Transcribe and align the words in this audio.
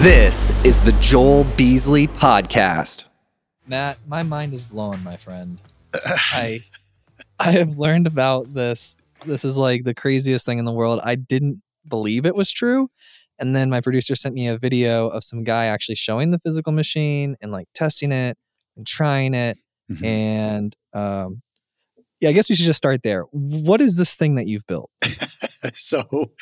This 0.00 0.50
is 0.64 0.80
the 0.84 0.92
Joel 1.00 1.42
Beasley 1.56 2.06
Podcast. 2.06 3.06
Matt, 3.66 3.98
my 4.06 4.22
mind 4.22 4.54
is 4.54 4.64
blown, 4.64 5.02
my 5.02 5.16
friend. 5.16 5.60
I 5.92 6.60
I 7.40 7.50
have 7.50 7.76
learned 7.78 8.06
about 8.06 8.54
this. 8.54 8.96
This 9.26 9.44
is 9.44 9.58
like 9.58 9.82
the 9.82 9.94
craziest 9.94 10.46
thing 10.46 10.60
in 10.60 10.64
the 10.66 10.72
world. 10.72 11.00
I 11.02 11.16
didn't 11.16 11.62
believe 11.86 12.26
it 12.26 12.36
was 12.36 12.52
true. 12.52 12.88
And 13.40 13.56
then 13.56 13.70
my 13.70 13.80
producer 13.80 14.14
sent 14.14 14.36
me 14.36 14.46
a 14.46 14.56
video 14.56 15.08
of 15.08 15.24
some 15.24 15.42
guy 15.42 15.66
actually 15.66 15.96
showing 15.96 16.30
the 16.30 16.38
physical 16.38 16.72
machine 16.72 17.36
and 17.40 17.50
like 17.50 17.66
testing 17.74 18.12
it 18.12 18.38
and 18.76 18.86
trying 18.86 19.34
it. 19.34 19.58
Mhm. 19.90 20.04
And 20.04 20.76
um, 20.94 21.42
yeah, 22.20 22.30
I 22.30 22.32
guess 22.32 22.48
we 22.48 22.56
should 22.56 22.66
just 22.66 22.78
start 22.78 23.02
there. 23.04 23.22
What 23.30 23.80
is 23.80 23.96
this 23.96 24.16
thing 24.16 24.34
that 24.34 24.46
you've 24.46 24.66
built? 24.66 24.90
so 25.72 26.32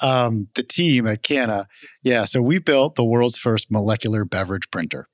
um, 0.00 0.48
the 0.54 0.62
team 0.62 1.06
at 1.06 1.22
Cana, 1.22 1.66
yeah, 2.02 2.24
so 2.24 2.40
we 2.40 2.58
built 2.58 2.94
the 2.94 3.04
world's 3.04 3.38
first 3.38 3.70
molecular 3.70 4.24
beverage 4.24 4.70
printer. 4.70 5.08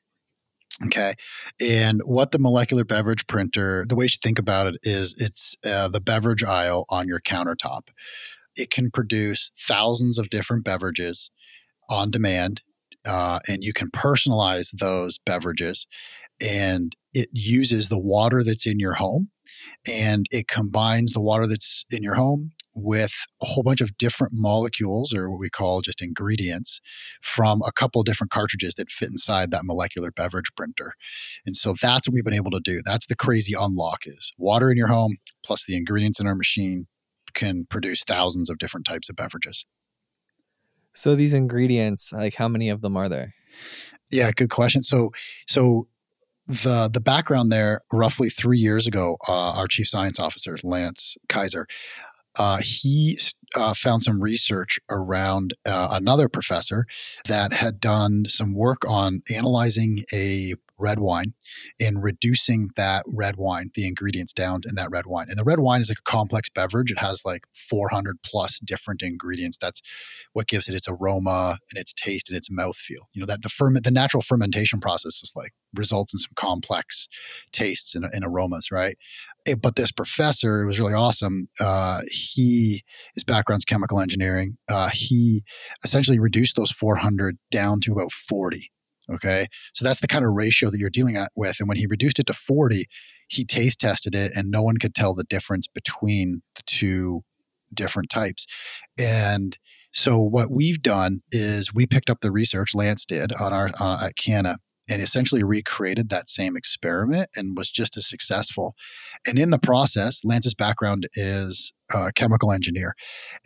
Okay. 0.84 1.12
And 1.60 2.00
what 2.04 2.30
the 2.30 2.38
molecular 2.38 2.84
beverage 2.84 3.26
printer, 3.26 3.84
the 3.86 3.94
way 3.94 4.06
you 4.06 4.08
should 4.08 4.22
think 4.22 4.38
about 4.38 4.66
it 4.66 4.76
is 4.82 5.14
it's 5.18 5.54
uh, 5.64 5.88
the 5.88 6.00
beverage 6.00 6.42
aisle 6.42 6.86
on 6.88 7.06
your 7.06 7.20
countertop. 7.20 7.88
It 8.56 8.70
can 8.70 8.90
produce 8.90 9.52
thousands 9.58 10.18
of 10.18 10.30
different 10.30 10.64
beverages 10.64 11.30
on 11.90 12.10
demand, 12.10 12.62
uh, 13.06 13.40
and 13.46 13.62
you 13.62 13.72
can 13.72 13.90
personalize 13.90 14.70
those 14.72 15.18
beverages. 15.18 15.86
And 16.40 16.96
it 17.12 17.28
uses 17.32 17.88
the 17.88 17.98
water 17.98 18.42
that's 18.42 18.66
in 18.66 18.78
your 18.78 18.94
home 18.94 19.28
and 19.88 20.26
it 20.30 20.48
combines 20.48 21.12
the 21.12 21.20
water 21.20 21.46
that's 21.46 21.84
in 21.90 22.02
your 22.02 22.14
home 22.14 22.52
with 22.74 23.26
a 23.42 23.46
whole 23.46 23.62
bunch 23.62 23.80
of 23.80 23.96
different 23.98 24.32
molecules 24.34 25.12
or 25.12 25.30
what 25.30 25.40
we 25.40 25.50
call 25.50 25.80
just 25.80 26.02
ingredients 26.02 26.80
from 27.22 27.60
a 27.66 27.72
couple 27.72 28.00
of 28.00 28.04
different 28.04 28.30
cartridges 28.30 28.74
that 28.76 28.90
fit 28.90 29.08
inside 29.08 29.50
that 29.50 29.64
molecular 29.64 30.10
beverage 30.12 30.52
printer. 30.56 30.92
And 31.44 31.56
so 31.56 31.74
that's 31.80 32.06
what 32.06 32.14
we've 32.14 32.24
been 32.24 32.34
able 32.34 32.52
to 32.52 32.60
do. 32.60 32.80
That's 32.84 33.06
the 33.06 33.16
crazy 33.16 33.54
unlock 33.58 34.02
is 34.06 34.32
water 34.38 34.70
in 34.70 34.76
your 34.76 34.88
home 34.88 35.16
plus 35.44 35.64
the 35.64 35.76
ingredients 35.76 36.20
in 36.20 36.26
our 36.26 36.34
machine 36.34 36.86
can 37.34 37.64
produce 37.68 38.04
thousands 38.04 38.50
of 38.50 38.58
different 38.58 38.86
types 38.86 39.08
of 39.08 39.16
beverages. 39.16 39.66
So 40.92 41.14
these 41.14 41.34
ingredients, 41.34 42.12
like 42.12 42.34
how 42.34 42.48
many 42.48 42.68
of 42.68 42.80
them 42.82 42.96
are 42.96 43.08
there? 43.08 43.34
Yeah, 44.10 44.30
good 44.32 44.50
question. 44.50 44.82
So 44.82 45.12
so 45.46 45.86
the 46.50 46.90
the 46.92 47.00
background 47.00 47.52
there 47.52 47.80
roughly 47.92 48.28
3 48.28 48.58
years 48.58 48.86
ago 48.86 49.16
uh, 49.28 49.52
our 49.52 49.66
chief 49.66 49.88
science 49.88 50.18
officer 50.18 50.56
Lance 50.62 51.16
Kaiser 51.28 51.66
uh, 52.36 52.58
he 52.62 53.18
uh, 53.54 53.74
found 53.74 54.02
some 54.02 54.20
research 54.20 54.78
around 54.88 55.54
uh, 55.66 55.88
another 55.92 56.28
professor 56.28 56.86
that 57.26 57.52
had 57.52 57.80
done 57.80 58.24
some 58.26 58.54
work 58.54 58.88
on 58.88 59.22
analyzing 59.34 60.04
a 60.12 60.54
red 60.80 60.98
wine 60.98 61.34
and 61.78 62.02
reducing 62.02 62.70
that 62.76 63.04
red 63.06 63.36
wine, 63.36 63.70
the 63.74 63.86
ingredients 63.86 64.32
down 64.32 64.62
in 64.68 64.74
that 64.76 64.90
red 64.90 65.06
wine. 65.06 65.26
And 65.28 65.38
the 65.38 65.44
red 65.44 65.60
wine 65.60 65.80
is 65.80 65.88
like 65.88 65.98
a 65.98 66.10
complex 66.10 66.48
beverage. 66.48 66.90
It 66.90 66.98
has 66.98 67.22
like 67.24 67.44
400 67.54 68.16
plus 68.24 68.58
different 68.60 69.02
ingredients. 69.02 69.58
That's 69.60 69.80
what 70.32 70.48
gives 70.48 70.68
it 70.68 70.74
its 70.74 70.88
aroma 70.88 71.58
and 71.70 71.80
its 71.80 71.92
taste 71.92 72.30
and 72.30 72.36
its 72.36 72.48
mouthfeel. 72.48 73.06
You 73.12 73.20
know, 73.20 73.26
that 73.26 73.42
the 73.42 73.48
ferment, 73.48 73.84
the 73.84 73.90
natural 73.90 74.22
fermentation 74.22 74.80
process 74.80 75.22
is 75.22 75.32
like 75.36 75.52
results 75.74 76.14
in 76.14 76.18
some 76.18 76.32
complex 76.36 77.08
tastes 77.52 77.94
and, 77.94 78.04
and 78.12 78.24
aromas, 78.24 78.70
right? 78.70 78.96
Eh, 79.46 79.54
but 79.54 79.76
this 79.76 79.90
professor 79.90 80.62
it 80.62 80.66
was 80.66 80.78
really 80.78 80.92
awesome 80.92 81.46
uh, 81.60 82.00
he 82.10 82.82
his 83.14 83.24
background's 83.24 83.64
chemical 83.64 84.00
engineering 84.00 84.58
uh, 84.68 84.90
he 84.92 85.42
essentially 85.82 86.18
reduced 86.18 86.56
those 86.56 86.70
400 86.70 87.38
down 87.50 87.80
to 87.80 87.92
about 87.92 88.12
40 88.12 88.70
okay 89.12 89.46
so 89.74 89.84
that's 89.84 90.00
the 90.00 90.08
kind 90.08 90.24
of 90.24 90.32
ratio 90.32 90.70
that 90.70 90.78
you're 90.78 90.90
dealing 90.90 91.16
with 91.36 91.56
and 91.60 91.68
when 91.68 91.78
he 91.78 91.86
reduced 91.86 92.18
it 92.18 92.26
to 92.26 92.34
40 92.34 92.86
he 93.28 93.44
taste 93.44 93.80
tested 93.80 94.14
it 94.14 94.32
and 94.34 94.50
no 94.50 94.62
one 94.62 94.76
could 94.76 94.94
tell 94.94 95.14
the 95.14 95.24
difference 95.24 95.66
between 95.68 96.42
the 96.56 96.62
two 96.66 97.22
different 97.72 98.10
types 98.10 98.46
and 98.98 99.58
so 99.92 100.18
what 100.18 100.50
we've 100.50 100.82
done 100.82 101.20
is 101.32 101.74
we 101.74 101.86
picked 101.86 102.10
up 102.10 102.20
the 102.20 102.30
research 102.30 102.74
lance 102.74 103.04
did 103.04 103.32
on 103.34 103.52
our 103.52 103.70
uh, 103.80 104.06
at 104.06 104.16
cana 104.16 104.56
and 104.90 105.00
essentially 105.00 105.44
recreated 105.44 106.08
that 106.08 106.28
same 106.28 106.56
experiment 106.56 107.30
and 107.36 107.56
was 107.56 107.70
just 107.70 107.96
as 107.96 108.08
successful. 108.08 108.74
And 109.24 109.38
in 109.38 109.50
the 109.50 109.58
process, 109.58 110.22
Lance's 110.24 110.54
background 110.54 111.06
is 111.14 111.72
a 111.94 112.12
chemical 112.12 112.50
engineer, 112.50 112.94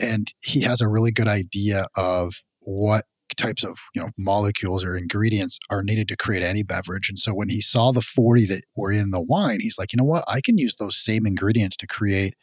and 0.01 0.29
he 0.43 0.63
has 0.63 0.81
a 0.81 0.89
really 0.89 1.13
good 1.13 1.29
idea 1.29 1.87
of 1.97 2.37
what 2.61 3.05
types 3.37 3.65
of 3.65 3.79
you 3.95 4.03
know 4.03 4.11
molecules 4.19 4.85
or 4.85 4.97
ingredients 4.97 5.59
are 5.71 5.83
needed 5.83 6.09
to 6.09 6.17
create 6.17 6.43
any 6.43 6.63
beverage. 6.63 7.09
And 7.09 7.19
so 7.19 7.33
when 7.33 7.49
he 7.49 7.61
saw 7.61 7.93
the 7.93 8.03
40 8.03 8.47
that 8.47 8.65
were 8.77 8.93
in 8.93 9.11
the 9.11 9.21
wine 9.21 9.61
he's 9.61 9.79
like 9.79 9.93
you 9.93 9.97
know 9.97 10.05
what? 10.05 10.25
I 10.29 10.41
can 10.41 10.59
use 10.59 10.77
those 10.77 10.97
same 10.97 11.27
ingredients 11.27 11.77
to 11.79 11.87
create 11.87 12.35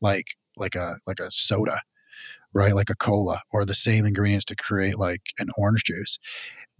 like 0.00 0.36
like 0.56 0.74
a 0.74 0.96
like 1.06 1.20
a 1.20 1.30
soda 1.30 1.80
right? 2.54 2.74
Like 2.74 2.90
a 2.90 2.96
cola 2.96 3.42
or 3.52 3.64
the 3.64 3.74
same 3.74 4.06
ingredients 4.06 4.44
to 4.46 4.56
create 4.56 4.98
like 4.98 5.20
an 5.38 5.48
orange 5.56 5.84
juice. 5.84 6.18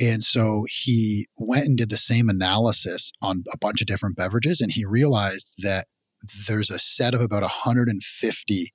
And 0.01 0.23
so 0.23 0.65
he 0.69 1.29
went 1.37 1.67
and 1.67 1.77
did 1.77 1.91
the 1.91 1.99
same 1.99 2.29
analysis 2.29 3.13
on 3.21 3.45
a 3.53 3.59
bunch 3.59 3.81
of 3.81 3.87
different 3.87 4.17
beverages, 4.17 4.61
and 4.61 4.73
he 4.73 4.85
realized 4.85 5.55
that 5.59 5.87
there's 6.47 6.71
a 6.71 6.79
set 6.79 7.15
of 7.15 7.21
about 7.21 7.43
150 7.43 8.73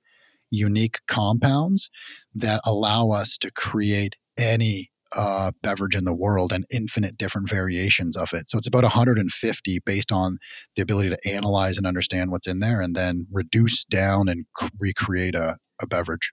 unique 0.50 0.98
compounds 1.08 1.90
that 2.34 2.60
allow 2.64 3.10
us 3.10 3.38
to 3.38 3.50
create 3.50 4.16
any 4.36 4.90
uh, 5.14 5.52
beverage 5.62 5.94
in 5.94 6.04
the 6.04 6.14
world 6.14 6.52
and 6.52 6.64
infinite 6.70 7.16
different 7.16 7.48
variations 7.48 8.16
of 8.16 8.32
it. 8.32 8.50
So 8.50 8.58
it's 8.58 8.66
about 8.66 8.82
150 8.82 9.78
based 9.80 10.10
on 10.10 10.38
the 10.74 10.82
ability 10.82 11.10
to 11.10 11.28
analyze 11.28 11.78
and 11.78 11.86
understand 11.86 12.30
what's 12.30 12.48
in 12.48 12.58
there 12.58 12.80
and 12.80 12.96
then 12.96 13.26
reduce 13.30 13.84
down 13.84 14.28
and 14.28 14.46
c- 14.60 14.68
recreate 14.78 15.34
a, 15.34 15.58
a 15.80 15.86
beverage. 15.86 16.32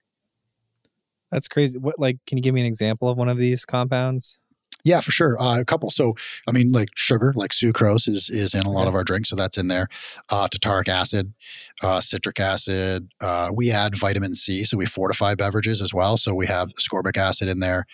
That's 1.31 1.47
crazy. 1.47 1.77
What 1.77 1.97
like 1.97 2.17
can 2.27 2.37
you 2.37 2.41
give 2.41 2.53
me 2.53 2.61
an 2.61 2.67
example 2.67 3.07
of 3.07 3.17
one 3.17 3.29
of 3.29 3.37
these 3.37 3.65
compounds? 3.65 4.39
Yeah, 4.83 4.99
for 5.01 5.11
sure. 5.11 5.39
Uh, 5.39 5.59
a 5.59 5.65
couple. 5.65 5.91
So, 5.91 6.15
I 6.47 6.51
mean, 6.51 6.71
like 6.71 6.89
sugar, 6.95 7.33
like 7.35 7.51
sucrose, 7.51 8.07
is 8.07 8.29
is 8.29 8.53
in 8.55 8.63
a 8.63 8.71
lot 8.71 8.87
of 8.87 8.95
our 8.95 9.03
drinks, 9.03 9.29
so 9.29 9.35
that's 9.35 9.57
in 9.57 9.67
there. 9.67 9.87
Uh, 10.29 10.47
tartaric 10.47 10.87
acid, 10.87 11.33
uh, 11.83 12.01
citric 12.01 12.39
acid. 12.39 13.09
Uh, 13.19 13.51
we 13.53 13.71
add 13.71 13.97
vitamin 13.97 14.33
C, 14.33 14.63
so 14.63 14.77
we 14.77 14.85
fortify 14.85 15.35
beverages 15.35 15.81
as 15.81 15.93
well. 15.93 16.17
So 16.17 16.33
we 16.33 16.47
have 16.47 16.69
ascorbic 16.73 17.17
acid 17.17 17.47
in 17.47 17.59
there. 17.59 17.85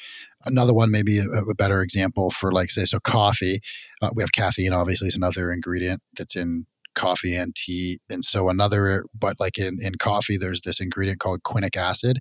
Another 0.46 0.74
one, 0.74 0.92
maybe 0.92 1.20
a, 1.20 1.25
a 1.25 1.56
better 1.56 1.81
example 1.81 2.30
for 2.31 2.52
like 2.52 2.70
say, 2.72 2.86
so 2.86 3.00
coffee. 3.00 3.59
Uh, 4.02 4.09
we 4.16 4.24
have 4.24 4.31
caffeine. 4.31 4.74
Obviously, 4.74 5.08
is 5.08 5.16
another 5.16 5.52
ingredient 5.52 6.02
that's 6.16 6.36
in 6.36 6.68
coffee 6.96 7.36
and 7.36 7.56
tea. 7.56 8.00
And 8.09 8.24
so 8.25 8.50
another, 8.50 9.06
but 9.18 9.40
like 9.40 9.58
in 9.58 9.78
in 9.81 9.96
coffee, 9.96 10.38
there's 10.38 10.62
this 10.62 10.80
ingredient 10.80 11.19
called 11.19 11.44
quinic 11.44 11.75
acid 11.78 12.19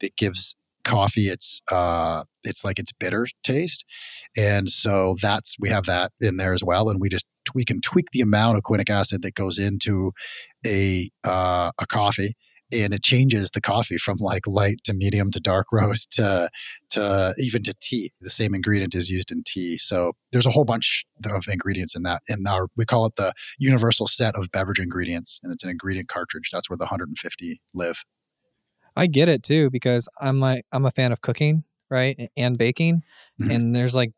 that 0.00 0.16
gives 0.16 0.54
coffee 0.88 1.28
its 1.28 1.60
uh 1.70 2.24
it's 2.44 2.64
like 2.64 2.78
its 2.78 2.92
bitter 2.92 3.26
taste. 3.44 3.84
And 4.36 4.68
so 4.68 5.16
that's 5.20 5.56
we 5.60 5.68
have 5.68 5.84
that 5.84 6.12
in 6.20 6.38
there 6.38 6.54
as 6.54 6.64
well 6.64 6.88
and 6.88 7.00
we 7.00 7.08
just 7.08 7.26
we 7.54 7.64
can 7.64 7.80
tweak 7.80 8.06
the 8.12 8.20
amount 8.20 8.56
of 8.56 8.62
quinic 8.62 8.90
acid 8.90 9.22
that 9.22 9.34
goes 9.34 9.58
into 9.58 10.12
a 10.66 11.10
uh, 11.24 11.70
a 11.78 11.86
coffee 11.86 12.34
and 12.70 12.92
it 12.92 13.02
changes 13.02 13.50
the 13.50 13.60
coffee 13.60 13.96
from 13.96 14.18
like 14.20 14.46
light 14.46 14.78
to 14.84 14.92
medium 14.92 15.30
to 15.30 15.40
dark 15.40 15.66
roast 15.72 16.10
to 16.12 16.50
to 16.90 17.34
even 17.38 17.62
to 17.62 17.74
tea. 17.80 18.12
The 18.20 18.30
same 18.30 18.54
ingredient 18.54 18.94
is 18.94 19.10
used 19.10 19.30
in 19.30 19.42
tea. 19.46 19.76
So 19.78 20.12
there's 20.32 20.46
a 20.46 20.50
whole 20.50 20.64
bunch 20.64 21.04
of 21.24 21.44
ingredients 21.48 21.94
in 21.94 22.02
that 22.04 22.22
in 22.28 22.46
our 22.46 22.68
we 22.76 22.84
call 22.84 23.06
it 23.06 23.16
the 23.16 23.32
universal 23.58 24.06
set 24.06 24.34
of 24.34 24.50
beverage 24.50 24.80
ingredients 24.80 25.40
and 25.42 25.52
it's 25.52 25.64
an 25.64 25.70
ingredient 25.70 26.08
cartridge. 26.08 26.50
That's 26.52 26.68
where 26.68 26.76
the 26.76 26.84
150 26.84 27.60
live 27.74 28.02
I 28.98 29.06
get 29.06 29.28
it 29.28 29.42
too 29.42 29.70
because 29.70 30.08
I'm 30.20 30.40
like 30.40 30.64
I'm 30.72 30.86
a 30.86 30.90
fan 30.92 31.12
of 31.12 31.22
cooking, 31.22 31.64
right? 31.90 32.30
And 32.36 32.58
baking. 32.58 33.02
Mhm. 33.40 33.54
And 33.54 33.76
there's 33.76 33.94
like 33.96 34.12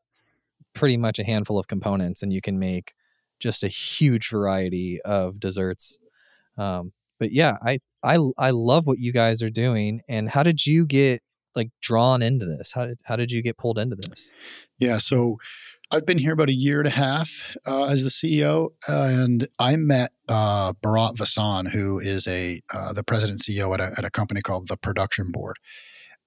pretty 0.74 0.96
much 0.96 1.18
a 1.18 1.24
handful 1.24 1.58
of 1.58 1.68
components 1.68 2.22
and 2.22 2.32
you 2.32 2.40
can 2.40 2.58
make 2.58 2.94
just 3.40 3.64
a 3.64 3.68
huge 3.68 4.28
variety 4.30 5.00
of 5.02 5.40
desserts. 5.40 5.98
Um, 6.58 6.92
but 7.18 7.32
yeah, 7.32 7.56
I, 7.62 7.80
I 8.02 8.18
I 8.38 8.50
love 8.50 8.86
what 8.86 8.98
you 8.98 9.12
guys 9.12 9.42
are 9.42 9.50
doing. 9.50 10.02
And 10.08 10.30
how 10.30 10.42
did 10.42 10.66
you 10.66 10.86
get 10.86 11.22
like 11.56 11.70
drawn 11.82 12.22
into 12.22 12.46
this? 12.46 12.72
How 12.72 12.86
did 12.86 12.98
how 13.04 13.16
did 13.16 13.32
you 13.32 13.42
get 13.42 13.58
pulled 13.58 13.78
into 13.78 13.96
this? 13.96 14.34
Yeah, 14.78 14.98
so 14.98 15.38
I've 15.92 16.06
been 16.06 16.18
here 16.18 16.34
about 16.34 16.48
a 16.48 16.54
year 16.54 16.78
and 16.78 16.86
a 16.86 16.92
half 16.92 17.42
uh, 17.66 17.86
as 17.86 18.04
the 18.04 18.10
CEO, 18.10 18.68
and 18.86 19.48
I 19.58 19.74
met 19.74 20.12
uh, 20.28 20.72
Bharat 20.74 21.16
Vasan, 21.16 21.72
who 21.72 21.98
is 21.98 22.28
a 22.28 22.62
uh, 22.72 22.92
the 22.92 23.02
president 23.02 23.40
CEO 23.40 23.74
at 23.74 23.80
a, 23.80 23.92
at 23.98 24.04
a 24.04 24.10
company 24.10 24.40
called 24.40 24.68
the 24.68 24.76
Production 24.76 25.32
Board, 25.32 25.56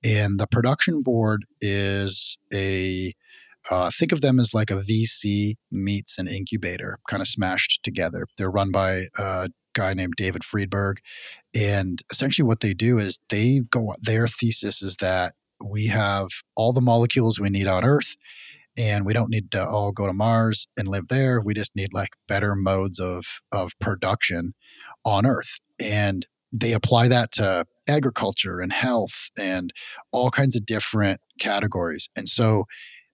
and 0.04 0.38
the 0.38 0.48
Production 0.48 1.02
Board 1.02 1.46
is 1.62 2.38
a 2.54 3.14
uh, 3.72 3.90
think 3.90 4.12
of 4.12 4.20
them 4.20 4.38
as 4.38 4.54
like 4.54 4.70
a 4.70 4.84
VC 4.84 5.56
meets 5.72 6.20
an 6.20 6.28
incubator, 6.28 7.00
kind 7.08 7.22
of 7.22 7.30
smashed 7.30 7.84
together. 7.84 8.28
They're 8.38 8.52
run 8.52 8.72
by 8.72 9.04
a 9.18 9.48
guy 9.74 9.94
named 9.94 10.16
David 10.18 10.44
Friedberg, 10.44 10.98
and 11.56 12.02
essentially 12.12 12.46
what 12.46 12.60
they 12.60 12.74
do 12.74 12.98
is 12.98 13.18
they 13.30 13.62
go. 13.70 13.96
Their 14.02 14.28
thesis 14.28 14.82
is 14.82 14.98
that 14.98 15.36
we 15.64 15.88
have 15.88 16.28
all 16.58 16.74
the 16.74 16.82
molecules 16.82 17.40
we 17.40 17.50
need 17.50 17.68
on 17.68 17.86
Earth 17.86 18.18
and 18.78 19.06
we 19.06 19.14
don't 19.14 19.30
need 19.30 19.52
to 19.52 19.66
all 19.66 19.92
go 19.92 20.08
to 20.08 20.14
Mars 20.14 20.68
and 20.78 20.88
live 20.88 21.08
there. 21.10 21.40
We 21.42 21.54
just 21.54 21.76
need 21.76 21.94
like 21.94 22.12
better 22.28 22.56
modes 22.56 23.00
of 23.00 23.26
of 23.52 23.78
production 23.80 24.54
on 25.06 25.26
Earth. 25.26 25.60
And 25.80 26.26
they 26.52 26.74
apply 26.74 27.08
that 27.08 27.32
to 27.34 27.66
agriculture 27.88 28.60
and 28.60 28.72
health 28.72 29.30
and 29.40 29.74
all 30.12 30.30
kinds 30.30 30.56
of 30.56 30.66
different 30.66 31.20
categories. 31.40 32.10
And 32.16 32.30
so 32.30 32.66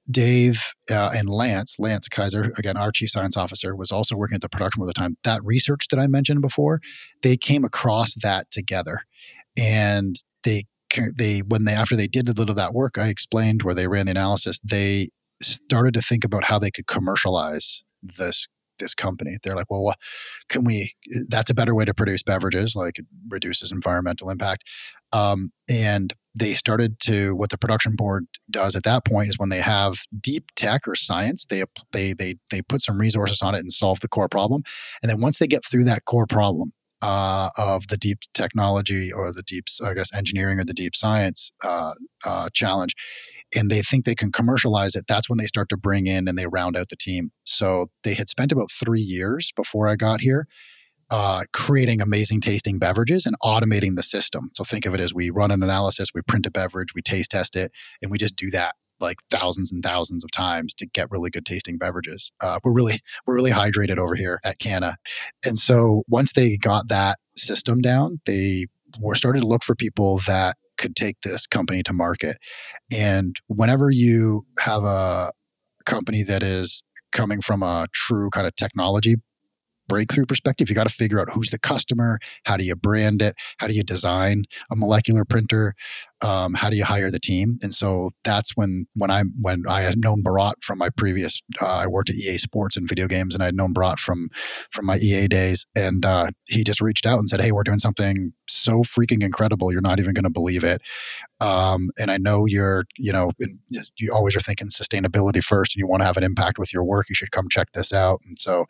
Dave 0.09 0.73
uh, 0.89 1.11
and 1.15 1.29
Lance, 1.29 1.77
Lance 1.79 2.07
Kaiser, 2.07 2.51
again, 2.57 2.77
our 2.77 2.91
chief 2.91 3.09
science 3.09 3.37
officer, 3.37 3.75
was 3.75 3.91
also 3.91 4.15
working 4.15 4.35
at 4.35 4.41
the 4.41 4.49
production 4.49 4.79
board 4.79 4.89
at 4.89 4.95
the 4.95 5.01
time. 5.01 5.17
That 5.23 5.43
research 5.43 5.87
that 5.91 5.99
I 5.99 6.07
mentioned 6.07 6.41
before, 6.41 6.81
they 7.21 7.37
came 7.37 7.63
across 7.63 8.15
that 8.15 8.49
together. 8.51 9.01
And 9.57 10.15
they 10.43 10.65
they 11.15 11.39
when 11.39 11.65
they 11.65 11.73
after 11.73 11.95
they 11.95 12.07
did 12.07 12.27
a 12.27 12.33
little 12.33 12.51
of 12.51 12.57
that 12.57 12.73
work, 12.73 12.97
I 12.97 13.07
explained 13.07 13.61
where 13.63 13.75
they 13.75 13.87
ran 13.87 14.07
the 14.07 14.11
analysis. 14.11 14.59
They 14.63 15.09
started 15.41 15.93
to 15.93 16.01
think 16.01 16.23
about 16.23 16.45
how 16.45 16.59
they 16.59 16.71
could 16.71 16.87
commercialize 16.87 17.83
this 18.01 18.47
this 18.79 18.95
company. 18.95 19.37
They're 19.43 19.55
like, 19.55 19.69
well, 19.69 19.83
what 19.83 19.97
can 20.47 20.63
we? 20.63 20.93
That's 21.27 21.49
a 21.49 21.53
better 21.53 21.75
way 21.75 21.85
to 21.85 21.93
produce 21.93 22.23
beverages. 22.23 22.75
Like 22.75 22.99
it 22.99 23.05
reduces 23.27 23.71
environmental 23.71 24.29
impact. 24.29 24.63
Um, 25.11 25.51
and 25.69 26.13
they 26.35 26.53
started 26.53 26.99
to 27.01 27.35
what 27.35 27.49
the 27.49 27.57
production 27.57 27.95
board 27.95 28.25
does 28.49 28.75
at 28.75 28.83
that 28.83 29.03
point 29.03 29.29
is 29.29 29.37
when 29.37 29.49
they 29.49 29.59
have 29.59 29.97
deep 30.19 30.45
tech 30.55 30.87
or 30.87 30.95
science, 30.95 31.45
they 31.45 31.63
they 31.91 32.13
they 32.13 32.35
they 32.51 32.61
put 32.61 32.81
some 32.81 32.97
resources 32.97 33.41
on 33.41 33.55
it 33.55 33.59
and 33.59 33.73
solve 33.73 33.99
the 33.99 34.07
core 34.07 34.29
problem. 34.29 34.63
And 35.01 35.09
then 35.09 35.19
once 35.19 35.39
they 35.39 35.47
get 35.47 35.65
through 35.65 35.83
that 35.85 36.05
core 36.05 36.27
problem, 36.27 36.71
uh, 37.01 37.49
of 37.57 37.87
the 37.87 37.97
deep 37.97 38.19
technology 38.33 39.11
or 39.11 39.31
the 39.31 39.43
deep, 39.43 39.65
I 39.83 39.93
guess, 39.93 40.13
engineering 40.13 40.59
or 40.59 40.65
the 40.65 40.73
deep 40.73 40.95
science 40.95 41.51
uh, 41.63 41.93
uh, 42.25 42.49
challenge, 42.53 42.93
and 43.55 43.69
they 43.69 43.81
think 43.81 44.05
they 44.05 44.15
can 44.15 44.31
commercialize 44.31 44.95
it, 44.95 45.05
that's 45.07 45.29
when 45.29 45.37
they 45.37 45.45
start 45.45 45.69
to 45.69 45.77
bring 45.77 46.07
in 46.07 46.27
and 46.27 46.37
they 46.37 46.45
round 46.45 46.77
out 46.77 46.89
the 46.89 46.95
team. 46.95 47.31
So 47.43 47.89
they 48.03 48.13
had 48.13 48.29
spent 48.29 48.51
about 48.51 48.71
three 48.71 49.01
years 49.01 49.51
before 49.55 49.87
I 49.87 49.95
got 49.95 50.21
here. 50.21 50.47
Uh, 51.11 51.41
creating 51.53 52.01
amazing 52.01 52.39
tasting 52.39 52.77
beverages 52.77 53.25
and 53.25 53.35
automating 53.43 53.95
the 53.95 54.03
system. 54.03 54.51
So 54.53 54.63
think 54.63 54.85
of 54.85 54.93
it 54.93 54.99
as 54.99 55.11
we 55.11 55.31
run 55.31 55.49
an 55.49 55.63
analysis, 55.63 56.09
we 56.13 56.21
print 56.21 56.45
a 56.45 56.51
beverage, 56.51 56.93
we 56.93 57.01
taste 57.01 57.31
test 57.31 57.55
it, 57.55 57.71
and 57.99 58.11
we 58.11 58.19
just 58.19 58.35
do 58.35 58.51
that 58.51 58.75
like 58.99 59.17
thousands 59.31 59.71
and 59.71 59.83
thousands 59.83 60.23
of 60.23 60.31
times 60.31 60.73
to 60.75 60.85
get 60.85 61.09
really 61.09 61.29
good 61.29 61.45
tasting 61.45 61.77
beverages. 61.77 62.31
Uh, 62.41 62.59
we're 62.63 62.73
really 62.73 62.99
we're 63.25 63.33
really 63.33 63.51
hydrated 63.51 63.97
over 63.97 64.15
here 64.15 64.39
at 64.45 64.59
Cana, 64.59 64.97
and 65.43 65.57
so 65.57 66.03
once 66.07 66.33
they 66.33 66.57
got 66.57 66.89
that 66.89 67.17
system 67.35 67.81
down, 67.81 68.19
they 68.25 68.67
were 68.99 69.15
started 69.15 69.41
to 69.41 69.47
look 69.47 69.63
for 69.63 69.75
people 69.75 70.19
that 70.27 70.57
could 70.79 70.95
take 70.95 71.17
this 71.21 71.45
company 71.45 71.83
to 71.83 71.93
market. 71.93 72.37
And 72.91 73.35
whenever 73.47 73.91
you 73.91 74.45
have 74.59 74.83
a 74.83 75.31
company 75.85 76.23
that 76.23 76.41
is 76.41 76.83
coming 77.11 77.41
from 77.41 77.61
a 77.61 77.85
true 77.93 78.29
kind 78.31 78.47
of 78.47 78.55
technology 78.55 79.15
breakthrough 79.87 80.25
perspective, 80.25 80.69
you 80.69 80.75
got 80.75 80.87
to 80.87 80.93
figure 80.93 81.19
out 81.19 81.29
who's 81.33 81.49
the 81.49 81.59
customer, 81.59 82.19
how 82.45 82.55
do 82.55 82.63
you 82.63 82.75
brand 82.75 83.21
it, 83.21 83.35
how 83.57 83.67
do 83.67 83.75
you 83.75 83.83
design 83.83 84.43
a 84.71 84.75
molecular 84.75 85.25
printer, 85.25 85.73
um, 86.21 86.53
how 86.53 86.69
do 86.69 86.75
you 86.75 86.83
hire 86.83 87.09
the 87.09 87.19
team? 87.19 87.59
And 87.61 87.73
so 87.73 88.11
that's 88.23 88.51
when 88.55 88.87
when 88.93 89.09
I 89.09 89.23
when 89.39 89.63
I 89.67 89.81
had 89.81 89.97
known 89.97 90.21
Bharat 90.23 90.55
from 90.61 90.77
my 90.77 90.89
previous 90.89 91.41
uh, 91.61 91.65
I 91.65 91.87
worked 91.87 92.09
at 92.09 92.17
EA 92.17 92.37
Sports 92.37 92.75
and 92.75 92.87
video 92.87 93.07
games, 93.07 93.33
and 93.33 93.41
I 93.41 93.47
had 93.47 93.55
known 93.55 93.73
Bharat 93.73 93.99
from 93.99 94.29
from 94.71 94.85
my 94.85 94.97
EA 94.97 95.27
days, 95.27 95.65
and 95.75 96.05
uh, 96.05 96.31
he 96.47 96.63
just 96.63 96.81
reached 96.81 97.05
out 97.05 97.19
and 97.19 97.29
said, 97.29 97.41
"Hey, 97.41 97.51
we're 97.51 97.63
doing 97.63 97.79
something 97.79 98.33
so 98.47 98.83
freaking 98.83 99.23
incredible, 99.23 99.71
you're 99.71 99.81
not 99.81 99.99
even 99.99 100.13
going 100.13 100.23
to 100.23 100.29
believe 100.29 100.63
it." 100.63 100.81
Um, 101.41 101.89
and 101.97 102.11
I 102.11 102.17
know 102.17 102.45
you're 102.45 102.83
you 102.97 103.13
know 103.13 103.31
you 103.97 104.13
always 104.13 104.35
are 104.35 104.41
thinking 104.41 104.67
sustainability 104.67 105.41
first, 105.41 105.75
and 105.75 105.79
you 105.79 105.87
want 105.87 106.01
to 106.01 106.05
have 106.05 106.17
an 106.17 106.23
impact 106.23 106.59
with 106.59 106.73
your 106.73 106.83
work. 106.83 107.07
You 107.07 107.15
should 107.15 107.31
come 107.31 107.47
check 107.49 107.71
this 107.73 107.93
out. 107.93 108.19
And 108.25 108.37
so 108.37 108.65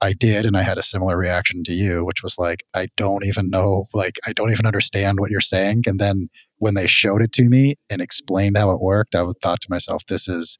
I 0.00 0.14
did, 0.14 0.46
and 0.46 0.56
I 0.56 0.62
had 0.62 0.78
a 0.78 0.82
similar 0.82 1.16
reaction 1.16 1.62
to 1.64 1.72
you, 1.72 2.04
which 2.04 2.22
was 2.24 2.38
like, 2.38 2.64
I 2.74 2.88
don't 2.96 3.24
even 3.24 3.50
know, 3.50 3.86
like 3.94 4.18
I 4.26 4.32
don't 4.32 4.50
even 4.50 4.66
understand 4.66 5.20
what 5.20 5.30
you're 5.30 5.40
saying, 5.40 5.84
and 5.86 6.00
then 6.00 6.28
when 6.58 6.74
they 6.74 6.86
showed 6.86 7.22
it 7.22 7.32
to 7.32 7.48
me 7.48 7.76
and 7.90 8.00
explained 8.00 8.56
how 8.56 8.70
it 8.72 8.80
worked, 8.80 9.14
I 9.14 9.24
thought 9.42 9.60
to 9.62 9.70
myself, 9.70 10.02
this 10.08 10.28
is 10.28 10.58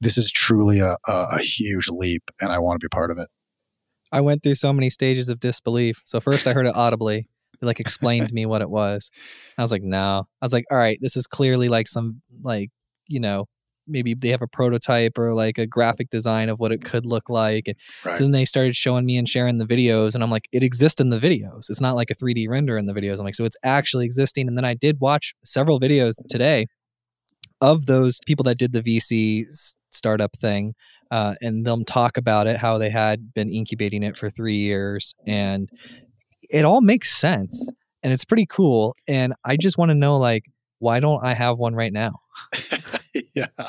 this 0.00 0.18
is 0.18 0.30
truly 0.30 0.80
a, 0.80 0.96
a, 1.08 1.26
a 1.36 1.38
huge 1.38 1.88
leap 1.88 2.30
and 2.40 2.52
I 2.52 2.58
want 2.58 2.80
to 2.80 2.84
be 2.84 2.88
part 2.88 3.10
of 3.10 3.18
it. 3.18 3.28
I 4.12 4.20
went 4.20 4.42
through 4.42 4.56
so 4.56 4.72
many 4.72 4.90
stages 4.90 5.28
of 5.28 5.40
disbelief. 5.40 6.02
So 6.04 6.20
first 6.20 6.46
I 6.46 6.52
heard 6.52 6.66
it 6.66 6.76
audibly. 6.76 7.26
They 7.60 7.66
like 7.66 7.80
explained 7.80 8.28
to 8.28 8.34
me 8.34 8.46
what 8.46 8.62
it 8.62 8.70
was. 8.70 9.10
I 9.56 9.62
was 9.62 9.72
like, 9.72 9.82
no. 9.82 10.24
I 10.40 10.44
was 10.44 10.52
like, 10.52 10.64
all 10.70 10.76
right, 10.76 10.98
this 11.00 11.16
is 11.16 11.26
clearly 11.26 11.68
like 11.68 11.88
some 11.88 12.22
like, 12.42 12.70
you 13.08 13.20
know, 13.20 13.46
maybe 13.86 14.14
they 14.14 14.28
have 14.28 14.42
a 14.42 14.48
prototype 14.48 15.18
or 15.18 15.34
like 15.34 15.58
a 15.58 15.66
graphic 15.66 16.10
design 16.10 16.48
of 16.48 16.58
what 16.58 16.72
it 16.72 16.84
could 16.84 17.06
look 17.06 17.28
like. 17.28 17.68
And 17.68 17.76
right. 18.04 18.16
so 18.16 18.24
then 18.24 18.32
they 18.32 18.44
started 18.44 18.76
showing 18.76 19.04
me 19.04 19.16
and 19.16 19.28
sharing 19.28 19.58
the 19.58 19.66
videos, 19.66 20.14
and 20.14 20.22
I'm 20.22 20.30
like, 20.30 20.48
it 20.52 20.62
exists 20.62 21.00
in 21.00 21.10
the 21.10 21.18
videos. 21.18 21.70
It's 21.70 21.80
not 21.80 21.96
like 21.96 22.10
a 22.10 22.14
3D 22.14 22.48
render 22.48 22.76
in 22.78 22.86
the 22.86 22.94
videos. 22.94 23.18
I'm 23.18 23.24
like, 23.24 23.34
so 23.34 23.44
it's 23.44 23.56
actually 23.62 24.04
existing. 24.04 24.48
And 24.48 24.56
then 24.56 24.64
I 24.64 24.74
did 24.74 25.00
watch 25.00 25.34
several 25.44 25.80
videos 25.80 26.16
today 26.28 26.66
of 27.60 27.86
those 27.86 28.20
people 28.26 28.42
that 28.44 28.58
did 28.58 28.72
the 28.72 28.82
VC 28.82 29.46
startup 29.90 30.36
thing, 30.36 30.74
uh, 31.10 31.34
and 31.40 31.64
them 31.64 31.84
talk 31.84 32.16
about 32.16 32.46
it, 32.46 32.58
how 32.58 32.78
they 32.78 32.90
had 32.90 33.32
been 33.32 33.50
incubating 33.50 34.02
it 34.02 34.16
for 34.16 34.28
three 34.28 34.56
years, 34.56 35.14
and 35.26 35.70
it 36.50 36.64
all 36.64 36.80
makes 36.80 37.10
sense, 37.10 37.70
and 38.02 38.12
it's 38.12 38.24
pretty 38.24 38.46
cool. 38.46 38.94
And 39.08 39.34
I 39.44 39.56
just 39.56 39.78
want 39.78 39.90
to 39.90 39.94
know, 39.94 40.18
like, 40.18 40.44
why 40.78 41.00
don't 41.00 41.24
I 41.24 41.34
have 41.34 41.56
one 41.56 41.74
right 41.74 41.92
now? 41.92 42.18
yeah. 43.58 43.68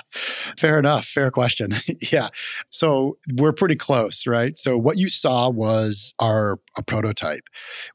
Fair 0.57 0.77
enough. 0.77 1.05
Fair 1.05 1.31
question. 1.31 1.69
yeah. 2.11 2.29
So 2.69 3.17
we're 3.33 3.53
pretty 3.53 3.75
close, 3.75 4.27
right? 4.27 4.57
So 4.57 4.77
what 4.77 4.97
you 4.97 5.09
saw 5.09 5.49
was 5.49 6.13
our 6.19 6.59
a 6.77 6.83
prototype. 6.83 7.43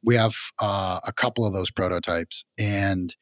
We 0.03 0.17
have 0.17 0.35
uh, 0.61 1.01
a 1.07 1.13
couple 1.13 1.47
of 1.47 1.53
those 1.53 1.71
prototypes 1.71 2.45
and 2.59 3.15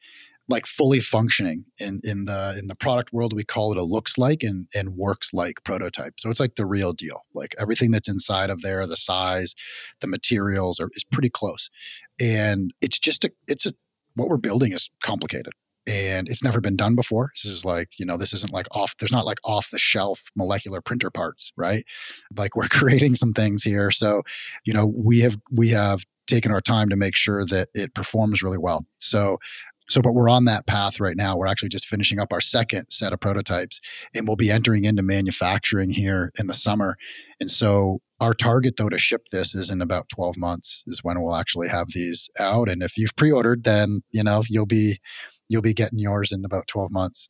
like 0.47 0.65
fully 0.65 0.99
functioning 0.99 1.65
in 1.79 2.01
in 2.03 2.25
the 2.25 2.55
in 2.57 2.67
the 2.67 2.75
product 2.75 3.13
world 3.13 3.33
we 3.33 3.43
call 3.43 3.71
it 3.71 3.77
a 3.77 3.83
looks 3.83 4.17
like 4.17 4.41
and 4.41 4.67
and 4.75 4.97
works 4.97 5.31
like 5.31 5.63
prototype 5.63 6.15
so 6.19 6.31
it's 6.31 6.39
like 6.39 6.55
the 6.55 6.65
real 6.65 6.91
deal 6.91 7.21
like 7.35 7.53
everything 7.59 7.91
that's 7.91 8.09
inside 8.09 8.49
of 8.49 8.63
there 8.63 8.87
the 8.87 8.97
size 8.97 9.53
the 10.01 10.07
materials 10.07 10.79
are 10.79 10.89
is 10.95 11.03
pretty 11.03 11.29
close 11.29 11.69
and 12.19 12.73
it's 12.81 12.97
just 12.97 13.23
a 13.23 13.31
it's 13.47 13.67
a 13.67 13.73
what 14.15 14.27
we're 14.27 14.37
building 14.37 14.73
is 14.73 14.89
complicated 15.03 15.53
and 15.89 16.29
it's 16.29 16.43
never 16.43 16.61
been 16.61 16.75
done 16.75 16.93
before. 16.93 17.31
This 17.35 17.51
is 17.51 17.65
like, 17.65 17.89
you 17.97 18.05
know, 18.05 18.15
this 18.15 18.31
isn't 18.31 18.53
like 18.53 18.67
off, 18.71 18.95
there's 18.99 19.11
not 19.11 19.25
like 19.25 19.39
off 19.43 19.71
the 19.71 19.79
shelf 19.79 20.29
molecular 20.35 20.81
printer 20.81 21.09
parts, 21.09 21.51
right? 21.57 21.83
Like 22.37 22.55
we're 22.55 22.67
creating 22.69 23.15
some 23.15 23.33
things 23.33 23.63
here. 23.63 23.89
So, 23.89 24.21
you 24.65 24.73
know, 24.73 24.93
we 24.95 25.21
have, 25.21 25.37
we 25.51 25.69
have 25.69 26.03
taken 26.27 26.51
our 26.51 26.61
time 26.61 26.89
to 26.89 26.95
make 26.95 27.15
sure 27.15 27.43
that 27.45 27.69
it 27.73 27.95
performs 27.95 28.43
really 28.43 28.59
well. 28.59 28.85
So, 28.99 29.39
so, 29.89 30.03
but 30.03 30.13
we're 30.13 30.29
on 30.29 30.45
that 30.45 30.67
path 30.67 30.99
right 30.99 31.17
now. 31.17 31.35
We're 31.35 31.47
actually 31.47 31.69
just 31.69 31.87
finishing 31.87 32.19
up 32.19 32.31
our 32.31 32.41
second 32.41 32.85
set 32.91 33.11
of 33.11 33.19
prototypes 33.19 33.79
and 34.13 34.27
we'll 34.27 34.35
be 34.35 34.51
entering 34.51 34.85
into 34.85 35.01
manufacturing 35.01 35.89
here 35.89 36.31
in 36.37 36.45
the 36.45 36.53
summer. 36.53 36.97
And 37.39 37.49
so, 37.49 37.99
our 38.21 38.33
target 38.33 38.75
though 38.77 38.89
to 38.89 38.99
ship 38.99 39.23
this 39.31 39.55
is 39.55 39.71
in 39.71 39.81
about 39.81 40.09
12 40.09 40.37
months 40.37 40.83
is 40.85 41.03
when 41.03 41.21
we'll 41.21 41.35
actually 41.35 41.69
have 41.69 41.87
these 41.93 42.29
out. 42.37 42.69
And 42.69 42.83
if 42.83 42.97
you've 42.97 43.15
pre 43.15 43.31
ordered, 43.31 43.63
then, 43.63 44.03
you 44.11 44.21
know, 44.21 44.43
you'll 44.47 44.67
be, 44.67 44.99
you'll 45.49 45.61
be 45.61 45.73
getting 45.73 45.99
yours 45.99 46.31
in 46.31 46.45
about 46.45 46.67
12 46.67 46.91
months. 46.91 47.29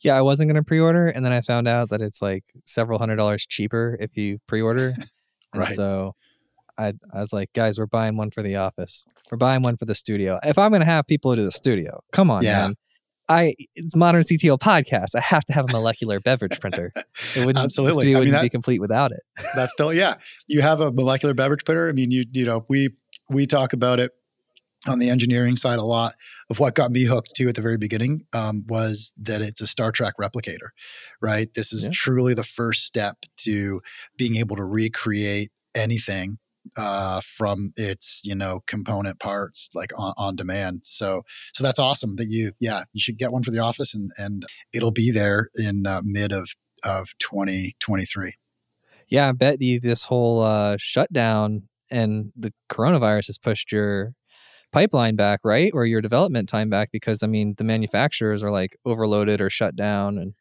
Yeah, 0.00 0.16
I 0.16 0.22
wasn't 0.22 0.48
going 0.50 0.62
to 0.62 0.66
pre-order 0.66 1.08
and 1.08 1.24
then 1.24 1.32
I 1.32 1.40
found 1.40 1.68
out 1.68 1.90
that 1.90 2.00
it's 2.00 2.22
like 2.22 2.44
several 2.64 2.98
hundred 2.98 3.16
dollars 3.16 3.46
cheaper 3.46 3.96
if 4.00 4.16
you 4.16 4.38
pre-order. 4.46 4.94
right. 5.54 5.68
So 5.68 6.14
I, 6.78 6.94
I 7.12 7.20
was 7.20 7.32
like, 7.32 7.52
guys, 7.52 7.78
we're 7.78 7.86
buying 7.86 8.16
one 8.16 8.30
for 8.30 8.42
the 8.42 8.56
office. 8.56 9.04
We're 9.30 9.38
buying 9.38 9.62
one 9.62 9.76
for 9.76 9.84
the 9.84 9.94
studio. 9.94 10.38
If 10.44 10.58
I'm 10.58 10.70
going 10.70 10.80
to 10.80 10.86
have 10.86 11.06
people 11.06 11.34
to 11.34 11.42
the 11.42 11.52
studio, 11.52 12.00
come 12.12 12.30
on, 12.30 12.42
yeah. 12.42 12.62
man. 12.62 12.74
I 13.26 13.54
it's 13.74 13.96
modern 13.96 14.20
CTO 14.20 14.58
podcast. 14.58 15.16
I 15.16 15.20
have 15.20 15.46
to 15.46 15.54
have 15.54 15.70
a 15.70 15.72
molecular 15.72 16.20
beverage 16.20 16.60
printer. 16.60 16.92
It 17.34 17.46
wouldn't 17.46 17.64
absolutely. 17.64 18.00
Studio 18.00 18.18
I 18.18 18.20
mean, 18.20 18.20
wouldn't 18.20 18.34
that, 18.34 18.42
be 18.42 18.48
complete 18.50 18.80
without 18.82 19.12
it. 19.12 19.20
that's 19.56 19.72
still 19.72 19.94
yeah. 19.94 20.16
You 20.46 20.60
have 20.60 20.80
a 20.80 20.92
molecular 20.92 21.32
beverage 21.32 21.64
printer. 21.64 21.88
I 21.88 21.92
mean, 21.92 22.10
you 22.10 22.24
you 22.32 22.44
know 22.44 22.66
we 22.68 22.90
we 23.30 23.46
talk 23.46 23.72
about 23.72 23.98
it 23.98 24.12
on 24.86 24.98
the 24.98 25.10
engineering 25.10 25.56
side 25.56 25.78
a 25.78 25.84
lot 25.84 26.12
of 26.50 26.58
what 26.58 26.74
got 26.74 26.90
me 26.90 27.04
hooked 27.04 27.34
too 27.34 27.48
at 27.48 27.54
the 27.54 27.62
very 27.62 27.78
beginning 27.78 28.26
um, 28.32 28.64
was 28.68 29.12
that 29.18 29.40
it's 29.40 29.60
a 29.60 29.66
Star 29.66 29.90
Trek 29.92 30.14
replicator, 30.20 30.68
right? 31.20 31.48
This 31.54 31.72
is 31.72 31.84
yeah. 31.84 31.90
truly 31.92 32.34
the 32.34 32.44
first 32.44 32.84
step 32.84 33.16
to 33.38 33.80
being 34.16 34.36
able 34.36 34.56
to 34.56 34.64
recreate 34.64 35.50
anything 35.74 36.38
uh, 36.76 37.20
from 37.20 37.72
its 37.76 38.22
you 38.24 38.34
know 38.34 38.62
component 38.66 39.18
parts 39.20 39.68
like 39.74 39.92
on, 39.96 40.14
on 40.16 40.36
demand. 40.36 40.80
So 40.84 41.22
so 41.52 41.64
that's 41.64 41.78
awesome 41.78 42.16
that 42.16 42.28
you 42.28 42.52
yeah 42.60 42.84
you 42.92 43.00
should 43.00 43.18
get 43.18 43.32
one 43.32 43.42
for 43.42 43.50
the 43.50 43.58
office 43.58 43.94
and 43.94 44.10
and 44.16 44.44
it'll 44.72 44.92
be 44.92 45.10
there 45.10 45.48
in 45.56 45.86
uh, 45.86 46.02
mid 46.04 46.32
of 46.32 46.50
of 46.82 47.16
2023. 47.18 48.34
Yeah, 49.08 49.28
I 49.28 49.32
bet 49.32 49.62
you 49.62 49.80
this 49.80 50.04
whole 50.04 50.40
uh, 50.40 50.76
shutdown 50.78 51.68
and 51.90 52.32
the 52.36 52.52
coronavirus 52.70 53.26
has 53.26 53.38
pushed 53.38 53.70
your 53.72 54.14
pipeline 54.74 55.16
back, 55.16 55.40
right? 55.44 55.70
Or 55.72 55.86
your 55.86 56.02
development 56.02 56.48
time 56.48 56.68
back 56.68 56.90
because 56.92 57.22
I 57.22 57.28
mean 57.28 57.54
the 57.56 57.64
manufacturers 57.64 58.42
are 58.42 58.50
like 58.50 58.76
overloaded 58.84 59.40
or 59.40 59.48
shut 59.48 59.76
down 59.76 60.18
and 60.18 60.34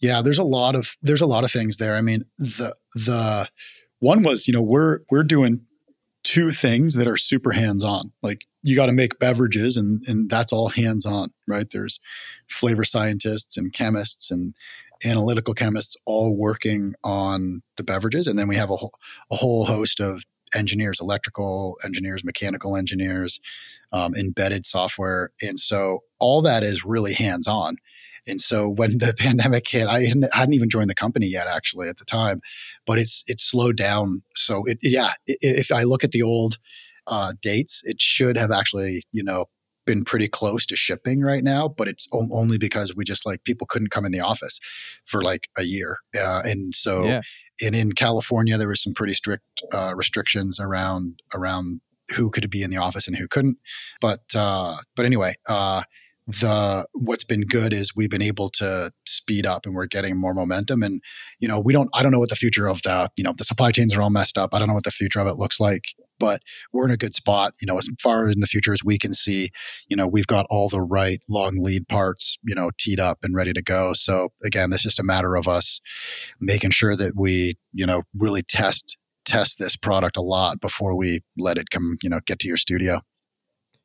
Yeah, 0.00 0.22
there's 0.22 0.38
a 0.38 0.44
lot 0.44 0.74
of 0.74 0.96
there's 1.02 1.20
a 1.20 1.26
lot 1.26 1.44
of 1.44 1.52
things 1.52 1.76
there. 1.76 1.94
I 1.96 2.00
mean, 2.00 2.24
the 2.38 2.74
the 2.94 3.48
one 3.98 4.22
was, 4.22 4.48
you 4.48 4.54
know, 4.54 4.62
we're 4.62 5.00
we're 5.10 5.22
doing 5.24 5.60
two 6.22 6.50
things 6.50 6.94
that 6.94 7.08
are 7.08 7.16
super 7.16 7.52
hands-on. 7.52 8.12
Like 8.22 8.46
you 8.62 8.76
got 8.76 8.86
to 8.86 8.92
make 8.92 9.18
beverages 9.18 9.76
and 9.76 10.02
and 10.06 10.30
that's 10.30 10.52
all 10.52 10.70
hands-on, 10.70 11.30
right? 11.46 11.66
There's 11.70 12.00
flavor 12.48 12.84
scientists 12.84 13.56
and 13.58 13.72
chemists 13.72 14.30
and 14.30 14.54
analytical 15.04 15.54
chemists 15.54 15.96
all 16.06 16.36
working 16.36 16.94
on 17.04 17.62
the 17.76 17.84
beverages 17.84 18.26
and 18.26 18.38
then 18.38 18.48
we 18.48 18.56
have 18.56 18.70
a 18.70 18.76
whole, 18.76 18.92
a 19.30 19.36
whole 19.36 19.64
host 19.64 20.00
of 20.00 20.24
engineers, 20.54 21.00
electrical 21.00 21.78
engineers, 21.84 22.24
mechanical 22.24 22.76
engineers, 22.76 23.40
um, 23.92 24.14
embedded 24.14 24.66
software. 24.66 25.30
And 25.42 25.58
so 25.58 26.02
all 26.18 26.42
that 26.42 26.62
is 26.62 26.84
really 26.84 27.14
hands 27.14 27.46
on. 27.46 27.76
And 28.26 28.40
so 28.40 28.68
when 28.68 28.98
the 28.98 29.14
pandemic 29.18 29.68
hit, 29.68 29.86
I 29.86 30.02
hadn't, 30.02 30.34
hadn't, 30.34 30.54
even 30.54 30.68
joined 30.70 30.90
the 30.90 30.94
company 30.94 31.26
yet, 31.26 31.46
actually, 31.46 31.88
at 31.88 31.96
the 31.96 32.04
time, 32.04 32.40
but 32.86 32.98
it's 32.98 33.24
it's 33.26 33.42
slowed 33.42 33.76
down. 33.76 34.22
So 34.36 34.64
it, 34.66 34.78
yeah, 34.82 35.12
if 35.26 35.72
I 35.72 35.82
look 35.84 36.04
at 36.04 36.12
the 36.12 36.22
old 36.22 36.58
uh, 37.06 37.32
dates, 37.40 37.82
it 37.84 38.00
should 38.00 38.36
have 38.36 38.50
actually, 38.50 39.02
you 39.12 39.24
know, 39.24 39.46
been 39.86 40.04
pretty 40.04 40.28
close 40.28 40.66
to 40.66 40.76
shipping 40.76 41.22
right 41.22 41.42
now, 41.42 41.66
but 41.66 41.88
it's 41.88 42.06
only 42.12 42.58
because 42.58 42.94
we 42.94 43.04
just 43.04 43.24
like 43.24 43.42
people 43.44 43.66
couldn't 43.66 43.90
come 43.90 44.04
in 44.04 44.12
the 44.12 44.20
office 44.20 44.60
for 45.04 45.22
like 45.22 45.48
a 45.56 45.62
year, 45.62 45.98
uh, 46.16 46.42
and 46.44 46.74
so 46.74 47.04
yeah 47.04 47.22
and 47.62 47.74
in 47.74 47.92
California, 47.92 48.56
there 48.56 48.68
were 48.68 48.76
some 48.76 48.94
pretty 48.94 49.12
strict 49.12 49.62
uh, 49.72 49.92
restrictions 49.94 50.58
around 50.60 51.22
around 51.34 51.80
who 52.16 52.30
could 52.30 52.48
be 52.50 52.62
in 52.62 52.70
the 52.70 52.76
office 52.76 53.06
and 53.06 53.16
who 53.16 53.28
couldn't. 53.28 53.58
But 54.00 54.34
uh, 54.34 54.78
but 54.96 55.06
anyway, 55.06 55.34
uh, 55.48 55.82
the 56.26 56.86
what's 56.92 57.24
been 57.24 57.42
good 57.42 57.72
is 57.72 57.94
we've 57.94 58.10
been 58.10 58.22
able 58.22 58.48
to 58.50 58.92
speed 59.06 59.46
up 59.46 59.66
and 59.66 59.74
we're 59.74 59.86
getting 59.86 60.16
more 60.16 60.34
momentum. 60.34 60.82
And 60.82 61.00
you 61.38 61.48
know, 61.48 61.60
we 61.60 61.72
don't 61.72 61.90
I 61.94 62.02
don't 62.02 62.12
know 62.12 62.18
what 62.18 62.30
the 62.30 62.36
future 62.36 62.68
of 62.68 62.82
the 62.82 63.08
you 63.16 63.24
know 63.24 63.34
the 63.36 63.44
supply 63.44 63.72
chains 63.72 63.94
are 63.94 64.02
all 64.02 64.10
messed 64.10 64.38
up. 64.38 64.54
I 64.54 64.58
don't 64.58 64.68
know 64.68 64.74
what 64.74 64.84
the 64.84 64.90
future 64.90 65.20
of 65.20 65.26
it 65.26 65.36
looks 65.36 65.60
like 65.60 65.84
but 66.20 66.42
we're 66.72 66.84
in 66.84 66.92
a 66.92 66.96
good 66.96 67.16
spot. 67.16 67.54
You 67.60 67.66
know, 67.66 67.78
as 67.78 67.88
far 68.00 68.28
in 68.28 68.38
the 68.38 68.46
future 68.46 68.72
as 68.72 68.84
we 68.84 68.98
can 68.98 69.12
see, 69.12 69.50
you 69.88 69.96
know, 69.96 70.06
we've 70.06 70.28
got 70.28 70.46
all 70.48 70.68
the 70.68 70.80
right 70.82 71.20
long 71.28 71.56
lead 71.56 71.88
parts, 71.88 72.38
you 72.44 72.54
know, 72.54 72.70
teed 72.78 73.00
up 73.00 73.18
and 73.24 73.34
ready 73.34 73.52
to 73.52 73.62
go. 73.62 73.92
So 73.94 74.28
again, 74.44 74.72
it's 74.72 74.84
just 74.84 75.00
a 75.00 75.04
matter 75.04 75.34
of 75.34 75.48
us 75.48 75.80
making 76.38 76.70
sure 76.70 76.94
that 76.94 77.14
we, 77.16 77.56
you 77.72 77.86
know, 77.86 78.02
really 78.16 78.42
test 78.42 78.96
test 79.24 79.58
this 79.58 79.76
product 79.76 80.16
a 80.16 80.22
lot 80.22 80.60
before 80.60 80.94
we 80.94 81.20
let 81.38 81.56
it 81.58 81.70
come, 81.70 81.96
you 82.02 82.10
know, 82.10 82.20
get 82.26 82.38
to 82.40 82.48
your 82.48 82.56
studio. 82.56 83.00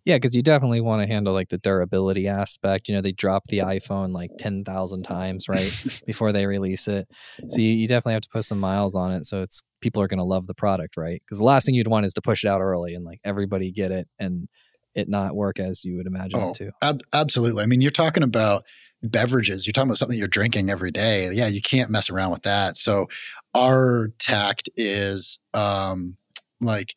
Yeah, 0.06 0.18
because 0.18 0.36
you 0.36 0.44
definitely 0.44 0.82
want 0.82 1.02
to 1.02 1.08
handle 1.08 1.34
like 1.34 1.50
the 1.50 1.58
durability 1.58 2.28
aspect. 2.28 2.88
You 2.88 2.96
know, 2.96 3.02
they 3.02 3.12
drop 3.12 3.46
the 3.48 3.60
iPhone 3.60 4.14
like 4.14 4.30
10,000 4.38 5.02
times, 5.04 5.50
right? 5.50 5.72
before 6.06 6.32
they 6.32 6.46
release 6.46 6.88
it. 6.88 7.08
So 7.50 7.60
you, 7.60 7.70
you, 7.70 7.88
definitely 7.88 8.14
have 8.14 8.22
to 8.22 8.30
put 8.30 8.46
some 8.46 8.60
miles 8.60 8.94
on 8.96 9.12
it. 9.12 9.26
So 9.26 9.42
it's 9.42 9.64
people 9.82 10.04
are 10.04 10.08
going 10.08 10.20
to 10.20 10.26
love 10.26 10.46
the 10.46 10.54
product, 10.54 10.96
right? 10.96 11.22
Because 11.26 11.40
the 11.40 11.44
last 11.44 11.66
thing 11.66 11.74
you'd 11.74 11.88
want 11.88 12.06
is 12.06 12.14
to 12.14 12.22
push 12.22 12.44
it 12.44 12.48
out 12.48 12.62
early 12.62 12.94
and 12.94 13.04
like 13.04 13.20
everybody 13.24 13.72
get 13.72 13.92
it 13.92 14.08
and 14.20 14.48
it 14.94 15.10
not 15.10 15.36
work 15.36 15.60
as 15.60 15.84
you 15.84 15.98
would 15.98 16.08
imagine 16.08 16.40
oh, 16.40 16.50
it 16.50 16.56
to. 16.56 16.72
Ab- 16.84 17.02
absolutely. 17.12 17.64
I 17.64 17.66
mean, 17.66 17.82
you're 17.82 17.90
talking 17.90 18.24
about 18.24 18.64
beverages, 19.02 19.66
you're 19.66 19.74
talking 19.74 19.90
about 19.90 19.98
something 19.98 20.18
you're 20.18 20.28
drinking 20.28 20.70
every 20.70 20.92
day. 20.92 21.32
Yeah, 21.32 21.48
you 21.48 21.62
can't 21.62 21.90
mess 21.90 22.12
around 22.12 22.30
with 22.30 22.44
that. 22.44 22.78
So 22.78 23.08
our 23.56 24.10
tact 24.20 24.70
is 24.78 25.40
um, 25.54 26.18
like, 26.62 26.94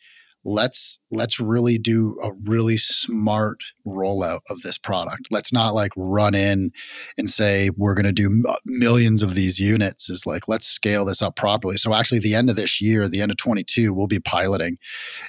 let's 0.49 0.99
let's 1.11 1.39
really 1.39 1.77
do 1.77 2.17
a 2.23 2.31
really 2.45 2.79
smart 2.79 3.59
rollout 3.87 4.41
of 4.49 4.63
this 4.63 4.79
product. 4.79 5.29
Let's 5.31 5.53
not 5.53 5.75
like 5.75 5.93
run 5.97 6.35
in 6.35 6.71
and 7.19 7.29
say 7.29 7.71
we're 7.77 7.95
going 7.95 8.07
to 8.07 8.13
do 8.13 8.43
millions 8.65 9.23
of 9.23 9.35
these 9.35 9.59
units. 9.59 10.09
Is 10.09 10.25
like 10.25 10.49
let's 10.49 10.67
scale 10.67 11.05
this 11.05 11.21
up 11.21 11.37
properly. 11.37 11.77
So 11.77 11.95
actually 11.95 12.21
the 12.21 12.35
end 12.35 12.49
of 12.49 12.57
this 12.57 12.81
year 12.81 13.09
the 13.09 13.21
end 13.21 13.31
of 13.31 13.37
22 13.37 13.93
we'll 13.93 14.07
be 14.07 14.21
piloting. 14.21 14.79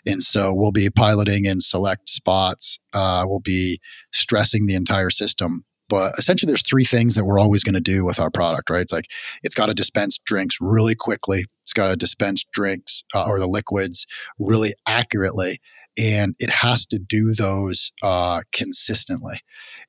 And 0.06 0.24
so 0.24 0.54
we'll 0.54 0.72
be 0.72 0.90
piloting 0.90 1.46
in 1.46 1.60
select 1.60 2.10
spots 2.10 2.80
uh, 2.94 3.26
we'll 3.28 3.40
be 3.40 3.80
stressing 4.14 4.66
the 4.66 4.76
entire 4.76 5.10
system 5.10 5.66
but 5.90 6.14
essentially, 6.18 6.48
there's 6.48 6.68
three 6.68 6.86
things 6.86 7.16
that 7.16 7.26
we're 7.26 7.40
always 7.40 7.64
going 7.64 7.74
to 7.74 7.82
do 7.82 8.06
with 8.06 8.20
our 8.20 8.30
product, 8.30 8.70
right? 8.70 8.82
It's 8.82 8.94
like 8.94 9.08
it's 9.44 9.56
got 9.56 9.66
to 9.66 9.74
dispense 9.74 10.20
drinks 10.24 10.58
really 10.62 10.96
quickly. 10.96 11.46
It's 11.64 11.74
got 11.74 11.90
to 11.90 11.96
dispense 11.96 12.46
drinks 12.54 13.04
uh, 13.14 13.26
or 13.26 13.40
the 13.40 13.48
liquids 13.48 14.06
really 14.38 14.74
accurately. 14.88 15.60
And 15.98 16.36
it 16.40 16.50
has 16.50 16.86
to 16.88 17.00
do 17.00 17.34
those 17.34 17.92
uh, 18.02 18.42
consistently. 18.54 19.42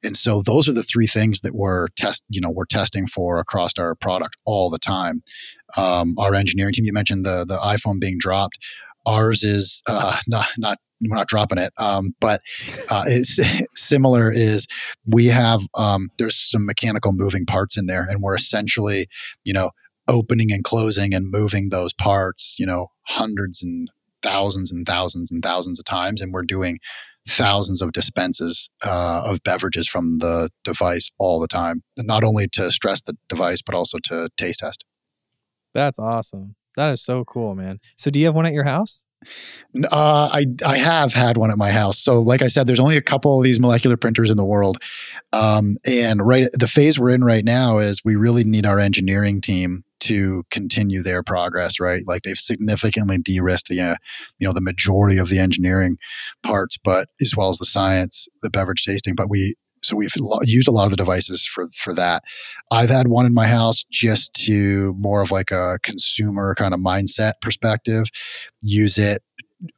And 0.02 0.16
so 0.16 0.42
those 0.42 0.68
are 0.68 0.72
the 0.72 0.82
three 0.82 1.06
things 1.06 1.42
that 1.42 1.54
we're 1.54 1.88
test, 1.96 2.24
you 2.28 2.40
know, 2.40 2.50
we're 2.50 2.64
testing 2.64 3.06
for 3.06 3.38
across 3.38 3.78
our 3.78 3.94
product 3.94 4.36
all 4.44 4.70
the 4.70 4.78
time. 4.78 5.22
Um, 5.76 6.14
our 6.18 6.34
engineering 6.34 6.72
team, 6.72 6.86
you 6.86 6.92
mentioned 6.92 7.24
the 7.24 7.44
the 7.44 7.58
iPhone 7.58 8.00
being 8.00 8.16
dropped. 8.18 8.58
Ours 9.06 9.42
is 9.42 9.82
uh, 9.86 10.18
not 10.28 10.46
not 10.58 10.78
we're 11.00 11.16
not 11.16 11.28
dropping 11.28 11.58
it. 11.58 11.72
Um, 11.78 12.14
but 12.20 12.40
uh, 12.90 13.04
it's 13.06 13.40
similar 13.74 14.30
is 14.30 14.66
we 15.06 15.26
have 15.26 15.62
um, 15.76 16.10
there's 16.18 16.36
some 16.36 16.66
mechanical 16.66 17.12
moving 17.12 17.46
parts 17.46 17.78
in 17.78 17.86
there, 17.86 18.06
and 18.08 18.22
we're 18.22 18.36
essentially 18.36 19.06
you 19.44 19.52
know 19.52 19.70
opening 20.08 20.52
and 20.52 20.64
closing 20.64 21.14
and 21.14 21.30
moving 21.30 21.68
those 21.68 21.92
parts 21.92 22.56
you 22.58 22.66
know 22.66 22.88
hundreds 23.06 23.62
and 23.62 23.88
thousands 24.22 24.70
and 24.70 24.86
thousands 24.86 25.30
and 25.30 25.42
thousands 25.42 25.78
of 25.78 25.84
times, 25.84 26.20
and 26.20 26.32
we're 26.32 26.42
doing 26.42 26.78
thousands 27.28 27.82
of 27.82 27.92
dispenses 27.92 28.70
uh, 28.84 29.22
of 29.26 29.42
beverages 29.42 29.86
from 29.86 30.18
the 30.18 30.50
device 30.64 31.10
all 31.18 31.38
the 31.38 31.46
time, 31.46 31.82
not 31.98 32.24
only 32.24 32.48
to 32.48 32.70
stress 32.70 33.02
the 33.02 33.16
device 33.28 33.62
but 33.62 33.74
also 33.74 33.98
to 34.02 34.28
taste 34.36 34.60
test. 34.60 34.84
That's 35.72 35.98
awesome. 35.98 36.56
That 36.76 36.90
is 36.90 37.02
so 37.02 37.24
cool, 37.24 37.54
man. 37.54 37.80
So, 37.96 38.10
do 38.10 38.18
you 38.18 38.26
have 38.26 38.34
one 38.34 38.46
at 38.46 38.52
your 38.52 38.64
house? 38.64 39.04
Uh, 39.92 40.30
I 40.32 40.46
I 40.66 40.78
have 40.78 41.12
had 41.12 41.36
one 41.36 41.50
at 41.50 41.58
my 41.58 41.70
house. 41.70 41.98
So, 41.98 42.22
like 42.22 42.40
I 42.40 42.46
said, 42.46 42.66
there's 42.66 42.80
only 42.80 42.96
a 42.96 43.02
couple 43.02 43.36
of 43.36 43.44
these 43.44 43.60
molecular 43.60 43.96
printers 43.96 44.30
in 44.30 44.38
the 44.38 44.46
world, 44.46 44.78
um, 45.32 45.76
and 45.86 46.26
right 46.26 46.48
the 46.54 46.66
phase 46.66 46.98
we're 46.98 47.10
in 47.10 47.22
right 47.22 47.44
now 47.44 47.78
is 47.78 48.02
we 48.02 48.16
really 48.16 48.44
need 48.44 48.64
our 48.64 48.78
engineering 48.78 49.42
team 49.42 49.84
to 50.00 50.44
continue 50.50 51.02
their 51.02 51.22
progress. 51.22 51.78
Right, 51.78 52.02
like 52.06 52.22
they've 52.22 52.38
significantly 52.38 53.18
de-risked 53.18 53.68
the 53.68 53.80
uh, 53.80 53.96
you 54.38 54.46
know 54.46 54.54
the 54.54 54.62
majority 54.62 55.18
of 55.18 55.28
the 55.28 55.38
engineering 55.38 55.98
parts, 56.42 56.78
but 56.78 57.10
as 57.20 57.36
well 57.36 57.50
as 57.50 57.58
the 57.58 57.66
science, 57.66 58.26
the 58.42 58.50
beverage 58.50 58.84
tasting. 58.84 59.14
But 59.14 59.28
we 59.28 59.54
so 59.82 59.96
we've 59.96 60.12
used 60.44 60.68
a 60.68 60.72
lot 60.72 60.84
of 60.84 60.90
the 60.90 60.96
devices 60.96 61.46
for 61.46 61.68
for 61.76 61.94
that. 61.94 62.22
I've 62.70 62.90
had 62.90 63.08
one 63.08 63.26
in 63.26 63.34
my 63.34 63.46
house 63.46 63.84
just 63.90 64.34
to 64.46 64.94
more 64.98 65.22
of 65.22 65.30
like 65.30 65.50
a 65.50 65.78
consumer 65.82 66.54
kind 66.54 66.74
of 66.74 66.80
mindset 66.80 67.34
perspective. 67.42 68.06
Use 68.62 68.98
it, 68.98 69.22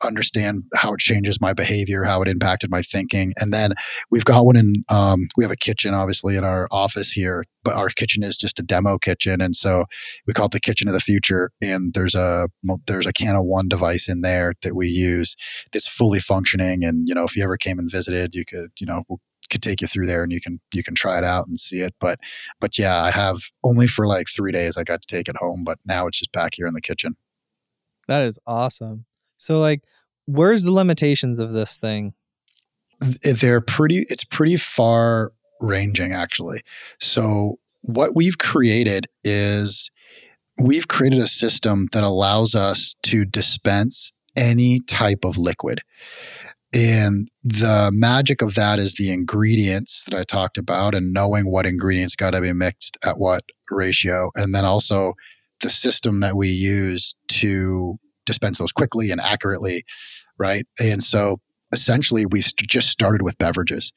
understand 0.03 0.65
how 0.75 0.93
it 0.95 1.01
changes 1.01 1.41
my 1.41 1.53
behavior, 1.53 2.05
how 2.05 2.23
it 2.23 2.29
impacted 2.29 2.71
my 2.71 2.83
thinking, 2.83 3.33
and 3.39 3.53
then 3.53 3.73
we've 4.11 4.25
got 4.25 4.45
one 4.45 4.57
in. 4.57 4.85
Um, 4.89 5.29
we 5.37 5.45
have 5.45 5.51
a 5.51 5.57
kitchen, 5.57 5.95
obviously, 5.95 6.37
in 6.37 6.45
our 6.45 6.69
office 6.71 7.13
here, 7.13 7.45
but 7.65 7.75
our 7.75 7.89
kitchen 7.89 8.23
is 8.23 8.37
just 8.37 8.61
a 8.61 8.63
demo 8.63 8.99
kitchen, 8.99 9.41
and 9.41 9.57
so 9.57 9.85
we 10.27 10.35
call 10.35 10.47
it 10.47 10.53
the 10.53 10.61
kitchen 10.61 10.89
of 10.89 10.95
the 10.95 11.01
future. 11.01 11.51
And 11.61 11.95
there's 11.95 12.15
a 12.15 12.49
there's 12.87 13.07
a 13.07 13.13
CanaOne 13.13 13.69
device 13.69 14.09
in 14.09 14.21
there 14.21 14.55
that 14.63 14.75
we 14.75 14.89
use 14.89 15.37
that's 15.73 15.89
fully 15.89 16.21
functioning. 16.21 16.85
And 16.85 17.09
you 17.09 17.15
know, 17.15 17.25
if 17.25 17.37
you 17.37 17.45
ever 17.45 17.57
came 17.57 17.79
and 17.79 17.91
visited, 17.91 18.35
you 18.35 18.45
could 18.45 18.71
you 18.79 18.87
know 18.87 19.05
could 19.53 19.63
take 19.63 19.81
you 19.81 19.87
through 19.87 20.07
there 20.07 20.23
and 20.23 20.33
you 20.33 20.41
can 20.41 20.61
you 20.73 20.83
can 20.83 20.95
try 20.95 21.19
it 21.19 21.25
out 21.25 21.47
and 21.47 21.59
see 21.59 21.81
it. 21.81 21.95
But 22.01 22.19
but 22.61 22.79
yeah, 22.79 23.01
I 23.01 23.11
have 23.11 23.39
only 23.63 23.87
for 23.87 24.07
like 24.07 24.27
three 24.29 24.51
days 24.53 24.77
I 24.77 24.83
got 24.83 25.03
to 25.03 25.07
take 25.07 25.29
it 25.29 25.37
home, 25.37 25.63
but 25.65 25.79
now 25.85 26.07
it's 26.07 26.19
just 26.19 26.33
back 26.33 26.55
here 26.55 26.67
in 26.67 26.75
the 26.75 26.81
kitchen. 26.81 27.17
That 28.09 28.23
is 28.23 28.39
awesome. 28.47 29.05
So 29.37 29.59
like 29.59 29.83
where's 30.27 30.65
the 30.65 30.73
limitations 30.73 31.39
of 31.39 31.53
this 31.53 31.79
thing? 31.79 32.15
Eh, 33.03 33.35
they're 33.35 33.61
pretty 33.61 34.05
it's 34.09 34.25
pretty 34.25 34.57
far 34.57 35.33
ranging 35.61 36.13
actually. 36.13 36.61
So 36.99 37.59
what 37.83 38.17
we've 38.17 38.39
created 38.39 39.07
is 39.25 39.91
we've 40.59 40.89
created 40.89 41.19
a 41.21 41.29
system 41.29 41.89
that 41.93 42.05
allows 42.05 42.55
us 42.55 42.95
to 43.03 43.25
dispense 43.25 44.13
any 44.37 44.81
type 44.81 45.25
of 45.25 45.37
liquid. 45.37 45.81
And 46.73 47.29
the 47.45 47.91
magic 47.93 48.41
of 48.41 48.55
that 48.55 48.79
is 48.79 48.95
the 48.95 49.13
ingredients 49.13 50.05
that 50.05 50.19
I 50.19 50.25
talked 50.25 50.57
about 50.57 50.95
and 50.95 51.13
knowing 51.13 51.51
what 51.51 51.67
ingredients 51.67 52.17
got 52.17 52.31
to 52.31 52.41
be 52.41 52.53
mixed 52.53 52.97
at 53.05 53.19
what 53.19 53.43
ratio. 53.71 54.31
And 54.37 54.55
then 54.55 54.65
also 54.65 55.15
the 55.61 55.71
system 55.71 56.21
that 56.21 56.37
we 56.37 56.49
use 56.49 57.15
to 57.29 57.99
dispense 58.25 58.59
those 58.59 58.73
quickly 58.73 59.11
and 59.11 59.21
accurately. 59.21 59.85
Right. 60.39 60.67
And 60.81 61.03
so 61.03 61.41
essentially 61.73 62.27
we've 62.27 62.45
st- 62.45 62.69
just 62.69 62.89
started 62.89 63.23
with 63.23 63.39
beverages. 63.39 63.93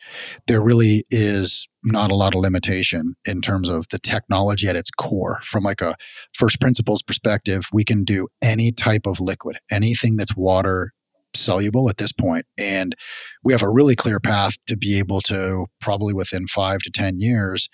There 0.47 0.61
really 0.61 1.05
is 1.09 1.67
not 1.83 2.11
a 2.11 2.15
lot 2.15 2.33
of 2.33 2.41
limitation 2.41 3.15
in 3.25 3.41
terms 3.41 3.69
of 3.69 3.87
the 3.89 3.99
technology 3.99 4.67
at 4.67 4.75
its 4.75 4.89
core. 4.91 5.39
From 5.43 5.63
like 5.63 5.81
a 5.81 5.95
first 6.33 6.59
principles 6.59 7.01
perspective, 7.01 7.65
we 7.71 7.83
can 7.83 8.03
do 8.03 8.27
any 8.41 8.71
type 8.71 9.05
of 9.05 9.19
liquid, 9.19 9.57
anything 9.71 10.17
that's 10.17 10.35
water 10.35 10.91
soluble 11.35 11.89
at 11.89 11.97
this 11.97 12.11
point. 12.11 12.45
And 12.57 12.95
we 13.43 13.53
have 13.53 13.61
a 13.63 13.69
really 13.69 13.95
clear 13.95 14.19
path 14.19 14.55
to 14.67 14.75
be 14.77 14.97
able 14.99 15.21
to 15.21 15.65
probably 15.81 16.13
within 16.13 16.47
five 16.47 16.79
to 16.79 16.89
10 16.91 17.19
years 17.19 17.69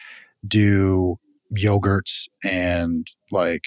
do 0.48 1.18
yogurts 1.56 2.28
and 2.44 3.08
like 3.32 3.64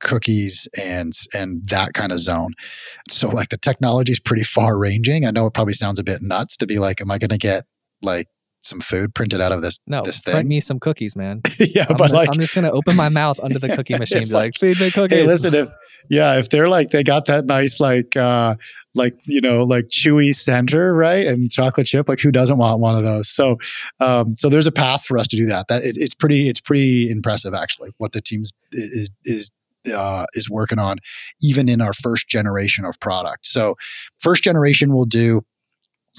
cookies 0.00 0.66
and 0.78 1.12
and 1.34 1.68
that 1.68 1.92
kind 1.94 2.12
of 2.12 2.18
zone. 2.18 2.52
So 3.08 3.28
like 3.28 3.50
the 3.50 3.58
technology 3.58 4.12
is 4.12 4.20
pretty 4.20 4.44
far 4.56 4.78
ranging. 4.78 5.26
I 5.26 5.30
know 5.30 5.46
it 5.46 5.54
probably 5.54 5.74
sounds 5.74 5.98
a 5.98 6.04
bit 6.04 6.22
nuts 6.22 6.56
to 6.58 6.66
be 6.66 6.78
like, 6.78 7.00
am 7.00 7.10
I 7.10 7.18
going 7.18 7.30
to 7.30 7.38
get 7.38 7.64
like 8.02 8.26
some 8.62 8.80
food 8.80 9.14
printed 9.14 9.40
out 9.40 9.52
of 9.52 9.62
this 9.62 9.78
No, 9.86 10.02
this 10.02 10.20
print 10.22 10.38
thing? 10.40 10.48
me 10.48 10.60
some 10.60 10.78
cookies, 10.80 11.16
man. 11.16 11.40
yeah, 11.58 11.86
I'm, 11.88 11.96
but 11.96 12.08
gonna- 12.08 12.14
like 12.14 12.28
I'm 12.32 12.40
just 12.40 12.54
gonna 12.54 12.70
open 12.70 12.94
my 12.96 13.08
mouth 13.08 13.38
under 13.42 13.58
the 13.58 13.68
cookie 13.76 13.96
machine, 13.96 14.24
be 14.28 14.34
like, 14.34 14.54
"Feed 14.58 14.78
me 14.80 14.90
cookies." 14.90 15.18
hey, 15.18 15.26
listen, 15.26 15.54
if 15.54 15.68
yeah, 16.08 16.38
if 16.38 16.48
they're 16.48 16.68
like 16.68 16.90
they 16.90 17.02
got 17.02 17.26
that 17.26 17.46
nice 17.46 17.80
like 17.80 18.16
uh 18.16 18.56
like 18.94 19.14
you 19.24 19.40
know 19.40 19.62
like 19.62 19.86
chewy 19.86 20.34
center 20.34 20.92
right 20.94 21.26
and 21.26 21.50
chocolate 21.50 21.86
chip 21.86 22.08
like 22.08 22.20
who 22.20 22.32
doesn't 22.32 22.58
want 22.58 22.80
one 22.80 22.96
of 22.96 23.02
those? 23.02 23.28
So 23.28 23.58
um 24.00 24.34
so 24.36 24.48
there's 24.48 24.66
a 24.66 24.72
path 24.72 25.04
for 25.04 25.18
us 25.18 25.28
to 25.28 25.36
do 25.36 25.46
that. 25.46 25.68
That 25.68 25.82
it, 25.82 25.96
it's 25.96 26.14
pretty 26.14 26.48
it's 26.48 26.60
pretty 26.60 27.10
impressive 27.10 27.54
actually 27.54 27.90
what 27.98 28.12
the 28.12 28.20
teams 28.20 28.52
is 28.72 29.10
is 29.24 29.50
uh, 29.94 30.26
is 30.34 30.50
working 30.50 30.78
on 30.78 30.98
even 31.40 31.68
in 31.68 31.80
our 31.80 31.92
first 31.92 32.28
generation 32.28 32.84
of 32.84 32.98
product. 33.00 33.46
So 33.46 33.76
first 34.18 34.42
generation 34.42 34.92
will 34.92 35.06
do 35.06 35.42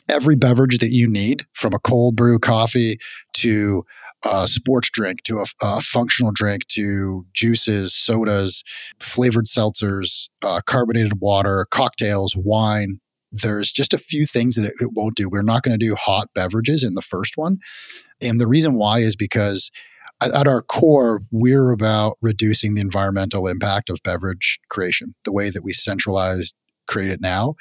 every 0.09 0.35
beverage 0.35 0.79
that 0.79 0.89
you 0.89 1.07
need 1.07 1.45
from 1.53 1.73
a 1.73 1.79
cold 1.79 2.15
brew 2.15 2.39
coffee 2.39 2.97
to 3.33 3.85
a 4.23 4.47
sports 4.47 4.89
drink 4.89 5.23
to 5.23 5.39
a, 5.39 5.45
a 5.61 5.81
functional 5.81 6.31
drink 6.31 6.67
to 6.69 7.25
juices, 7.33 7.93
sodas, 7.95 8.63
flavored 8.99 9.45
seltzers, 9.45 10.29
uh, 10.43 10.61
carbonated 10.65 11.19
water, 11.19 11.65
cocktails, 11.71 12.35
wine. 12.35 12.99
There's 13.31 13.71
just 13.71 13.93
a 13.93 13.97
few 13.97 14.25
things 14.25 14.55
that 14.55 14.65
it, 14.65 14.73
it 14.79 14.89
won't 14.93 15.15
do. 15.15 15.29
We're 15.29 15.41
not 15.41 15.63
going 15.63 15.77
to 15.77 15.85
do 15.85 15.95
hot 15.95 16.27
beverages 16.35 16.83
in 16.83 16.95
the 16.95 17.01
first 17.01 17.37
one. 17.37 17.57
And 18.21 18.39
the 18.39 18.47
reason 18.47 18.75
why 18.75 18.99
is 18.99 19.15
because 19.15 19.71
at, 20.21 20.47
our 20.47 20.61
core, 20.61 21.21
we're 21.31 21.71
about 21.71 22.17
reducing 22.21 22.75
the 22.75 22.81
environmental 22.81 23.47
impact 23.47 23.89
of 23.89 23.99
beverage 24.03 24.59
creation, 24.69 25.15
the 25.25 25.31
way 25.31 25.49
that 25.49 25.63
we 25.63 25.73
centralize 25.73 26.53
create 26.87 27.11
it 27.11 27.21
now. 27.21 27.55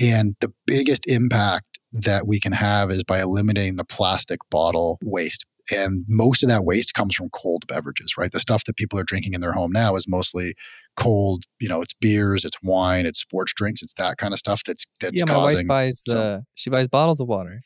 And 0.00 0.36
the 0.40 0.52
biggest 0.66 1.08
impact 1.08 1.80
that 1.92 2.26
we 2.26 2.38
can 2.38 2.52
have 2.52 2.90
is 2.90 3.02
by 3.02 3.20
eliminating 3.20 3.76
the 3.76 3.84
plastic 3.84 4.38
bottle 4.50 4.98
waste. 5.02 5.46
And 5.74 6.04
most 6.08 6.42
of 6.42 6.48
that 6.48 6.64
waste 6.64 6.94
comes 6.94 7.14
from 7.14 7.28
cold 7.30 7.66
beverages, 7.66 8.14
right? 8.16 8.30
The 8.30 8.40
stuff 8.40 8.64
that 8.64 8.76
people 8.76 8.98
are 8.98 9.04
drinking 9.04 9.34
in 9.34 9.40
their 9.40 9.52
home 9.52 9.72
now 9.72 9.96
is 9.96 10.06
mostly 10.08 10.54
cold, 10.96 11.44
you 11.60 11.68
know, 11.68 11.82
it's 11.82 11.94
beers, 12.00 12.44
it's 12.44 12.56
wine, 12.62 13.04
it's 13.06 13.20
sports 13.20 13.52
drinks, 13.54 13.82
it's 13.82 13.94
that 13.94 14.16
kind 14.16 14.32
of 14.32 14.38
stuff 14.38 14.62
that's 14.64 14.86
that's 15.00 15.18
yeah, 15.18 15.24
my 15.26 15.36
wife 15.36 15.66
buys 15.66 16.02
some- 16.06 16.16
the 16.16 16.44
she 16.54 16.70
buys 16.70 16.88
bottles 16.88 17.20
of 17.20 17.28
water, 17.28 17.60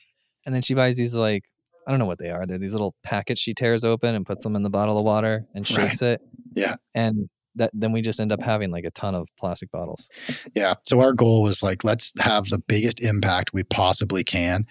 and 0.47 0.55
then 0.55 0.63
she 0.63 0.75
buys 0.75 0.97
these 0.97 1.15
like 1.15 1.45
I 1.87 1.91
don't 1.93 1.99
know 2.01 2.07
what 2.07 2.19
they 2.19 2.31
are. 2.31 2.45
They're 2.47 2.59
these 2.59 2.73
little 2.73 2.95
packets 3.03 3.41
she 3.41 3.55
tears 3.55 3.85
open 3.85 4.15
and 4.15 4.25
puts 4.27 4.43
them 4.45 4.55
in 4.57 4.63
the 4.63 4.71
bottle 4.71 4.99
of 4.99 5.05
water 5.05 5.47
and 5.55 5.69
Right. 5.71 5.85
shakes 5.89 6.03
it. 6.03 6.21
Yeah. 6.55 6.77
and 6.95 7.29
that 7.57 7.71
then 7.75 7.91
we 7.91 8.01
just 8.01 8.21
end 8.21 8.31
up 8.31 8.41
having 8.41 8.71
like 8.71 8.85
a 8.85 8.93
ton 8.93 9.15
of 9.17 9.27
plastic 9.39 9.73
bottles. 9.73 10.09
Yeah. 10.55 10.75
So 10.85 11.01
our 11.01 11.13
goal 11.13 11.49
is 11.49 11.65
like 11.65 11.83
let's 11.83 12.13
have 12.21 12.47
the 12.49 12.59
biggest 12.61 13.01
impact 13.01 13.53
we 13.53 13.65
possibly 13.65 14.23
can 14.23 14.67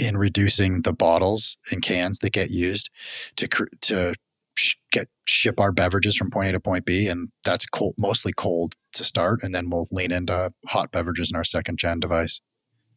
in 0.00 0.16
reducing 0.16 0.82
the 0.82 0.92
bottles 0.92 1.56
and 1.70 1.82
cans 1.82 2.18
that 2.20 2.32
get 2.32 2.50
used 2.50 2.90
to 3.36 3.48
to 3.82 4.14
sh- 4.56 4.76
get 4.92 5.08
ship 5.26 5.60
our 5.60 5.72
beverages 5.72 6.16
from 6.16 6.30
point 6.30 6.48
A 6.50 6.52
to 6.52 6.60
point 6.60 6.84
B, 6.84 7.08
and 7.08 7.28
that's 7.44 7.66
cold, 7.66 7.94
mostly 7.96 8.32
cold 8.32 8.74
to 8.94 9.04
start, 9.04 9.42
and 9.42 9.54
then 9.54 9.70
we'll 9.70 9.86
lean 9.92 10.12
into 10.12 10.52
hot 10.66 10.90
beverages 10.90 11.30
in 11.30 11.36
our 11.36 11.44
second 11.44 11.78
gen 11.78 12.00
device. 12.00 12.40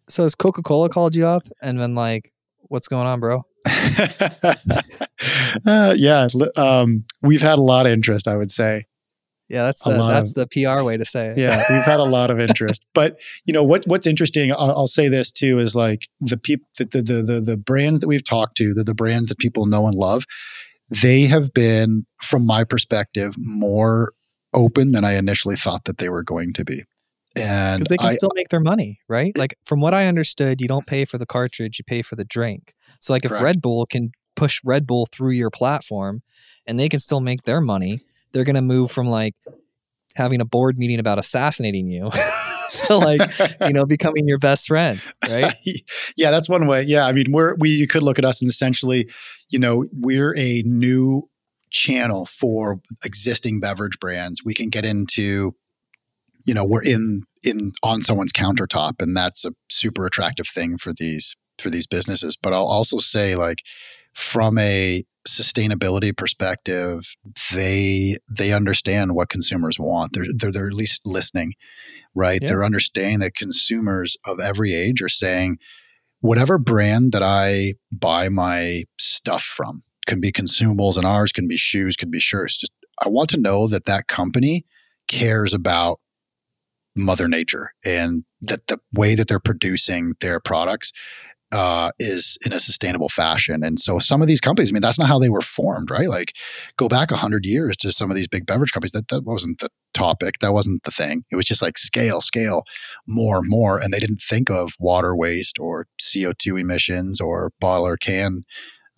So 0.10 0.24
has 0.24 0.36
Coca 0.36 0.62
Cola 0.62 0.90
called 0.90 1.16
you 1.16 1.26
up 1.26 1.48
and 1.62 1.78
been 1.78 1.96
like, 1.96 2.32
"What's 2.64 2.88
going 2.88 3.08
on, 3.08 3.20
bro?" 3.20 3.46
uh, 5.66 5.96
yeah, 5.98 6.28
um, 6.58 7.06
we've 7.22 7.42
had 7.42 7.58
a 7.58 7.62
lot 7.62 7.86
of 7.86 7.94
interest, 7.94 8.28
I 8.28 8.36
would 8.36 8.52
say. 8.52 8.86
Yeah, 9.54 9.64
that's 9.64 9.82
the 9.82 9.92
that's 9.92 10.32
of- 10.32 10.36
the 10.36 10.48
PR 10.48 10.84
way 10.84 10.98
to 10.98 11.06
say 11.06 11.28
it. 11.28 11.38
yeah 11.38 11.64
we've 11.70 11.84
had 11.84 12.00
a 12.00 12.04
lot 12.04 12.30
of 12.30 12.40
interest 12.48 12.86
but 12.94 13.20
you 13.46 13.54
know 13.54 13.64
what 13.64 13.86
what's 13.86 14.08
interesting 14.08 14.52
I'll, 14.52 14.72
I'll 14.72 14.88
say 14.88 15.10
this 15.10 15.32
too 15.32 15.60
is 15.60 15.76
like 15.76 16.08
the 16.20 16.38
people 16.38 16.68
the, 16.78 16.86
the 16.86 17.02
the 17.02 17.22
the 17.22 17.42
the 17.42 17.58
brands 17.58 18.00
that 18.00 18.08
we've 18.08 18.24
talked 18.24 18.58
to 18.58 18.74
the, 18.74 18.84
the 18.84 18.96
brands 18.96 19.30
that 19.30 19.38
people 19.38 19.68
know 19.68 19.86
and 19.86 19.96
love 19.96 20.26
they 20.90 21.22
have 21.24 21.54
been 21.54 22.06
from 22.22 22.46
my 22.46 22.64
perspective 22.64 23.36
more 23.38 24.14
open 24.54 24.92
than 24.92 25.06
i 25.06 25.14
initially 25.14 25.56
thought 25.56 25.86
that 25.86 26.00
they 26.00 26.10
were 26.10 26.24
going 26.24 26.52
to 26.54 26.66
be 26.66 26.84
and 27.36 27.80
because 27.80 27.90
they 27.90 27.98
can 27.98 28.10
I, 28.10 28.14
still 28.14 28.32
make 28.36 28.50
their 28.50 28.60
money, 28.60 29.00
right? 29.08 29.36
Like 29.38 29.56
from 29.66 29.82
what 29.82 29.94
I 29.94 30.06
understood, 30.06 30.62
you 30.62 30.68
don't 30.68 30.86
pay 30.86 31.06
for 31.06 31.18
the 31.18 31.26
cartridge, 31.26 31.80
you 31.80 31.84
pay 31.84 32.02
for 32.02 32.16
the 32.16 32.26
drink. 32.26 32.74
So 33.00 33.14
like 33.14 33.26
if 33.26 33.32
Red 33.32 33.62
Bull 33.62 33.86
can 33.86 34.12
push 34.36 34.62
Red 34.64 34.86
Bull 34.86 35.08
through 35.12 35.32
your 35.32 35.50
platform 35.50 36.22
and 36.68 36.80
they 36.80 36.90
can 36.90 37.00
still 37.00 37.22
make 37.22 37.44
their 37.44 37.62
money, 37.62 38.02
they're 38.34 38.44
gonna 38.44 38.62
move 38.62 38.92
from 38.92 39.08
like 39.08 39.36
having 40.16 40.42
a 40.42 40.46
board 40.46 40.78
meeting 40.78 41.00
about 41.00 41.20
assassinating 41.20 41.88
you 41.88 42.10
to 42.88 42.98
like, 42.98 43.22
you 43.62 43.74
know, 43.74 43.86
becoming 43.86 44.28
your 44.28 44.38
best 44.38 44.68
friend, 44.68 45.02
right? 45.28 45.54
yeah, 46.18 46.32
that's 46.32 46.50
one 46.50 46.68
way. 46.68 46.84
Yeah, 46.84 47.06
I 47.06 47.12
mean, 47.14 47.32
we're 47.32 47.56
we 47.56 47.70
you 47.70 47.88
could 47.88 48.04
look 48.04 48.20
at 48.20 48.26
us 48.26 48.42
and 48.42 48.50
essentially, 48.50 49.10
you 49.50 49.60
know, 49.60 49.86
we're 49.92 50.36
a 50.38 50.64
new 50.66 51.30
channel 51.70 52.26
for 52.26 52.80
existing 53.04 53.60
beverage 53.60 54.00
brands. 54.00 54.44
We 54.44 54.54
can 54.54 54.70
get 54.70 54.86
into, 54.86 55.56
you 56.46 56.54
know, 56.54 56.66
we're 56.66 56.84
in 56.84 57.24
in 57.44 57.74
on 57.84 58.02
someone's 58.02 58.34
countertop, 58.34 59.02
and 59.02 59.16
that's 59.16 59.46
a 59.46 59.52
super 59.70 60.06
attractive 60.06 60.48
thing 60.48 60.78
for 60.78 60.94
these 60.94 61.36
for 61.60 61.70
these 61.70 61.88
businesses. 61.88 62.38
But 62.42 62.54
I'll 62.54 62.66
also 62.66 63.00
say, 63.00 63.36
like, 63.36 63.64
from 64.14 64.58
a 64.58 65.04
sustainability 65.28 66.16
perspective, 66.16 67.16
they 67.54 68.18
they 68.30 68.54
understand 68.54 69.16
what 69.16 69.30
consumers 69.30 69.80
want. 69.80 70.14
They're 70.14 70.26
they're, 70.36 70.52
they're 70.52 70.68
at 70.68 70.74
least 70.74 71.06
listening, 71.06 71.54
right? 72.14 72.42
Yeah. 72.42 72.50
They're 72.50 72.64
understanding 72.64 73.20
that 73.20 73.36
consumers 73.36 74.18
of 74.26 74.40
every 74.40 74.74
age 74.74 75.02
are 75.02 75.10
saying, 75.10 75.58
whatever 76.20 76.58
brand 76.58 77.12
that 77.14 77.24
I 77.24 77.74
buy 77.92 78.30
my 78.30 78.84
stuff 79.00 79.44
from 79.44 79.84
can 80.06 80.20
be 80.20 80.32
consumables, 80.32 80.98
and 80.98 81.06
ours 81.06 81.32
can 81.32 81.48
be 81.48 81.58
shoes, 81.58 81.96
can 81.96 82.12
be 82.12 82.20
shirts. 82.20 82.58
Just 82.58 82.74
I 83.02 83.10
want 83.10 83.30
to 83.32 83.40
know 83.40 83.68
that 83.68 83.86
that 83.86 84.08
company 84.08 84.66
cares 85.08 85.54
about 85.54 86.00
Mother 86.96 87.28
Nature 87.28 87.72
and 87.86 88.24
that 88.42 88.68
the 88.68 88.80
way 88.94 89.16
that 89.16 89.28
they're 89.28 89.40
producing 89.40 90.14
their 90.20 90.40
products 90.40 90.92
uh, 91.54 91.92
is 92.00 92.38
in 92.44 92.52
a 92.52 92.60
sustainable 92.60 93.10
fashion. 93.10 93.64
And 93.64 93.80
so 93.80 94.00
some 94.00 94.22
of 94.22 94.28
these 94.28 94.42
companies, 94.42 94.72
I 94.72 94.74
mean, 94.74 94.82
that's 94.82 94.98
not 94.98 95.08
how 95.08 95.20
they 95.20 95.30
were 95.30 95.42
formed, 95.42 95.92
right? 95.92 96.10
Like 96.10 96.34
go 96.78 96.88
back 96.88 97.12
a 97.12 97.18
hundred 97.18 97.46
years 97.46 97.78
to 97.78 97.92
some 97.92 98.10
of 98.10 98.16
these 98.16 98.28
big 98.28 98.48
beverage 98.48 98.72
companies. 98.72 98.92
That 98.92 99.08
that 99.10 99.24
wasn't 99.24 99.60
the 99.60 99.70
topic. 99.94 100.40
That 100.42 100.52
wasn't 100.52 100.84
the 100.84 100.92
thing. 100.92 101.24
It 101.32 101.36
was 101.36 101.46
just 101.46 101.62
like 101.62 101.78
scale, 101.78 102.22
scale, 102.22 102.64
more, 103.08 103.42
more. 103.44 103.80
And 103.80 103.94
they 103.94 104.00
didn't 104.00 104.22
think 104.22 104.50
of 104.50 104.74
water 104.80 105.16
waste 105.16 105.60
or 105.60 105.86
CO2 106.02 106.60
emissions 106.60 107.22
or 107.22 107.52
bottle 107.60 107.86
or 107.86 107.98
can 107.98 108.44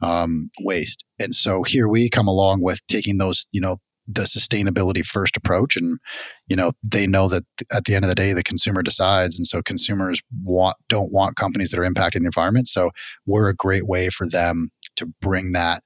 um, 0.02 0.50
waste. 0.62 1.04
And 1.20 1.36
so 1.36 1.64
here 1.64 1.90
we 1.90 2.10
come 2.10 2.28
along 2.28 2.62
with 2.62 2.80
taking 2.88 3.18
those, 3.18 3.48
you 3.52 3.60
know, 3.60 3.78
the 4.08 4.22
sustainability 4.22 5.06
first 5.06 5.36
approach 5.36 5.76
and 5.76 6.00
you 6.48 6.56
know 6.56 6.72
they 6.88 7.08
know 7.08 7.28
that 7.28 7.44
at 7.74 7.86
the 7.86 7.96
end 7.96 8.06
of 8.06 8.10
the 8.10 8.16
day 8.16 8.34
the 8.34 8.44
consumer 8.44 8.84
decides 8.84 9.38
and 9.38 9.48
so 9.48 9.62
consumers 9.62 10.22
want 10.44 10.76
don't 10.90 11.12
want 11.12 11.36
companies 11.36 11.72
that 11.72 11.80
are 11.80 11.90
impacting 11.90 12.22
the 12.22 12.26
environment 12.26 12.68
so 12.68 12.92
we're 13.26 13.50
a 13.50 13.56
great 13.56 13.88
way 13.88 14.10
for 14.10 14.28
them 14.28 14.70
to 14.96 15.08
bring 15.22 15.54
that 15.54 15.82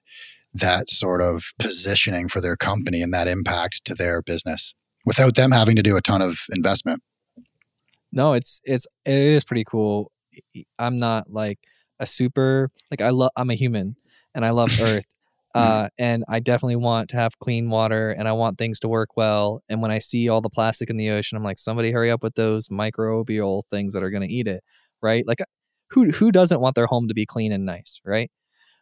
that 0.53 0.89
sort 0.89 1.21
of 1.21 1.53
positioning 1.59 2.27
for 2.27 2.41
their 2.41 2.57
company 2.57 3.01
and 3.01 3.13
that 3.13 3.27
impact 3.27 3.85
to 3.85 3.93
their 3.93 4.21
business 4.21 4.73
without 5.05 5.35
them 5.35 5.51
having 5.51 5.75
to 5.75 5.83
do 5.83 5.95
a 5.95 6.01
ton 6.01 6.21
of 6.21 6.39
investment 6.51 7.01
No, 8.11 8.33
it's 8.33 8.61
it's 8.65 8.87
it 9.05 9.13
is 9.13 9.43
pretty 9.43 9.63
cool. 9.63 10.11
I'm 10.77 10.97
not 10.97 11.29
like 11.29 11.59
a 11.99 12.05
super 12.05 12.71
like 12.89 13.01
I 13.01 13.09
love 13.09 13.31
I'm 13.35 13.49
a 13.49 13.55
human 13.55 13.95
and 14.33 14.45
I 14.45 14.51
love 14.51 14.71
Earth. 14.81 15.05
Uh, 15.55 15.89
and 15.97 16.23
I 16.29 16.39
definitely 16.39 16.75
want 16.75 17.09
to 17.09 17.15
have 17.15 17.39
clean 17.39 17.69
water 17.69 18.11
and 18.11 18.27
I 18.27 18.33
want 18.33 18.57
things 18.57 18.79
to 18.81 18.87
work 18.87 19.17
well. 19.17 19.61
And 19.67 19.81
when 19.81 19.89
I 19.91 19.99
see 19.99 20.29
all 20.29 20.41
the 20.41 20.49
plastic 20.49 20.89
in 20.89 20.97
the 20.97 21.09
ocean, 21.09 21.37
I'm 21.37 21.43
like, 21.43 21.57
somebody 21.57 21.91
hurry 21.91 22.11
up 22.11 22.21
with 22.21 22.35
those 22.35 22.67
microbial 22.67 23.63
things 23.69 23.93
that 23.93 24.03
are 24.03 24.11
going 24.11 24.27
to 24.27 24.33
eat 24.33 24.47
it, 24.47 24.63
right? 25.01 25.25
Like, 25.25 25.39
who 25.91 26.11
who 26.11 26.31
doesn't 26.31 26.61
want 26.61 26.75
their 26.75 26.85
home 26.85 27.07
to 27.07 27.15
be 27.15 27.25
clean 27.25 27.51
and 27.51 27.65
nice, 27.65 27.99
right? 28.05 28.31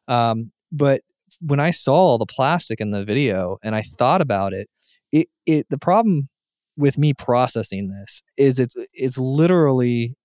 Um, 0.08 0.51
but 0.71 1.01
when 1.41 1.60
I 1.60 1.71
saw 1.71 1.93
all 1.93 2.17
the 2.17 2.25
plastic 2.25 2.82
in 2.82 2.91
the 2.91 3.06
video 3.06 3.58
and 3.63 3.75
I 3.75 3.82
thought 3.82 4.21
about 4.21 4.53
it, 4.53 4.69
it 5.12 5.27
it 5.45 5.67
the 5.69 5.77
problem 5.77 6.30
with 6.77 6.97
me 6.97 7.13
processing 7.13 7.89
this 7.89 8.21
is 8.38 8.60
it's 8.60 8.75
it's 8.93 9.17
literally 9.17 10.15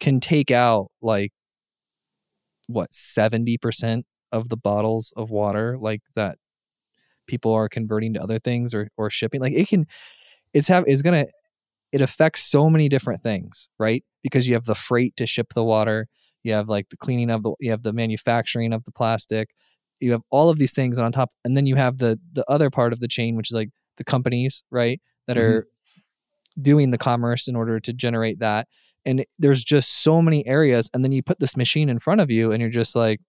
can 0.00 0.20
take 0.20 0.50
out 0.50 0.88
like 1.02 1.32
what 2.66 2.90
70% 2.90 4.02
of 4.32 4.48
the 4.48 4.56
bottles 4.56 5.12
of 5.16 5.30
water 5.30 5.76
like 5.78 6.02
that 6.14 6.38
people 7.26 7.52
are 7.52 7.68
converting 7.68 8.14
to 8.14 8.22
other 8.22 8.38
things 8.38 8.74
or 8.74 8.88
or 8.96 9.10
shipping 9.10 9.40
like 9.40 9.52
it 9.52 9.68
can 9.68 9.86
it's 10.54 10.68
have 10.68 10.84
it's 10.86 11.02
going 11.02 11.26
to 11.26 11.32
it 11.92 12.00
affects 12.02 12.42
so 12.42 12.70
many 12.70 12.88
different 12.88 13.22
things 13.22 13.68
right 13.78 14.04
because 14.22 14.46
you 14.46 14.54
have 14.54 14.64
the 14.66 14.74
freight 14.74 15.16
to 15.16 15.26
ship 15.26 15.52
the 15.54 15.64
water 15.64 16.08
you 16.44 16.52
have 16.52 16.68
like 16.68 16.88
the 16.90 16.96
cleaning 16.96 17.30
of 17.30 17.42
the 17.42 17.54
you 17.60 17.70
have 17.70 17.82
the 17.82 17.92
manufacturing 17.92 18.72
of 18.72 18.84
the 18.84 18.92
plastic 18.92 19.50
you 20.00 20.12
have 20.12 20.22
all 20.30 20.50
of 20.50 20.58
these 20.58 20.74
things 20.74 20.98
on 20.98 21.12
top 21.12 21.30
and 21.44 21.56
then 21.56 21.66
you 21.66 21.76
have 21.76 21.98
the 21.98 22.18
the 22.32 22.44
other 22.50 22.70
part 22.70 22.92
of 22.92 23.00
the 23.00 23.08
chain 23.08 23.36
which 23.36 23.50
is 23.50 23.54
like 23.56 23.70
the 23.98 24.04
companies 24.04 24.64
right 24.70 25.00
that 25.26 25.36
Mhm. 25.36 25.40
are 25.42 25.66
doing 26.60 26.90
the 26.90 26.98
commerce 26.98 27.48
in 27.48 27.56
order 27.56 27.78
to 27.80 27.92
generate 27.92 28.38
that 28.40 28.66
and 29.04 29.24
there's 29.38 29.62
just 29.62 30.02
so 30.02 30.22
many 30.22 30.46
areas 30.46 30.90
and 30.94 31.04
then 31.04 31.12
you 31.12 31.22
put 31.22 31.38
this 31.38 31.56
machine 31.56 31.88
in 31.88 31.98
front 31.98 32.20
of 32.20 32.30
you 32.30 32.50
and 32.52 32.60
you're 32.60 32.70
just 32.70 32.96
like 32.96 33.20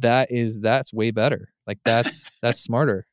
that 0.00 0.30
is 0.30 0.60
that's 0.60 0.92
way 0.92 1.10
better 1.10 1.48
like 1.66 1.78
that's 1.84 2.28
that's 2.42 2.60
smarter 2.60 3.06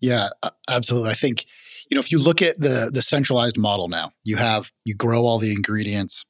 Yeah, 0.00 0.28
absolutely. 0.68 1.10
I 1.10 1.14
think 1.14 1.46
you 1.90 1.94
know 1.94 2.00
if 2.00 2.12
you 2.12 2.18
look 2.18 2.42
at 2.42 2.60
the 2.60 2.90
the 2.92 3.02
centralized 3.02 3.58
model 3.58 3.88
now, 3.88 4.10
you 4.24 4.36
have 4.36 4.70
you 4.84 4.94
grow 4.94 5.22
all 5.22 5.38
the 5.38 5.52
ingredients, 5.52 6.24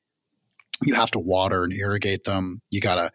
you 0.82 0.94
have 0.94 1.10
to 1.12 1.18
water 1.18 1.64
and 1.64 1.72
irrigate 1.72 2.24
them. 2.24 2.62
You 2.70 2.80
got 2.80 2.96
to 2.96 3.10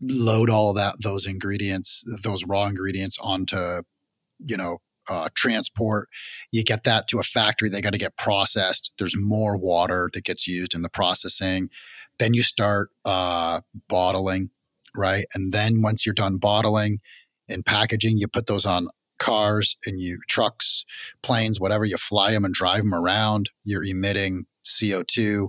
load 0.00 0.50
all 0.50 0.72
that 0.74 0.96
those 1.02 1.26
ingredients, 1.26 2.04
those 2.22 2.44
raw 2.44 2.66
ingredients 2.66 3.18
onto 3.20 3.82
you 4.44 4.56
know 4.56 4.78
uh, 5.08 5.28
transport. 5.34 6.08
You 6.52 6.62
get 6.62 6.84
that 6.84 7.08
to 7.08 7.18
a 7.18 7.24
factory. 7.24 7.68
They 7.68 7.82
got 7.82 7.92
to 7.92 7.98
get 7.98 8.16
processed. 8.16 8.92
There's 8.98 9.16
more 9.16 9.56
water 9.56 10.10
that 10.14 10.24
gets 10.24 10.46
used 10.46 10.74
in 10.74 10.82
the 10.82 10.88
processing. 10.88 11.70
Then 12.18 12.34
you 12.34 12.42
start 12.42 12.90
uh, 13.04 13.62
bottling, 13.88 14.50
right? 14.94 15.26
And 15.34 15.52
then 15.52 15.82
once 15.82 16.04
you're 16.04 16.14
done 16.14 16.38
bottling 16.38 16.98
and 17.48 17.64
packaging, 17.64 18.18
you 18.18 18.28
put 18.28 18.46
those 18.46 18.66
on 18.66 18.88
cars 19.18 19.76
and 19.86 20.00
you 20.00 20.18
trucks, 20.28 20.84
planes, 21.22 21.60
whatever, 21.60 21.84
you 21.84 21.96
fly 21.96 22.32
them 22.32 22.44
and 22.44 22.54
drive 22.54 22.82
them 22.82 22.94
around, 22.94 23.50
you're 23.64 23.84
emitting 23.84 24.46
CO2. 24.64 25.48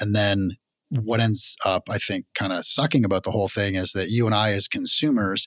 And 0.00 0.14
then 0.14 0.56
what 0.90 1.20
ends 1.20 1.56
up, 1.64 1.84
I 1.88 1.98
think, 1.98 2.26
kind 2.34 2.52
of 2.52 2.66
sucking 2.66 3.04
about 3.04 3.22
the 3.24 3.30
whole 3.30 3.48
thing 3.48 3.74
is 3.74 3.92
that 3.92 4.10
you 4.10 4.26
and 4.26 4.34
I, 4.34 4.50
as 4.50 4.68
consumers, 4.68 5.46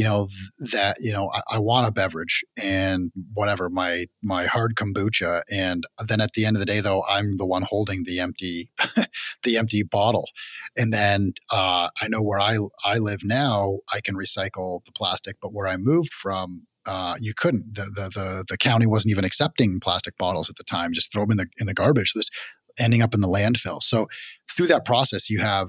you 0.00 0.04
know 0.04 0.28
th- 0.28 0.72
that 0.72 0.96
you 0.98 1.12
know 1.12 1.30
I, 1.30 1.56
I 1.56 1.58
want 1.58 1.86
a 1.86 1.92
beverage 1.92 2.42
and 2.62 3.12
whatever 3.34 3.68
my 3.68 4.06
my 4.22 4.46
hard 4.46 4.74
kombucha 4.74 5.42
and 5.52 5.84
then 6.06 6.22
at 6.22 6.32
the 6.32 6.46
end 6.46 6.56
of 6.56 6.60
the 6.60 6.66
day 6.66 6.80
though 6.80 7.02
i'm 7.06 7.36
the 7.36 7.44
one 7.44 7.60
holding 7.62 8.04
the 8.04 8.18
empty 8.18 8.70
the 9.42 9.58
empty 9.58 9.82
bottle. 9.82 10.26
And 10.74 10.90
then 10.90 11.32
uh, 11.52 11.90
i 12.00 12.08
know 12.08 12.22
where 12.22 12.40
i 12.40 12.56
i 12.82 12.96
live 12.96 13.20
now 13.24 13.80
i 13.92 14.00
can 14.00 14.14
recycle 14.14 14.82
the 14.86 14.92
plastic 14.92 15.36
but 15.42 15.52
where 15.52 15.68
i 15.68 15.76
moved 15.76 16.14
from 16.14 16.66
uh, 16.86 17.14
you 17.20 17.34
couldn't. 17.36 17.74
The, 17.74 17.82
the 17.94 18.08
the 18.08 18.44
the 18.48 18.56
county 18.56 18.86
wasn't 18.86 19.10
even 19.10 19.22
accepting 19.22 19.80
plastic 19.80 20.16
bottles 20.16 20.48
at 20.48 20.56
the 20.56 20.64
time. 20.64 20.94
Just 20.94 21.12
throw 21.12 21.24
them 21.24 21.32
in 21.32 21.36
the 21.36 21.46
in 21.58 21.66
the 21.66 21.74
garbage 21.74 22.14
this 22.14 22.30
ending 22.78 23.02
up 23.02 23.12
in 23.12 23.20
the 23.20 23.28
landfill. 23.28 23.82
So 23.82 24.08
through 24.50 24.68
that 24.68 24.86
process 24.86 25.28
you 25.28 25.40
have 25.40 25.68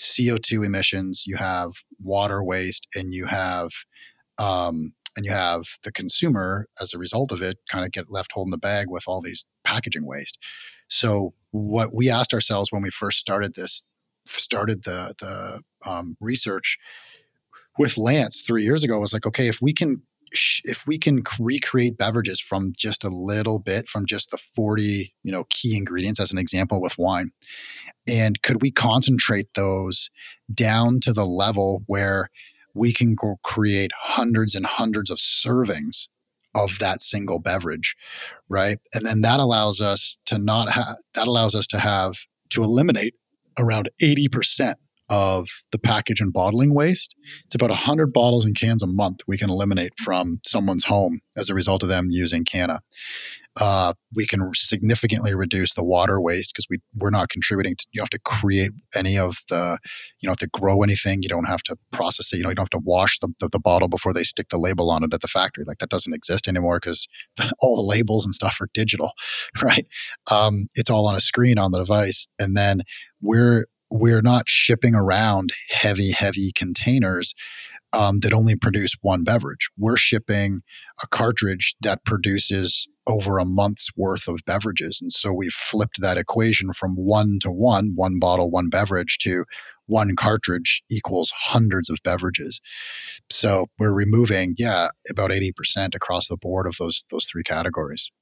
CO2 0.00 0.64
emissions, 0.64 1.24
you 1.26 1.36
have 1.36 1.72
water 1.98 2.42
waste, 2.42 2.86
and 2.94 3.14
you 3.14 3.26
have 3.26 3.70
um, 4.38 4.94
and 5.16 5.26
you 5.26 5.32
have 5.32 5.64
the 5.82 5.92
consumer 5.92 6.66
as 6.80 6.94
a 6.94 6.98
result 6.98 7.32
of 7.32 7.42
it 7.42 7.58
kind 7.68 7.84
of 7.84 7.92
get 7.92 8.10
left 8.10 8.32
holding 8.32 8.52
the 8.52 8.58
bag 8.58 8.86
with 8.88 9.04
all 9.06 9.20
these 9.20 9.44
packaging 9.64 10.06
waste. 10.06 10.38
So 10.88 11.34
what 11.50 11.94
we 11.94 12.08
asked 12.08 12.32
ourselves 12.32 12.72
when 12.72 12.82
we 12.82 12.90
first 12.90 13.18
started 13.18 13.54
this, 13.54 13.82
started 14.26 14.84
the 14.84 15.14
the 15.18 15.62
um, 15.88 16.16
research 16.20 16.78
with 17.78 17.96
Lance 17.96 18.42
three 18.42 18.62
years 18.62 18.84
ago 18.84 18.98
was 18.98 19.12
like, 19.12 19.26
okay, 19.26 19.48
if 19.48 19.60
we 19.62 19.72
can 19.72 20.02
if 20.64 20.86
we 20.86 20.98
can 20.98 21.22
recreate 21.38 21.96
beverages 21.96 22.40
from 22.40 22.72
just 22.76 23.04
a 23.04 23.08
little 23.08 23.58
bit 23.58 23.88
from 23.88 24.06
just 24.06 24.30
the 24.30 24.38
40 24.38 25.12
you 25.22 25.32
know 25.32 25.44
key 25.50 25.76
ingredients 25.76 26.20
as 26.20 26.32
an 26.32 26.38
example 26.38 26.80
with 26.80 26.98
wine 26.98 27.32
and 28.06 28.42
could 28.42 28.62
we 28.62 28.70
concentrate 28.70 29.48
those 29.54 30.10
down 30.52 31.00
to 31.00 31.12
the 31.12 31.26
level 31.26 31.82
where 31.86 32.28
we 32.74 32.92
can 32.92 33.16
create 33.42 33.90
hundreds 33.98 34.54
and 34.54 34.66
hundreds 34.66 35.10
of 35.10 35.18
servings 35.18 36.08
of 36.54 36.78
that 36.78 37.00
single 37.00 37.38
beverage 37.38 37.96
right? 38.50 38.78
And 38.92 39.06
then 39.06 39.22
that 39.22 39.40
allows 39.40 39.80
us 39.80 40.18
to 40.26 40.36
not 40.36 40.70
have 40.70 40.96
that 41.14 41.26
allows 41.26 41.54
us 41.54 41.66
to 41.68 41.78
have 41.78 42.26
to 42.50 42.62
eliminate 42.62 43.14
around 43.58 43.88
80% 44.02 44.74
of 45.10 45.48
the 45.72 45.78
package 45.78 46.20
and 46.20 46.32
bottling 46.32 46.72
waste. 46.72 47.14
It's 47.44 47.54
about 47.54 47.70
100 47.70 48.12
bottles 48.12 48.44
and 48.44 48.56
cans 48.56 48.82
a 48.82 48.86
month 48.86 49.20
we 49.26 49.36
can 49.36 49.50
eliminate 49.50 49.92
from 49.98 50.40
someone's 50.46 50.84
home 50.84 51.20
as 51.36 51.50
a 51.50 51.54
result 51.54 51.82
of 51.82 51.88
them 51.88 52.08
using 52.10 52.44
cana. 52.44 52.80
Uh, 53.56 53.92
we 54.14 54.24
can 54.24 54.48
significantly 54.54 55.34
reduce 55.34 55.74
the 55.74 55.82
water 55.82 56.20
waste 56.20 56.52
because 56.54 56.66
we 56.70 56.78
we're 56.94 57.10
not 57.10 57.28
contributing 57.28 57.74
to 57.74 57.84
you 57.90 57.98
don't 57.98 58.04
have 58.04 58.10
to 58.10 58.18
create 58.20 58.70
any 58.94 59.18
of 59.18 59.38
the 59.48 59.76
you 60.20 60.28
don't 60.28 60.40
have 60.40 60.48
to 60.48 60.60
grow 60.60 60.82
anything. 60.84 61.20
You 61.20 61.28
don't 61.28 61.48
have 61.48 61.64
to 61.64 61.76
process 61.90 62.32
it. 62.32 62.36
You 62.36 62.44
know 62.44 62.50
you 62.50 62.54
don't 62.54 62.72
have 62.72 62.80
to 62.80 62.86
wash 62.86 63.18
the, 63.18 63.28
the, 63.40 63.48
the 63.48 63.58
bottle 63.58 63.88
before 63.88 64.12
they 64.12 64.22
stick 64.22 64.50
the 64.50 64.56
label 64.56 64.88
on 64.88 65.02
it 65.02 65.12
at 65.12 65.20
the 65.20 65.28
factory. 65.28 65.64
Like 65.66 65.78
that 65.78 65.90
doesn't 65.90 66.14
exist 66.14 66.46
anymore 66.46 66.78
because 66.78 67.08
all 67.58 67.74
the 67.74 67.82
labels 67.82 68.24
and 68.24 68.32
stuff 68.32 68.58
are 68.60 68.68
digital 68.72 69.12
right? 69.62 69.86
Um, 70.30 70.66
it's 70.74 70.90
all 70.90 71.06
on 71.06 71.14
a 71.14 71.20
screen 71.20 71.58
on 71.58 71.72
the 71.72 71.78
device. 71.78 72.26
And 72.38 72.56
then 72.56 72.82
we're 73.20 73.66
we're 73.90 74.22
not 74.22 74.48
shipping 74.48 74.94
around 74.94 75.52
heavy 75.68 76.12
heavy 76.12 76.52
containers 76.54 77.34
um, 77.92 78.20
that 78.20 78.32
only 78.32 78.56
produce 78.56 78.94
one 79.02 79.24
beverage 79.24 79.68
we're 79.76 79.96
shipping 79.96 80.62
a 81.02 81.06
cartridge 81.08 81.74
that 81.82 82.04
produces 82.04 82.86
over 83.10 83.38
a 83.38 83.44
month's 83.44 83.90
worth 83.96 84.28
of 84.28 84.40
beverages. 84.46 85.00
And 85.00 85.12
so 85.12 85.32
we've 85.32 85.52
flipped 85.52 86.00
that 86.00 86.16
equation 86.16 86.72
from 86.72 86.94
one 86.94 87.38
to 87.40 87.50
one, 87.50 87.92
one 87.96 88.18
bottle, 88.20 88.50
one 88.50 88.68
beverage, 88.68 89.18
to 89.22 89.44
one 89.86 90.14
cartridge 90.14 90.82
equals 90.88 91.32
hundreds 91.36 91.90
of 91.90 91.98
beverages. 92.04 92.60
So 93.28 93.66
we're 93.78 93.92
removing, 93.92 94.54
yeah, 94.56 94.88
about 95.10 95.30
80% 95.30 95.96
across 95.96 96.28
the 96.28 96.36
board 96.36 96.66
of 96.66 96.76
those 96.78 97.04
those 97.10 97.26
three 97.26 97.42
categories. 97.42 98.12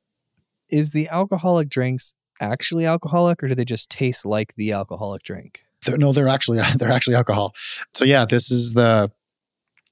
is 0.70 0.92
the 0.92 1.08
alcoholic 1.08 1.68
drinks 1.68 2.14
actually 2.40 2.86
alcoholic 2.86 3.42
or 3.42 3.48
do 3.48 3.54
they 3.54 3.64
just 3.64 3.90
taste 3.90 4.24
like 4.24 4.54
the 4.56 4.72
alcoholic 4.72 5.22
drink 5.22 5.62
They're, 5.84 5.98
no, 5.98 6.12
they're 6.12 6.28
actually 6.28 6.58
they're 6.76 6.90
actually 6.90 7.14
alcohol. 7.14 7.54
So 7.94 8.04
yeah, 8.04 8.24
this 8.24 8.50
is 8.50 8.72
the 8.72 9.10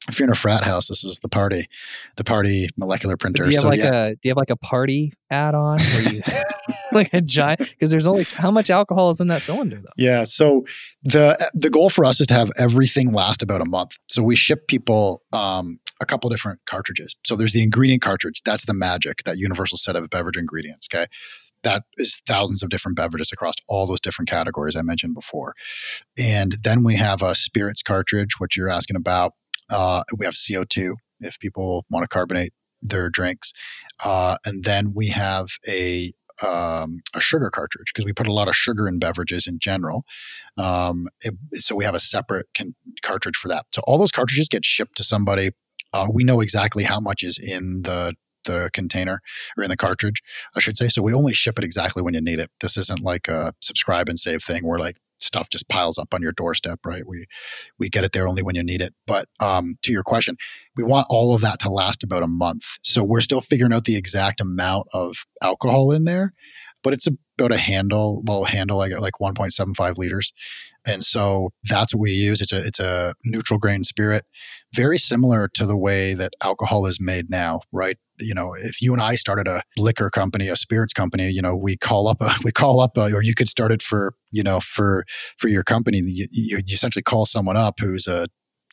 if 0.08 0.18
you're 0.18 0.26
in 0.26 0.32
a 0.32 0.36
frat 0.36 0.62
house, 0.64 0.88
this 0.88 1.04
is 1.04 1.18
the 1.20 1.28
party, 1.28 1.68
the 2.16 2.24
party 2.24 2.68
molecular 2.76 3.16
printer. 3.16 3.42
do 3.42 3.50
you 3.50 3.56
have 3.56 3.62
so 3.62 3.68
like 3.68 3.80
yeah, 3.80 4.04
a 4.06 4.10
do 4.12 4.20
you 4.22 4.30
have 4.30 4.36
like 4.36 4.50
a 4.50 4.56
party 4.56 5.12
add-on 5.30 5.80
where 5.80 6.12
you 6.12 6.20
like 6.92 7.12
a 7.12 7.20
giant 7.20 7.58
because 7.58 7.90
there's 7.90 8.06
only 8.06 8.24
how 8.34 8.50
much 8.50 8.70
alcohol 8.70 9.10
is 9.10 9.20
in 9.20 9.28
that 9.28 9.42
cylinder 9.42 9.80
though 9.82 9.90
Yeah. 9.96 10.24
So 10.24 10.64
the 11.02 11.50
the 11.54 11.70
goal 11.70 11.90
for 11.90 12.04
us 12.04 12.20
is 12.20 12.26
to 12.28 12.34
have 12.34 12.50
everything 12.58 13.12
last 13.12 13.42
about 13.42 13.60
a 13.60 13.64
month. 13.64 13.98
So 14.08 14.22
we 14.22 14.36
ship 14.36 14.68
people 14.68 15.22
um, 15.32 15.80
a 16.00 16.06
couple 16.06 16.30
different 16.30 16.60
cartridges. 16.66 17.16
So 17.24 17.36
there's 17.36 17.52
the 17.52 17.62
ingredient 17.62 18.02
cartridge. 18.02 18.42
That's 18.44 18.66
the 18.66 18.74
magic, 18.74 19.24
that 19.24 19.38
universal 19.38 19.78
set 19.78 19.96
of 19.96 20.08
beverage 20.10 20.36
ingredients. 20.36 20.88
Okay. 20.92 21.06
That 21.66 21.82
is 21.96 22.22
thousands 22.28 22.62
of 22.62 22.68
different 22.68 22.96
beverages 22.96 23.30
across 23.32 23.54
all 23.68 23.86
those 23.86 24.00
different 24.00 24.28
categories 24.28 24.76
I 24.76 24.82
mentioned 24.82 25.14
before. 25.14 25.52
And 26.16 26.52
then 26.62 26.84
we 26.84 26.94
have 26.96 27.22
a 27.22 27.34
spirits 27.34 27.82
cartridge, 27.82 28.34
which 28.38 28.56
you're 28.56 28.68
asking 28.70 28.96
about. 28.96 29.32
Uh, 29.68 30.02
we 30.16 30.24
have 30.26 30.34
CO2 30.34 30.94
if 31.20 31.38
people 31.40 31.84
want 31.90 32.04
to 32.04 32.08
carbonate 32.08 32.52
their 32.80 33.10
drinks. 33.10 33.52
Uh, 34.04 34.36
and 34.44 34.64
then 34.64 34.92
we 34.94 35.08
have 35.08 35.48
a 35.68 36.12
um, 36.46 37.00
a 37.14 37.20
sugar 37.20 37.48
cartridge 37.50 37.86
because 37.92 38.04
we 38.04 38.12
put 38.12 38.26
a 38.28 38.32
lot 38.32 38.46
of 38.46 38.54
sugar 38.54 38.86
in 38.86 38.98
beverages 38.98 39.46
in 39.46 39.58
general. 39.58 40.04
Um, 40.58 41.06
it- 41.22 41.34
so 41.64 41.74
we 41.74 41.84
have 41.84 41.94
a 41.94 41.98
separate 42.00 42.46
can, 42.54 42.74
cartridge 43.02 43.36
for 43.36 43.48
that. 43.48 43.64
So 43.74 43.80
all 43.86 43.98
those 43.98 44.12
cartridges 44.12 44.48
get 44.48 44.64
shipped 44.64 44.96
to 44.98 45.02
somebody. 45.04 45.50
Uh, 45.94 46.06
we 46.12 46.24
know 46.24 46.40
exactly 46.40 46.84
how 46.84 47.00
much 47.00 47.22
is 47.22 47.38
in 47.38 47.82
the 47.82 48.14
the 48.46 48.70
container 48.72 49.20
or 49.56 49.64
in 49.64 49.70
the 49.70 49.76
cartridge, 49.76 50.22
I 50.56 50.60
should 50.60 50.76
say. 50.76 50.88
So 50.88 51.02
we 51.02 51.12
only 51.12 51.34
ship 51.34 51.58
it 51.58 51.64
exactly 51.64 52.02
when 52.02 52.14
you 52.14 52.20
need 52.20 52.40
it. 52.40 52.50
This 52.60 52.76
isn't 52.76 53.00
like 53.00 53.28
a 53.28 53.52
subscribe 53.60 54.08
and 54.08 54.18
save 54.18 54.42
thing 54.42 54.66
where 54.66 54.78
like 54.78 54.96
stuff 55.18 55.48
just 55.50 55.68
piles 55.68 55.98
up 55.98 56.12
on 56.12 56.22
your 56.22 56.32
doorstep, 56.32 56.80
right? 56.84 57.06
We 57.06 57.26
we 57.78 57.88
get 57.88 58.04
it 58.04 58.12
there 58.12 58.28
only 58.28 58.42
when 58.42 58.54
you 58.54 58.62
need 58.62 58.82
it. 58.82 58.94
But 59.06 59.28
um, 59.40 59.76
to 59.82 59.92
your 59.92 60.02
question, 60.02 60.36
we 60.76 60.84
want 60.84 61.06
all 61.10 61.34
of 61.34 61.40
that 61.42 61.60
to 61.60 61.70
last 61.70 62.02
about 62.02 62.22
a 62.22 62.28
month. 62.28 62.78
So 62.82 63.02
we're 63.02 63.20
still 63.20 63.40
figuring 63.40 63.72
out 63.72 63.84
the 63.84 63.96
exact 63.96 64.40
amount 64.40 64.88
of 64.92 65.26
alcohol 65.42 65.92
in 65.92 66.04
there, 66.04 66.32
but 66.82 66.92
it's 66.92 67.08
about 67.38 67.52
a 67.52 67.58
handle, 67.58 68.22
well, 68.24 68.44
handle 68.44 68.78
like 68.78 68.92
like 68.98 69.14
1.75 69.20 69.98
liters. 69.98 70.32
And 70.86 71.04
so 71.04 71.50
that's 71.64 71.94
what 71.94 72.00
we 72.00 72.12
use. 72.12 72.40
It's 72.40 72.52
a 72.52 72.64
it's 72.64 72.80
a 72.80 73.14
neutral 73.24 73.58
grain 73.58 73.84
spirit, 73.84 74.24
very 74.74 74.98
similar 74.98 75.48
to 75.54 75.64
the 75.64 75.76
way 75.76 76.14
that 76.14 76.32
alcohol 76.42 76.86
is 76.86 77.00
made 77.00 77.30
now, 77.30 77.60
right? 77.72 77.96
You 78.18 78.34
know, 78.34 78.54
if 78.54 78.80
you 78.82 78.92
and 78.92 79.02
I 79.02 79.14
started 79.14 79.46
a 79.46 79.62
liquor 79.76 80.10
company, 80.10 80.48
a 80.48 80.56
spirits 80.56 80.92
company, 80.92 81.30
you 81.30 81.42
know, 81.42 81.56
we 81.56 81.76
call 81.76 82.08
up 82.08 82.18
a 82.20 82.32
we 82.44 82.52
call 82.52 82.80
up 82.80 82.96
a, 82.96 83.12
or 83.12 83.22
you 83.22 83.34
could 83.34 83.48
start 83.48 83.72
it 83.72 83.82
for 83.82 84.14
you 84.30 84.42
know 84.42 84.60
for 84.60 85.04
for 85.38 85.48
your 85.48 85.64
company. 85.64 86.02
You, 86.04 86.26
you, 86.30 86.62
you 86.66 86.74
essentially 86.74 87.02
call 87.02 87.26
someone 87.26 87.56
up 87.56 87.80
who's 87.80 88.06
a 88.06 88.26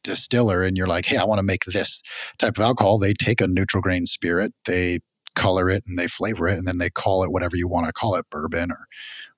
distiller 0.04 0.62
and 0.62 0.78
you're 0.78 0.88
like, 0.88 1.06
hey, 1.06 1.18
I 1.18 1.24
want 1.24 1.40
to 1.40 1.44
make 1.44 1.66
this 1.66 2.02
type 2.38 2.58
of 2.58 2.64
alcohol. 2.64 3.00
They 3.00 3.14
take 3.14 3.42
a 3.42 3.48
neutral 3.48 3.82
grain 3.82 4.06
spirit, 4.06 4.54
they 4.66 5.00
color 5.36 5.70
it 5.70 5.84
and 5.88 5.98
they 5.98 6.08
flavor 6.08 6.48
it, 6.48 6.58
and 6.58 6.68
then 6.68 6.78
they 6.78 6.90
call 6.90 7.24
it 7.24 7.32
whatever 7.32 7.56
you 7.56 7.68
want 7.68 7.88
to 7.88 7.94
call 7.94 8.16
it, 8.16 8.30
bourbon 8.30 8.72
or 8.72 8.86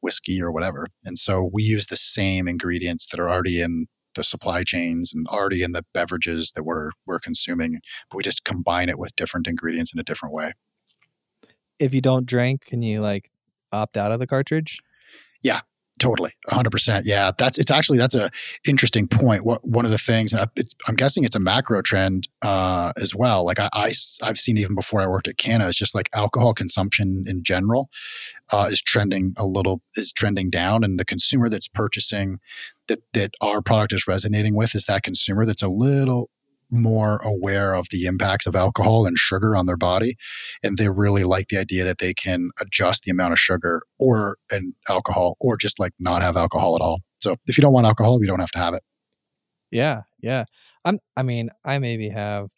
whiskey 0.02 0.42
or 0.42 0.52
whatever. 0.52 0.88
And 1.04 1.18
so 1.18 1.50
we 1.52 1.64
use 1.64 1.88
the 1.88 1.98
same 1.98 2.48
ingredients 2.48 3.08
that 3.08 3.20
are 3.20 3.30
already 3.30 3.62
in 3.62 3.88
the 4.16 4.24
supply 4.24 4.64
chains 4.64 5.14
and 5.14 5.28
already 5.28 5.64
in 5.64 5.72
the 5.72 5.86
beverages 5.94 6.54
that 6.56 6.64
we're 6.64 6.92
we're 7.06 7.20
consuming. 7.20 7.80
But 8.10 8.18
we 8.18 8.24
just 8.24 8.44
combine 8.44 8.90
it 8.90 9.00
with 9.00 9.16
different 9.16 9.48
ingredients 9.48 9.94
in 9.94 10.00
a 10.00 10.04
different 10.04 10.34
way. 10.34 10.54
If 11.80 11.94
you 11.94 12.02
don't 12.02 12.26
drink, 12.26 12.66
can 12.66 12.82
you 12.82 13.02
like 13.02 13.30
opt 13.72 13.98
out 13.98 14.12
of 14.12 14.20
the 14.20 14.28
cartridge? 14.28 14.80
Yeah, 15.42 15.60
totally, 16.00 16.34
hundred 16.48 16.72
percent. 16.72 17.06
Yeah, 17.06 17.32
that's 17.38 17.58
it's 17.58 17.70
actually 17.72 17.98
that's 17.98 18.16
a 18.16 18.30
interesting 18.68 19.08
point. 19.08 19.46
What 19.46 19.68
one 19.68 19.86
of 19.86 19.92
the 19.92 19.98
things 19.98 20.34
and 20.34 20.42
I- 20.44 20.48
it's, 20.56 20.74
I'm 20.88 20.96
guessing 20.96 21.24
it's 21.24 21.36
a 21.36 21.40
macro 21.40 21.82
trend 21.82 22.28
uh, 22.42 22.94
as 23.00 23.14
well. 23.14 23.46
Like 23.46 23.60
I, 23.60 23.70
I 23.74 23.94
have 24.24 24.40
seen 24.40 24.58
even 24.58 24.76
before 24.76 25.02
I 25.02 25.08
worked 25.08 25.28
at 25.28 25.38
Cana, 25.38 25.68
it's 25.68 25.78
just 25.78 25.96
like 25.96 26.10
alcohol 26.14 26.54
consumption 26.54 27.26
in 27.28 27.44
general 27.44 27.90
uh, 28.52 28.68
is 28.70 28.82
trending 28.82 29.34
a 29.38 29.46
little 29.46 29.82
is 29.96 30.12
trending 30.12 30.50
down, 30.50 30.84
and 30.84 31.00
the 31.00 31.06
consumer 31.06 31.50
that's 31.50 31.68
purchasing 31.68 32.40
that 32.88 33.00
that 33.14 33.32
our 33.42 33.62
product 33.62 33.94
is 33.94 34.08
resonating 34.08 34.56
with 34.56 34.76
is 34.76 34.86
that 34.86 35.04
consumer 35.04 35.46
that's 35.46 35.64
a 35.64 35.70
little 35.70 36.30
more 36.72 37.18
aware 37.24 37.76
of 37.76 37.88
the 37.92 38.06
impacts 38.06 38.48
of 38.48 38.56
alcohol 38.56 39.06
and 39.06 39.18
sugar 39.18 39.56
on 39.56 39.68
their 39.68 39.78
body 39.78 40.16
and 40.64 40.78
they 40.78 40.90
really 40.90 41.24
like 41.24 41.48
the 41.50 41.58
idea 41.58 41.84
that 41.84 42.00
they 42.00 42.14
can 42.14 42.50
adjust 42.60 43.04
the 43.04 43.12
amount 43.12 43.32
of 43.32 43.40
sugar 43.40 43.84
or 44.00 44.38
an 44.50 44.74
alcohol 44.90 45.38
or 45.40 45.58
just 45.58 45.80
like 45.80 45.94
not 46.00 46.24
have 46.24 46.36
alcohol 46.36 46.76
at 46.76 46.82
all 46.82 47.02
so 47.20 47.36
if 47.46 47.56
you 47.58 47.62
don't 47.62 47.72
want 47.72 47.86
alcohol 47.86 48.18
you 48.20 48.28
don't 48.28 48.40
have 48.40 48.52
to 48.52 48.60
have 48.60 48.74
it 48.74 48.82
Yeah, 49.72 50.04
yeah. 50.20 50.46
I'm. 50.84 51.00
I 51.18 51.24
mean, 51.24 51.50
I 51.64 51.80
maybe 51.80 52.10
have 52.10 52.52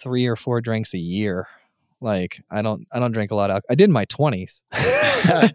three 0.00 0.26
or 0.26 0.36
four 0.36 0.60
drinks 0.60 0.94
a 0.94 0.98
year. 0.98 1.46
Like 2.02 2.42
I 2.50 2.62
don't. 2.62 2.86
I 2.92 2.98
don't 2.98 3.12
drink 3.12 3.30
a 3.30 3.34
lot 3.34 3.50
of. 3.50 3.54
alcohol. 3.54 3.72
I 3.72 3.74
did 3.74 3.84
in 3.84 3.92
my 3.92 4.04
twenties, 4.06 4.64
and 4.72 5.52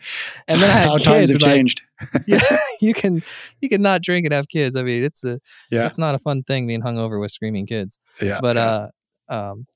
then 0.47 0.63
I 0.63 0.67
had 0.67 0.87
how 0.87 0.93
kids. 0.97 1.03
times 1.03 1.29
have 1.31 1.39
changed 1.39 1.81
yeah, 2.27 2.39
you 2.81 2.93
can 2.93 3.23
you 3.61 3.69
can 3.69 3.81
not 3.81 4.01
drink 4.01 4.25
and 4.25 4.33
have 4.33 4.47
kids. 4.47 4.75
I 4.75 4.83
mean, 4.83 5.03
it's 5.03 5.23
a 5.23 5.39
yeah 5.71 5.87
it's 5.87 5.97
not 5.97 6.15
a 6.15 6.19
fun 6.19 6.43
thing 6.43 6.67
being 6.67 6.81
hungover 6.81 7.19
with 7.19 7.31
screaming 7.31 7.65
kids. 7.65 7.99
yeah 8.21 8.39
But 8.41 8.55
yeah. 8.55 8.87
uh, 9.29 9.51
um, 9.51 9.67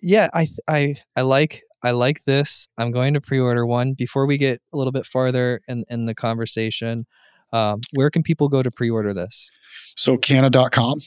yeah, 0.00 0.28
I 0.32 0.46
I 0.66 0.96
I 1.16 1.22
like 1.22 1.62
I 1.82 1.92
like 1.92 2.24
this. 2.24 2.68
I'm 2.76 2.90
going 2.90 3.14
to 3.14 3.20
pre-order 3.20 3.64
one 3.64 3.94
before 3.94 4.26
we 4.26 4.36
get 4.36 4.60
a 4.72 4.76
little 4.76 4.92
bit 4.92 5.06
farther 5.06 5.60
in 5.68 5.84
in 5.88 6.06
the 6.06 6.14
conversation. 6.14 7.06
Um, 7.52 7.80
where 7.92 8.10
can 8.10 8.22
people 8.22 8.48
go 8.50 8.62
to 8.62 8.70
pre-order 8.70 9.14
this? 9.14 9.50
So 9.96 10.18
Cana.com, 10.18 10.98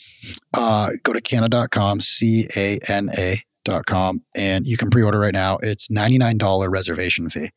uh, 0.56 0.90
go 1.04 1.14
to 1.14 1.22
Cana.com, 1.22 2.02
C 2.02 2.48
A 2.56 2.80
N 2.88 3.10
A 3.16 3.36
dot 3.36 3.51
com, 3.86 4.24
and 4.36 4.66
you 4.66 4.78
can 4.78 4.90
pre-order 4.90 5.20
right 5.20 5.34
now. 5.34 5.58
It's 5.62 5.88
$99 5.88 6.70
reservation 6.70 7.30
fee. 7.30 7.50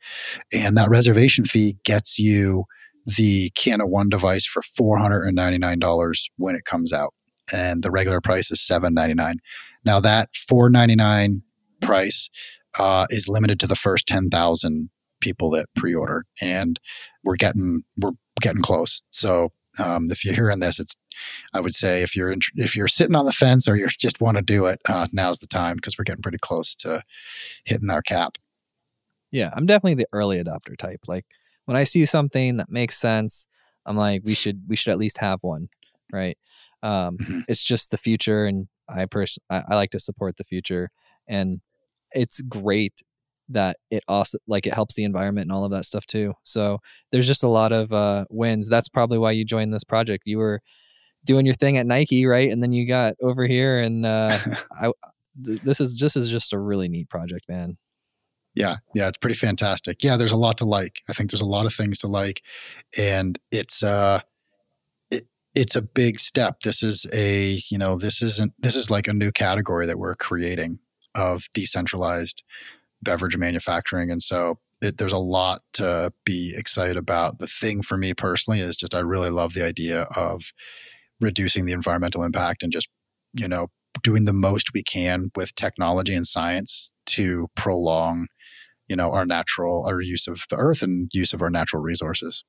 And 0.52 0.76
that 0.76 0.90
reservation 0.90 1.44
fee 1.44 1.76
gets 1.84 2.18
you 2.18 2.64
the 3.06 3.50
Cana 3.54 3.86
One 3.86 4.08
device 4.08 4.46
for 4.46 4.62
$499 4.62 6.30
when 6.36 6.54
it 6.54 6.64
comes 6.64 6.92
out. 6.92 7.14
And 7.52 7.82
the 7.82 7.90
regular 7.90 8.20
price 8.20 8.50
is 8.50 8.60
799. 8.60 9.38
Now 9.84 10.00
that 10.00 10.30
499 10.34 11.42
price 11.80 12.30
uh, 12.78 13.06
is 13.10 13.28
limited 13.28 13.60
to 13.60 13.66
the 13.66 13.76
first 13.76 14.06
10,000 14.06 14.90
people 15.20 15.50
that 15.50 15.66
pre-order. 15.76 16.24
And 16.40 16.80
we're 17.22 17.36
getting 17.36 17.82
we're 17.98 18.12
getting 18.40 18.62
close. 18.62 19.02
So 19.10 19.52
um, 19.78 20.08
if 20.10 20.24
you're 20.24 20.34
hearing 20.34 20.60
this, 20.60 20.78
it's 20.78 20.96
I 21.52 21.60
would 21.60 21.74
say 21.74 22.02
if 22.02 22.16
you're 22.16 22.30
in, 22.32 22.40
if 22.56 22.76
you're 22.76 22.88
sitting 22.88 23.14
on 23.16 23.26
the 23.26 23.32
fence 23.32 23.68
or 23.68 23.76
you 23.76 23.86
just 23.88 24.20
want 24.20 24.36
to 24.36 24.42
do 24.42 24.66
it, 24.66 24.80
uh, 24.88 25.08
now's 25.12 25.38
the 25.38 25.46
time 25.46 25.76
because 25.76 25.98
we're 25.98 26.04
getting 26.04 26.22
pretty 26.22 26.38
close 26.38 26.74
to 26.76 27.02
hitting 27.64 27.90
our 27.90 28.02
cap. 28.02 28.36
Yeah, 29.30 29.50
I'm 29.54 29.66
definitely 29.66 29.94
the 29.94 30.08
early 30.12 30.42
adopter 30.42 30.76
type. 30.76 31.00
Like 31.08 31.26
when 31.64 31.76
I 31.76 31.84
see 31.84 32.06
something 32.06 32.56
that 32.58 32.70
makes 32.70 32.96
sense, 32.96 33.46
I'm 33.86 33.96
like, 33.96 34.22
we 34.24 34.34
should 34.34 34.62
we 34.68 34.76
should 34.76 34.92
at 34.92 34.98
least 34.98 35.18
have 35.18 35.40
one, 35.42 35.68
right? 36.12 36.38
Um, 36.82 37.16
Mhm. 37.18 37.44
It's 37.48 37.64
just 37.64 37.90
the 37.90 37.98
future, 37.98 38.46
and 38.46 38.68
I 38.88 39.06
person 39.06 39.42
I, 39.50 39.62
I 39.70 39.74
like 39.76 39.90
to 39.90 40.00
support 40.00 40.36
the 40.36 40.44
future, 40.44 40.90
and 41.28 41.60
it's 42.12 42.40
great 42.42 43.02
that 43.48 43.76
it 43.90 44.02
also 44.08 44.38
like 44.46 44.66
it 44.66 44.74
helps 44.74 44.94
the 44.94 45.04
environment 45.04 45.46
and 45.46 45.52
all 45.52 45.64
of 45.64 45.70
that 45.72 45.84
stuff 45.84 46.06
too. 46.06 46.34
So 46.44 46.78
there's 47.12 47.26
just 47.26 47.44
a 47.44 47.48
lot 47.48 47.72
of 47.72 47.92
uh, 47.92 48.24
wins. 48.30 48.68
That's 48.68 48.88
probably 48.88 49.18
why 49.18 49.32
you 49.32 49.44
joined 49.44 49.74
this 49.74 49.84
project. 49.84 50.22
You 50.26 50.38
were 50.38 50.60
doing 51.24 51.46
your 51.46 51.54
thing 51.54 51.76
at 51.76 51.86
Nike, 51.86 52.26
right? 52.26 52.50
And 52.50 52.62
then 52.62 52.72
you 52.72 52.86
got 52.86 53.14
over 53.22 53.46
here, 53.46 53.80
and 53.80 54.04
uh, 54.04 54.36
I 54.72 54.92
th- 55.44 55.62
this 55.62 55.80
is 55.80 55.96
this 55.96 56.16
is 56.16 56.30
just 56.30 56.52
a 56.52 56.58
really 56.58 56.88
neat 56.88 57.08
project, 57.08 57.48
man. 57.48 57.76
Yeah, 58.54 58.76
yeah, 58.94 59.08
it's 59.08 59.18
pretty 59.18 59.34
fantastic. 59.34 60.02
Yeah, 60.02 60.16
there's 60.16 60.32
a 60.32 60.36
lot 60.36 60.58
to 60.58 60.64
like. 60.64 61.02
I 61.08 61.12
think 61.12 61.30
there's 61.30 61.40
a 61.40 61.46
lot 61.46 61.66
of 61.66 61.74
things 61.74 61.98
to 61.98 62.06
like, 62.06 62.42
and 62.96 63.38
it's 63.50 63.82
uh, 63.82 64.20
it, 65.10 65.26
it's 65.54 65.74
a 65.74 65.82
big 65.82 66.20
step. 66.20 66.60
This 66.62 66.82
is 66.82 67.06
a 67.12 67.60
you 67.70 67.78
know 67.78 67.98
this 67.98 68.22
isn't 68.22 68.52
this 68.58 68.76
is 68.76 68.90
like 68.90 69.08
a 69.08 69.12
new 69.12 69.32
category 69.32 69.86
that 69.86 69.98
we're 69.98 70.14
creating 70.14 70.78
of 71.16 71.44
decentralized 71.52 72.44
beverage 73.02 73.36
manufacturing, 73.36 74.10
and 74.10 74.22
so 74.22 74.58
it, 74.80 74.98
there's 74.98 75.12
a 75.12 75.18
lot 75.18 75.60
to 75.74 76.12
be 76.24 76.52
excited 76.56 76.96
about. 76.96 77.40
The 77.40 77.48
thing 77.48 77.82
for 77.82 77.96
me 77.96 78.14
personally 78.14 78.60
is 78.60 78.76
just 78.76 78.94
I 78.94 79.00
really 79.00 79.30
love 79.30 79.54
the 79.54 79.66
idea 79.66 80.02
of 80.16 80.52
reducing 81.24 81.64
the 81.64 81.72
environmental 81.72 82.22
impact 82.22 82.62
and 82.62 82.72
just 82.72 82.88
you 83.34 83.48
know 83.48 83.68
doing 84.02 84.24
the 84.24 84.32
most 84.32 84.72
we 84.74 84.82
can 84.82 85.30
with 85.34 85.54
technology 85.54 86.14
and 86.14 86.26
science 86.26 86.90
to 87.06 87.48
prolong 87.54 88.26
you 88.88 88.96
know 88.96 89.10
our 89.10 89.26
natural 89.26 89.84
our 89.86 90.00
use 90.00 90.28
of 90.28 90.42
the 90.50 90.56
earth 90.56 90.82
and 90.82 91.10
use 91.12 91.32
of 91.32 91.42
our 91.42 91.50
natural 91.50 91.82
resources. 91.82 92.44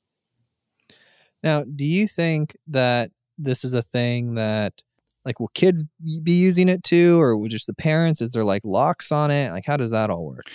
Now, 1.44 1.64
do 1.64 1.86
you 1.86 2.08
think 2.08 2.56
that 2.68 3.12
this 3.38 3.64
is 3.64 3.74
a 3.74 3.82
thing 3.82 4.36
that 4.36 4.82
like 5.26 5.40
will 5.40 5.50
kids 5.50 5.84
be 6.24 6.32
using 6.32 6.70
it 6.70 6.84
too 6.84 7.20
or 7.20 7.36
will 7.36 7.50
just 7.50 7.68
the 7.68 7.74
parents 7.74 8.22
is 8.22 8.32
there 8.32 8.44
like 8.44 8.62
locks 8.64 9.12
on 9.12 9.32
it? 9.32 9.52
Like 9.52 9.66
how 9.66 9.76
does 9.76 9.92
that 9.92 10.10
all 10.10 10.26
work? 10.26 10.46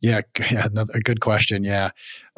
Yeah 0.00 0.20
yeah 0.50 0.66
another, 0.66 0.92
a 0.94 1.00
good 1.00 1.20
question 1.20 1.64
yeah 1.64 1.90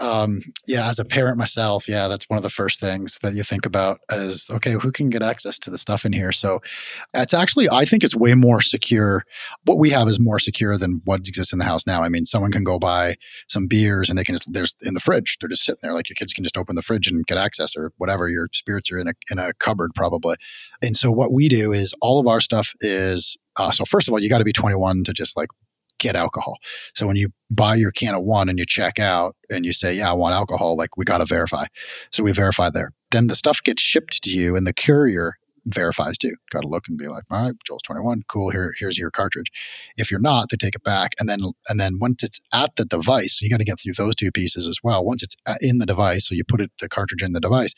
um 0.02 0.40
yeah 0.66 0.88
as 0.88 0.98
a 0.98 1.04
parent 1.04 1.38
myself 1.38 1.88
yeah 1.88 2.08
that's 2.08 2.28
one 2.28 2.36
of 2.36 2.42
the 2.42 2.50
first 2.50 2.80
things 2.80 3.18
that 3.22 3.34
you 3.34 3.42
think 3.42 3.64
about 3.64 3.98
is 4.10 4.50
okay 4.50 4.72
who 4.72 4.90
can 4.90 5.08
get 5.08 5.22
access 5.22 5.58
to 5.60 5.70
the 5.70 5.78
stuff 5.78 6.04
in 6.04 6.12
here? 6.12 6.32
So 6.32 6.60
it's 7.14 7.32
actually 7.32 7.70
i 7.70 7.84
think 7.84 8.04
it's 8.04 8.14
way 8.14 8.34
more 8.34 8.60
secure. 8.60 9.24
What 9.64 9.78
we 9.78 9.90
have 9.90 10.08
is 10.08 10.18
more 10.18 10.38
secure 10.38 10.76
than 10.76 11.00
what 11.04 11.20
exists 11.20 11.52
in 11.52 11.58
the 11.58 11.64
house 11.64 11.86
now. 11.86 12.02
I 12.02 12.08
mean 12.08 12.26
someone 12.26 12.52
can 12.52 12.64
go 12.64 12.78
buy 12.78 13.14
some 13.48 13.66
beers 13.66 14.08
and 14.08 14.18
they 14.18 14.24
can 14.24 14.34
just 14.34 14.52
there's 14.52 14.74
in 14.82 14.94
the 14.94 15.00
fridge 15.00 15.38
they're 15.40 15.48
just 15.48 15.64
sitting 15.64 15.80
there. 15.82 15.94
Like 15.94 16.08
your 16.08 16.14
kids 16.14 16.32
can 16.32 16.44
just 16.44 16.58
open 16.58 16.76
the 16.76 16.82
fridge 16.82 17.08
and 17.08 17.24
get 17.26 17.38
access 17.38 17.76
or 17.76 17.92
whatever 17.98 18.28
your 18.28 18.48
spirits 18.52 18.90
are 18.90 18.98
in 18.98 19.08
a 19.08 19.12
in 19.30 19.38
a 19.38 19.52
cupboard 19.54 19.92
probably. 19.94 20.36
And 20.82 20.96
so 20.96 21.10
what 21.10 21.32
we 21.32 21.48
do 21.48 21.72
is 21.72 21.94
all 22.00 22.18
of 22.18 22.26
our 22.26 22.40
stuff 22.40 22.74
is 22.80 23.36
uh, 23.56 23.70
so 23.70 23.84
first 23.84 24.08
of 24.08 24.12
all 24.12 24.20
you 24.20 24.28
got 24.28 24.38
to 24.38 24.44
be 24.44 24.52
21 24.52 25.04
to 25.04 25.12
just 25.12 25.36
like 25.36 25.48
get 26.02 26.16
alcohol. 26.16 26.58
So 26.94 27.06
when 27.06 27.16
you 27.16 27.30
buy 27.50 27.76
your 27.76 27.92
Cana 27.92 28.20
One 28.20 28.48
and 28.48 28.58
you 28.58 28.66
check 28.66 28.98
out 28.98 29.36
and 29.48 29.64
you 29.64 29.72
say 29.72 29.94
yeah 29.94 30.10
i 30.10 30.12
want 30.12 30.34
alcohol 30.34 30.76
like 30.76 30.96
we 30.96 31.04
got 31.04 31.18
to 31.18 31.24
verify. 31.24 31.64
So 32.10 32.22
we 32.22 32.32
verify 32.32 32.68
there. 32.70 32.92
Then 33.10 33.28
the 33.28 33.36
stuff 33.36 33.62
gets 33.62 33.82
shipped 33.82 34.22
to 34.24 34.30
you 34.30 34.56
and 34.56 34.66
the 34.66 34.74
courier 34.74 35.34
verifies 35.64 36.18
too. 36.18 36.34
Got 36.50 36.62
to 36.62 36.68
look 36.68 36.84
and 36.88 36.98
be 36.98 37.06
like 37.06 37.22
all 37.30 37.44
right 37.44 37.54
joel's 37.64 37.82
21 37.82 38.22
cool 38.28 38.50
here 38.50 38.74
here's 38.78 38.98
your 38.98 39.10
cartridge. 39.10 39.50
If 39.96 40.10
you're 40.10 40.20
not 40.20 40.48
they 40.50 40.56
take 40.56 40.74
it 40.74 40.82
back 40.82 41.12
and 41.20 41.28
then 41.28 41.40
and 41.68 41.78
then 41.78 41.98
once 42.00 42.22
it's 42.24 42.40
at 42.52 42.74
the 42.76 42.84
device 42.84 43.40
you 43.40 43.48
got 43.48 43.58
to 43.58 43.64
get 43.64 43.80
through 43.80 43.94
those 43.94 44.16
two 44.16 44.32
pieces 44.32 44.66
as 44.66 44.78
well. 44.82 45.04
Once 45.04 45.22
it's 45.22 45.36
in 45.60 45.78
the 45.78 45.86
device 45.86 46.28
so 46.28 46.34
you 46.34 46.44
put 46.44 46.60
it 46.60 46.72
the 46.80 46.88
cartridge 46.88 47.22
in 47.22 47.32
the 47.32 47.40
device 47.40 47.74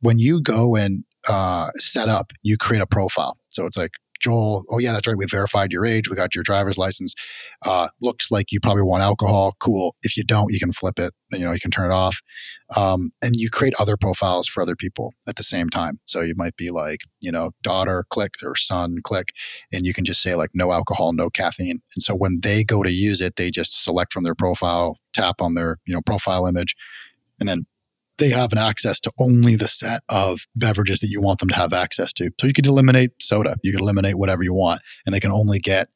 when 0.00 0.18
you 0.18 0.42
go 0.42 0.74
and 0.74 1.04
uh, 1.28 1.70
set 1.76 2.08
up 2.08 2.32
you 2.42 2.56
create 2.56 2.82
a 2.82 2.86
profile. 2.86 3.36
So 3.48 3.66
it's 3.66 3.76
like 3.76 3.92
Joel, 4.22 4.64
oh 4.70 4.78
yeah, 4.78 4.92
that's 4.92 5.06
right. 5.06 5.16
We 5.16 5.26
verified 5.26 5.72
your 5.72 5.84
age. 5.84 6.08
We 6.08 6.16
got 6.16 6.34
your 6.34 6.44
driver's 6.44 6.78
license. 6.78 7.14
Uh, 7.64 7.88
looks 8.00 8.30
like 8.30 8.46
you 8.50 8.60
probably 8.60 8.82
want 8.82 9.02
alcohol. 9.02 9.54
Cool. 9.58 9.94
If 10.02 10.16
you 10.16 10.24
don't, 10.24 10.52
you 10.52 10.58
can 10.58 10.72
flip 10.72 10.98
it. 10.98 11.12
You 11.32 11.44
know, 11.44 11.52
you 11.52 11.60
can 11.60 11.70
turn 11.70 11.90
it 11.90 11.94
off. 11.94 12.20
Um, 12.76 13.12
and 13.22 13.34
you 13.36 13.50
create 13.50 13.74
other 13.78 13.96
profiles 13.96 14.46
for 14.46 14.62
other 14.62 14.76
people 14.76 15.12
at 15.28 15.36
the 15.36 15.42
same 15.42 15.68
time. 15.68 15.98
So 16.04 16.20
you 16.20 16.34
might 16.36 16.56
be 16.56 16.70
like, 16.70 17.00
you 17.20 17.32
know, 17.32 17.50
daughter, 17.62 18.04
click, 18.10 18.34
or 18.42 18.56
son, 18.56 18.98
click, 19.02 19.28
and 19.72 19.84
you 19.84 19.92
can 19.92 20.04
just 20.04 20.22
say 20.22 20.34
like 20.34 20.50
no 20.54 20.72
alcohol, 20.72 21.12
no 21.12 21.28
caffeine. 21.28 21.82
And 21.94 22.02
so 22.02 22.14
when 22.14 22.40
they 22.42 22.64
go 22.64 22.82
to 22.82 22.92
use 22.92 23.20
it, 23.20 23.36
they 23.36 23.50
just 23.50 23.82
select 23.84 24.12
from 24.12 24.24
their 24.24 24.34
profile, 24.34 24.98
tap 25.12 25.40
on 25.40 25.54
their 25.54 25.78
you 25.86 25.94
know 25.94 26.00
profile 26.02 26.46
image, 26.46 26.74
and 27.40 27.48
then 27.48 27.66
they 28.18 28.30
have 28.30 28.52
an 28.52 28.58
access 28.58 29.00
to 29.00 29.12
only 29.18 29.56
the 29.56 29.68
set 29.68 30.02
of 30.08 30.46
beverages 30.54 31.00
that 31.00 31.08
you 31.08 31.20
want 31.20 31.38
them 31.38 31.48
to 31.48 31.56
have 31.56 31.72
access 31.72 32.12
to. 32.14 32.30
So 32.40 32.46
you 32.46 32.52
could 32.52 32.66
eliminate 32.66 33.10
soda, 33.20 33.56
you 33.62 33.72
could 33.72 33.80
eliminate 33.80 34.16
whatever 34.16 34.42
you 34.42 34.54
want, 34.54 34.80
and 35.04 35.14
they 35.14 35.20
can 35.20 35.32
only 35.32 35.58
get, 35.58 35.88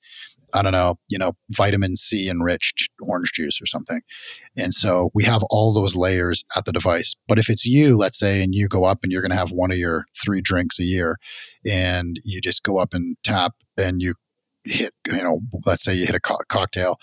I 0.55 0.63
don't 0.63 0.73
know, 0.73 0.99
you 1.09 1.19
know, 1.19 1.33
vitamin 1.51 1.97
C 1.97 2.29
enriched 2.29 2.89
orange 3.01 3.33
juice 3.35 3.61
or 3.61 3.67
something. 3.67 4.01
And 4.57 4.73
so 4.73 5.11
we 5.15 5.25
have 5.25 5.43
all 5.51 5.75
those 5.75 5.95
layers 5.95 6.45
at 6.57 6.65
the 6.65 6.73
device. 6.73 7.15
But 7.29 7.39
if 7.39 7.51
it's 7.51 7.67
you, 7.67 7.97
let's 7.97 8.19
say, 8.19 8.43
and 8.43 8.55
you 8.55 8.69
go 8.69 8.85
up 8.85 9.01
and 9.03 9.13
you're 9.13 9.23
going 9.23 9.33
to 9.33 9.37
have 9.37 9.53
one 9.53 9.71
of 9.71 9.79
your 9.79 10.07
three 10.23 10.41
drinks 10.41 10.79
a 10.79 10.85
year, 10.85 11.19
and 11.69 12.19
you 12.25 12.41
just 12.41 12.63
go 12.63 12.79
up 12.79 12.95
and 12.95 13.17
tap 13.23 13.55
and 13.77 14.01
you 14.01 14.15
hit, 14.65 14.95
you 15.07 15.23
know, 15.23 15.41
let's 15.65 15.85
say 15.85 15.95
you 15.95 16.07
hit 16.07 16.15
a 16.15 16.21
co- 16.21 16.39
cocktail, 16.49 16.97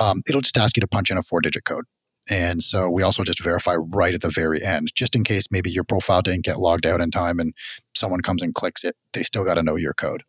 um, 0.00 0.22
it'll 0.28 0.40
just 0.40 0.58
ask 0.58 0.76
you 0.76 0.80
to 0.80 0.86
punch 0.86 1.10
in 1.10 1.18
a 1.18 1.22
four 1.22 1.40
digit 1.40 1.64
code 1.64 1.84
And 2.30 2.62
so 2.62 2.90
we 2.90 3.02
also 3.02 3.24
just 3.24 3.42
verify 3.42 3.74
right 3.74 4.14
at 4.14 4.20
the 4.20 4.30
very 4.30 4.62
end, 4.62 4.92
just 4.94 5.16
in 5.16 5.24
case 5.24 5.46
maybe 5.50 5.70
your 5.70 5.84
profile 5.84 6.22
didn't 6.22 6.44
get 6.44 6.58
logged 6.58 6.86
out 6.86 7.00
in 7.00 7.10
time 7.10 7.38
and 7.38 7.54
someone 7.94 8.20
comes 8.20 8.42
and 8.42 8.54
clicks 8.54 8.84
it, 8.84 8.96
they 9.12 9.22
still 9.22 9.44
got 9.44 9.54
to 9.54 9.62
know 9.62 9.76
your 9.76 9.94
code. 9.94 10.24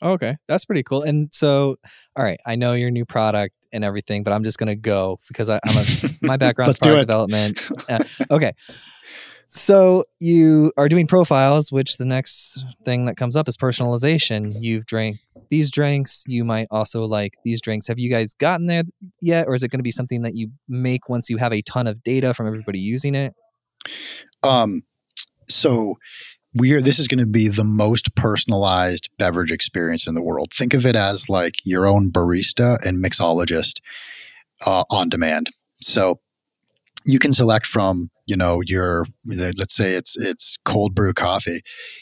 Okay, 0.00 0.36
that's 0.48 0.64
pretty 0.64 0.82
cool. 0.82 1.02
And 1.02 1.28
so, 1.32 1.76
all 2.16 2.24
right, 2.24 2.40
I 2.46 2.56
know 2.56 2.72
your 2.72 2.90
new 2.90 3.04
product 3.04 3.54
and 3.72 3.84
everything, 3.84 4.22
but 4.22 4.32
I'm 4.32 4.44
just 4.44 4.58
gonna 4.58 4.76
go 4.76 5.18
because 5.28 5.48
I, 5.48 5.60
am 5.66 5.76
a 5.76 5.86
my 6.22 6.36
background's 6.38 6.78
product 6.78 7.02
development. 7.02 7.68
Uh, 7.88 8.04
okay, 8.30 8.52
so 9.54 10.04
you 10.18 10.72
are 10.78 10.88
doing 10.88 11.06
profiles, 11.06 11.70
which 11.70 11.98
the 11.98 12.06
next 12.06 12.64
thing 12.86 13.04
that 13.04 13.18
comes 13.18 13.36
up 13.36 13.48
is 13.48 13.56
personalization. 13.58 14.56
You've 14.58 14.86
drank 14.86 15.18
these 15.50 15.70
drinks. 15.70 16.24
You 16.26 16.42
might 16.42 16.68
also 16.70 17.04
like 17.04 17.34
these 17.44 17.60
drinks. 17.60 17.86
Have 17.88 17.98
you 17.98 18.10
guys 18.10 18.32
gotten 18.32 18.64
there 18.64 18.84
yet, 19.20 19.46
or 19.46 19.54
is 19.54 19.62
it 19.62 19.68
going 19.68 19.78
to 19.78 19.84
be 19.84 19.90
something 19.90 20.22
that 20.22 20.34
you 20.34 20.52
make 20.68 21.10
once 21.10 21.28
you 21.28 21.36
have 21.36 21.52
a 21.52 21.60
ton 21.60 21.86
of 21.86 22.02
data 22.02 22.32
from 22.32 22.46
everybody 22.46 22.78
using 22.78 23.14
it? 23.14 23.34
Um, 24.42 24.84
so 25.50 25.98
we're 26.54 26.80
this 26.80 26.98
is 26.98 27.06
going 27.06 27.18
to 27.18 27.26
be 27.26 27.48
the 27.48 27.62
most 27.62 28.14
personalized 28.14 29.10
beverage 29.18 29.52
experience 29.52 30.06
in 30.06 30.14
the 30.14 30.22
world. 30.22 30.50
Think 30.50 30.72
of 30.72 30.86
it 30.86 30.96
as 30.96 31.28
like 31.28 31.56
your 31.62 31.86
own 31.86 32.10
barista 32.10 32.78
and 32.86 33.04
mixologist 33.04 33.82
uh, 34.64 34.84
on 34.88 35.10
demand. 35.10 35.50
So 35.82 36.20
you 37.04 37.18
can 37.18 37.32
select 37.32 37.66
from 37.66 38.10
you 38.26 38.36
know 38.36 38.60
your 38.64 39.06
let's 39.24 39.74
say 39.74 39.94
it's 39.94 40.16
it's 40.16 40.58
cold 40.64 40.94
brew 40.94 41.12
coffee 41.12 41.60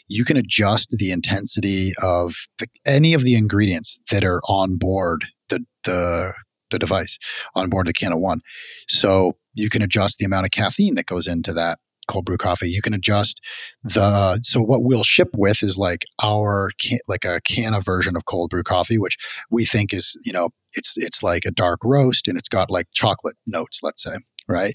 you 0.08 0.24
can 0.24 0.36
adjust 0.36 0.90
the 0.90 1.10
intensity 1.10 1.92
of 2.02 2.34
the, 2.58 2.66
any 2.86 3.14
of 3.14 3.24
the 3.24 3.34
ingredients 3.34 3.98
that 4.10 4.24
are 4.24 4.40
on 4.48 4.76
board 4.76 5.26
the 5.48 5.64
the 5.84 6.32
the 6.70 6.78
device 6.78 7.18
on 7.54 7.68
board 7.68 7.86
the 7.86 7.92
Cana 7.92 8.16
One 8.16 8.40
so 8.88 9.36
you 9.54 9.68
can 9.68 9.82
adjust 9.82 10.18
the 10.18 10.24
amount 10.24 10.46
of 10.46 10.52
caffeine 10.52 10.94
that 10.94 11.06
goes 11.06 11.26
into 11.26 11.52
that 11.54 11.78
cold 12.06 12.24
brew 12.24 12.36
coffee 12.36 12.68
you 12.68 12.82
can 12.82 12.94
adjust 12.94 13.40
the 13.84 14.38
so 14.42 14.60
what 14.60 14.82
we'll 14.82 15.04
ship 15.04 15.28
with 15.36 15.62
is 15.62 15.78
like 15.78 16.04
our 16.22 16.70
can, 16.78 16.98
like 17.08 17.24
a 17.24 17.40
Cana 17.42 17.80
version 17.80 18.16
of 18.16 18.24
cold 18.24 18.50
brew 18.50 18.62
coffee 18.62 18.98
which 18.98 19.16
we 19.50 19.64
think 19.64 19.92
is 19.94 20.18
you 20.24 20.32
know 20.32 20.50
it's 20.74 20.94
it's 20.96 21.22
like 21.22 21.44
a 21.44 21.50
dark 21.50 21.80
roast 21.84 22.28
and 22.28 22.36
it's 22.36 22.48
got 22.48 22.70
like 22.70 22.86
chocolate 22.92 23.36
notes 23.46 23.80
let's 23.82 24.02
say 24.02 24.16
right? 24.50 24.74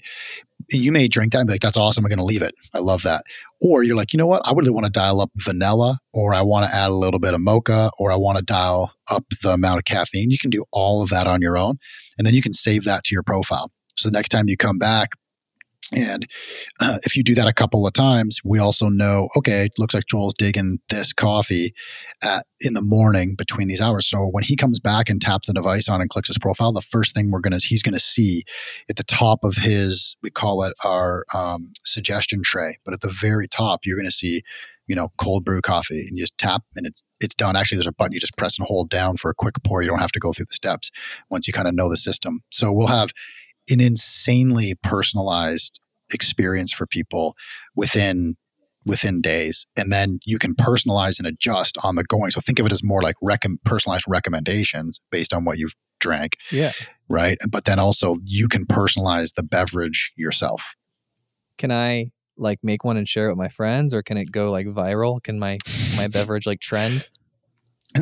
And 0.72 0.84
you 0.84 0.90
may 0.90 1.06
drink 1.06 1.32
that 1.32 1.40
and 1.40 1.46
be 1.46 1.54
like, 1.54 1.60
that's 1.60 1.76
awesome. 1.76 2.04
I'm 2.04 2.08
going 2.08 2.18
to 2.18 2.24
leave 2.24 2.42
it. 2.42 2.54
I 2.74 2.80
love 2.80 3.02
that. 3.02 3.22
Or 3.60 3.82
you're 3.82 3.96
like, 3.96 4.12
you 4.12 4.18
know 4.18 4.26
what? 4.26 4.42
I 4.44 4.52
really 4.52 4.70
want 4.70 4.84
to 4.84 4.90
dial 4.92 5.20
up 5.20 5.30
vanilla, 5.36 5.98
or 6.12 6.34
I 6.34 6.42
want 6.42 6.68
to 6.68 6.76
add 6.76 6.90
a 6.90 6.94
little 6.94 7.20
bit 7.20 7.34
of 7.34 7.40
mocha, 7.40 7.90
or 7.98 8.10
I 8.10 8.16
want 8.16 8.38
to 8.38 8.44
dial 8.44 8.92
up 9.10 9.24
the 9.42 9.50
amount 9.50 9.78
of 9.78 9.84
caffeine. 9.84 10.30
You 10.30 10.38
can 10.38 10.50
do 10.50 10.64
all 10.72 11.02
of 11.02 11.10
that 11.10 11.26
on 11.26 11.40
your 11.40 11.56
own. 11.56 11.78
And 12.18 12.26
then 12.26 12.34
you 12.34 12.42
can 12.42 12.52
save 12.52 12.84
that 12.84 13.04
to 13.04 13.14
your 13.14 13.22
profile. 13.22 13.70
So 13.96 14.08
the 14.08 14.12
next 14.12 14.30
time 14.30 14.48
you 14.48 14.56
come 14.56 14.78
back, 14.78 15.10
and 15.94 16.26
uh, 16.80 16.98
if 17.04 17.16
you 17.16 17.22
do 17.22 17.34
that 17.36 17.46
a 17.46 17.52
couple 17.52 17.86
of 17.86 17.92
times, 17.92 18.40
we 18.44 18.58
also 18.58 18.88
know, 18.88 19.28
okay, 19.36 19.66
it 19.66 19.72
looks 19.78 19.94
like 19.94 20.06
Joel's 20.06 20.34
digging 20.34 20.80
this 20.90 21.12
coffee 21.12 21.74
at, 22.24 22.44
in 22.60 22.74
the 22.74 22.82
morning 22.82 23.36
between 23.36 23.68
these 23.68 23.80
hours. 23.80 24.06
So 24.06 24.26
when 24.26 24.42
he 24.42 24.56
comes 24.56 24.80
back 24.80 25.08
and 25.08 25.20
taps 25.20 25.46
the 25.46 25.52
device 25.52 25.88
on 25.88 26.00
and 26.00 26.10
clicks 26.10 26.28
his 26.28 26.38
profile, 26.38 26.72
the 26.72 26.80
first 26.80 27.14
thing 27.14 27.30
we're 27.30 27.40
gonna 27.40 27.58
he's 27.58 27.82
gonna 27.82 28.00
see 28.00 28.44
at 28.90 28.96
the 28.96 29.04
top 29.04 29.44
of 29.44 29.56
his 29.56 30.16
we 30.22 30.30
call 30.30 30.64
it 30.64 30.74
our 30.84 31.24
um, 31.32 31.72
suggestion 31.84 32.42
tray, 32.44 32.78
but 32.84 32.92
at 32.92 33.00
the 33.00 33.14
very 33.20 33.46
top 33.46 33.80
you're 33.84 33.96
gonna 33.96 34.10
see 34.10 34.42
you 34.88 34.94
know 34.94 35.08
cold 35.18 35.44
brew 35.44 35.60
coffee 35.60 36.06
and 36.08 36.16
you 36.16 36.22
just 36.22 36.38
tap 36.38 36.62
and 36.74 36.86
it's 36.86 37.02
it's 37.20 37.34
done. 37.34 37.56
Actually, 37.56 37.76
there's 37.76 37.86
a 37.86 37.92
button 37.92 38.12
you 38.12 38.20
just 38.20 38.36
press 38.36 38.58
and 38.58 38.66
hold 38.66 38.90
down 38.90 39.16
for 39.16 39.30
a 39.30 39.34
quick 39.34 39.54
pour. 39.64 39.82
You 39.82 39.88
don't 39.88 40.00
have 40.00 40.12
to 40.12 40.20
go 40.20 40.32
through 40.32 40.46
the 40.46 40.54
steps 40.54 40.90
once 41.30 41.46
you 41.46 41.52
kind 41.52 41.68
of 41.68 41.74
know 41.74 41.88
the 41.88 41.96
system. 41.96 42.42
So 42.50 42.72
we'll 42.72 42.88
have 42.88 43.10
an 43.70 43.80
insanely 43.80 44.74
personalized 44.82 45.80
experience 46.12 46.72
for 46.72 46.86
people 46.86 47.34
within 47.74 48.36
within 48.84 49.20
days. 49.20 49.66
And 49.76 49.92
then 49.92 50.20
you 50.24 50.38
can 50.38 50.54
personalize 50.54 51.18
and 51.18 51.26
adjust 51.26 51.76
on 51.82 51.96
the 51.96 52.04
going. 52.04 52.30
So 52.30 52.40
think 52.40 52.60
of 52.60 52.66
it 52.66 52.72
as 52.72 52.84
more 52.84 53.02
like 53.02 53.16
rec- 53.20 53.42
personalized 53.64 54.04
recommendations 54.06 55.00
based 55.10 55.34
on 55.34 55.44
what 55.44 55.58
you've 55.58 55.74
drank. 55.98 56.36
Yeah. 56.52 56.72
Right? 57.08 57.36
But 57.50 57.64
then 57.64 57.78
also 57.78 58.18
you 58.26 58.48
can 58.48 58.64
personalize 58.64 59.34
the 59.34 59.42
beverage 59.42 60.12
yourself. 60.16 60.74
Can 61.58 61.72
i 61.72 62.06
like 62.38 62.58
make 62.62 62.84
one 62.84 62.96
and 62.98 63.08
share 63.08 63.26
it 63.26 63.30
with 63.30 63.38
my 63.38 63.48
friends? 63.48 63.94
Or 63.94 64.02
can 64.02 64.16
it 64.16 64.30
go 64.30 64.50
like 64.50 64.66
viral? 64.66 65.22
Can 65.22 65.38
my 65.38 65.58
my 65.96 66.06
beverage 66.06 66.46
like 66.46 66.60
trend 66.60 67.08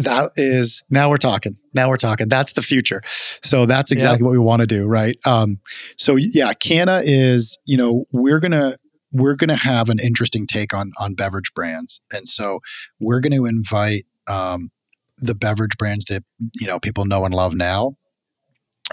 that 0.02 0.30
is 0.36 0.82
now 0.90 1.10
we're 1.10 1.16
talking. 1.16 1.56
Now 1.74 1.88
we're 1.88 1.96
talking. 1.96 2.28
That's 2.28 2.52
the 2.52 2.62
future. 2.62 3.02
So 3.42 3.66
that's 3.66 3.90
exactly 3.90 4.24
what 4.24 4.32
we 4.32 4.38
want 4.38 4.60
to 4.60 4.66
do 4.66 4.86
right? 4.86 5.16
Um, 5.24 5.58
so 5.96 6.16
yeah 6.16 6.52
Cana 6.54 7.00
is 7.02 7.58
you 7.64 7.76
know 7.76 8.04
we're 8.12 8.40
gonna 8.40 8.76
we're 9.12 9.36
gonna 9.36 9.56
have 9.56 9.88
an 9.88 9.98
interesting 10.00 10.46
take 10.46 10.74
on 10.74 10.92
on 10.98 11.14
beverage 11.14 11.52
brands. 11.54 12.00
And 12.12 12.28
so 12.28 12.60
we're 13.00 13.20
gonna 13.20 13.44
invite 13.44 14.06
um, 14.28 14.70
the 15.18 15.34
beverage 15.34 15.76
brands 15.78 16.04
that 16.06 16.24
you 16.60 16.66
know 16.66 16.78
people 16.78 17.04
know 17.04 17.24
and 17.24 17.34
love 17.34 17.54
now 17.54 17.96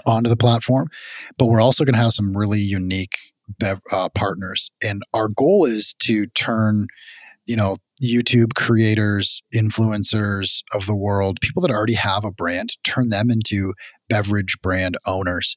onto 0.06 0.30
the 0.30 0.36
platform. 0.36 0.88
But 1.38 1.46
we're 1.46 1.60
also 1.60 1.84
going 1.84 1.94
to 1.94 2.00
have 2.00 2.12
some 2.12 2.36
really 2.36 2.60
unique 2.60 3.16
bev- 3.58 3.82
uh, 3.90 4.08
partners. 4.10 4.70
And 4.82 5.02
our 5.12 5.28
goal 5.28 5.64
is 5.64 5.94
to 6.00 6.26
turn 6.28 6.86
you 7.46 7.56
know 7.56 7.76
YouTube 8.02 8.54
creators, 8.54 9.42
influencers 9.54 10.62
of 10.74 10.86
the 10.86 10.96
world, 10.96 11.40
people 11.40 11.62
that 11.62 11.70
already 11.70 11.94
have 11.94 12.24
a 12.24 12.32
brand, 12.32 12.76
turn 12.82 13.10
them 13.10 13.30
into 13.30 13.74
beverage 14.08 14.56
brand 14.60 14.96
owners, 15.06 15.56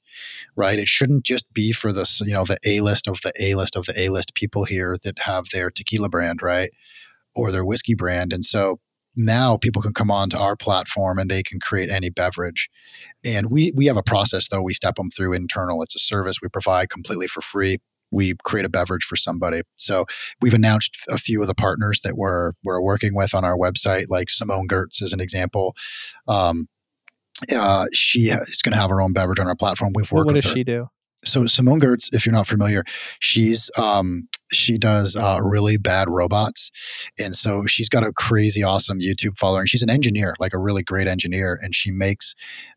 right? 0.55 0.77
It 0.77 0.87
shouldn't 0.87 1.25
just 1.25 1.51
be 1.53 1.71
for 1.71 1.91
this, 1.91 2.21
you 2.21 2.33
know, 2.33 2.45
the 2.45 2.59
A 2.65 2.81
list 2.81 3.07
of 3.07 3.21
the 3.21 3.33
A 3.39 3.55
list 3.55 3.75
of 3.75 3.85
the 3.85 3.99
A 3.99 4.09
list 4.09 4.35
people 4.35 4.65
here 4.65 4.95
that 5.03 5.19
have 5.21 5.49
their 5.49 5.69
tequila 5.71 6.07
brand, 6.07 6.41
right? 6.41 6.69
Or 7.35 7.51
their 7.51 7.65
whiskey 7.65 7.95
brand. 7.95 8.31
And 8.31 8.45
so 8.45 8.79
now 9.15 9.57
people 9.57 9.81
can 9.81 9.93
come 9.93 10.11
onto 10.11 10.37
our 10.37 10.55
platform 10.55 11.17
and 11.17 11.29
they 11.29 11.41
can 11.41 11.59
create 11.59 11.89
any 11.89 12.09
beverage. 12.09 12.69
And 13.23 13.49
we 13.49 13.71
we 13.75 13.87
have 13.87 13.97
a 13.97 14.03
process 14.03 14.47
though 14.47 14.61
we 14.61 14.73
step 14.73 14.95
them 14.95 15.09
through 15.09 15.33
internal. 15.33 15.81
It's 15.81 15.95
a 15.95 15.99
service 15.99 16.41
we 16.41 16.49
provide 16.49 16.89
completely 16.89 17.27
for 17.27 17.41
free 17.41 17.79
we 18.15 18.33
create 18.43 18.65
a 18.65 18.69
beverage 18.69 19.03
for 19.03 19.15
somebody. 19.15 19.61
So 19.75 20.05
we've 20.41 20.53
announced 20.53 20.97
a 21.09 21.17
few 21.17 21.41
of 21.41 21.47
the 21.47 21.53
partners 21.53 21.99
that 22.03 22.15
we're 22.17 22.53
we're 22.63 22.81
working 22.81 23.13
with 23.13 23.35
on 23.35 23.43
our 23.43 23.57
website, 23.57 24.05
like 24.09 24.29
Simone 24.29 24.67
Giertz 24.67 25.01
as 25.01 25.13
an 25.13 25.19
example. 25.19 25.75
Um, 26.27 26.67
uh, 27.53 27.85
she 27.93 28.29
is 28.29 28.61
going 28.61 28.73
to 28.73 28.79
have 28.79 28.89
her 28.89 29.01
own 29.01 29.13
beverage 29.13 29.39
on 29.39 29.47
our 29.47 29.55
platform. 29.55 29.91
We've 29.93 30.11
worked. 30.11 30.27
What 30.27 30.35
does 30.35 30.45
she 30.45 30.63
do? 30.63 30.87
So 31.25 31.45
Simone 31.47 31.81
Giertz, 31.81 32.13
if 32.13 32.25
you're 32.25 32.33
not 32.33 32.47
familiar, 32.47 32.83
she's 33.19 33.69
um, 33.77 34.27
she 34.51 34.77
does 34.77 35.15
uh, 35.15 35.39
really 35.41 35.77
bad 35.77 36.07
robots, 36.09 36.71
and 37.19 37.35
so 37.35 37.65
she's 37.65 37.89
got 37.89 38.03
a 38.03 38.13
crazy 38.13 38.63
awesome 38.63 38.99
YouTube 38.99 39.37
following. 39.37 39.65
She's 39.65 39.81
an 39.81 39.89
engineer, 39.89 40.35
like 40.39 40.53
a 40.53 40.59
really 40.59 40.83
great 40.83 41.07
engineer, 41.07 41.59
and 41.61 41.75
she 41.75 41.91
makes 41.91 42.35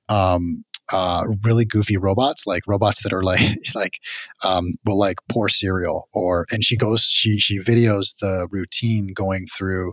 um, 0.08 0.64
uh, 0.92 1.24
really 1.44 1.64
goofy 1.64 1.96
robots, 1.96 2.46
like 2.46 2.62
robots 2.66 3.02
that 3.02 3.12
are 3.12 3.22
like 3.22 3.58
like 3.74 3.98
um, 4.44 4.74
will 4.84 4.98
like 4.98 5.16
pour 5.28 5.48
cereal 5.48 6.08
or 6.12 6.46
and 6.50 6.64
she 6.64 6.76
goes 6.76 7.02
she 7.02 7.38
she 7.38 7.58
videos 7.58 8.16
the 8.20 8.48
routine 8.50 9.08
going 9.14 9.46
through 9.46 9.92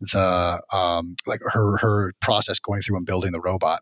the 0.00 0.62
um, 0.72 1.16
like 1.26 1.40
her 1.42 1.76
her 1.78 2.12
process 2.20 2.58
going 2.58 2.82
through 2.82 2.96
and 2.96 3.06
building 3.06 3.32
the 3.32 3.40
robot. 3.40 3.80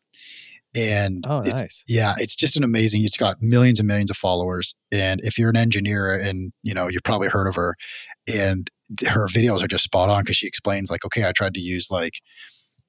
And 0.77 1.25
oh, 1.27 1.39
it's, 1.39 1.61
nice. 1.61 1.85
yeah, 1.89 2.15
it's 2.19 2.37
just 2.37 2.57
an 2.57 2.63
amazing. 2.63 3.03
It's 3.03 3.17
got 3.17 3.41
millions 3.41 3.79
and 3.79 3.89
millions 3.89 4.11
of 4.11 4.17
followers, 4.19 4.75
and 4.93 5.19
if 5.25 5.39
you're 5.39 5.49
an 5.49 5.57
engineer 5.57 6.15
and 6.15 6.53
you 6.63 6.75
know 6.75 6.89
you've 6.89 7.05
probably 7.05 7.29
heard 7.29 7.49
of 7.49 7.55
her, 7.55 7.75
and 8.33 8.71
her 9.07 9.27
videos 9.27 9.63
are 9.63 9.69
just 9.69 9.85
spot 9.85 10.09
on 10.11 10.23
because 10.23 10.37
she 10.37 10.47
explains 10.47 10.91
like, 10.91 11.05
okay, 11.05 11.27
I 11.27 11.33
tried 11.33 11.55
to 11.55 11.61
use 11.61 11.91
like 11.91 12.21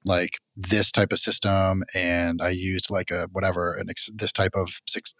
like 0.04 0.38
this 0.56 0.90
type 0.90 1.12
of 1.12 1.18
system 1.18 1.82
and 1.94 2.40
I 2.42 2.50
used 2.50 2.90
like 2.90 3.10
a 3.10 3.28
whatever 3.32 3.74
an 3.74 3.90
ex, 3.90 4.08
this 4.14 4.32
type 4.32 4.52
of 4.54 4.80
six 4.86 5.14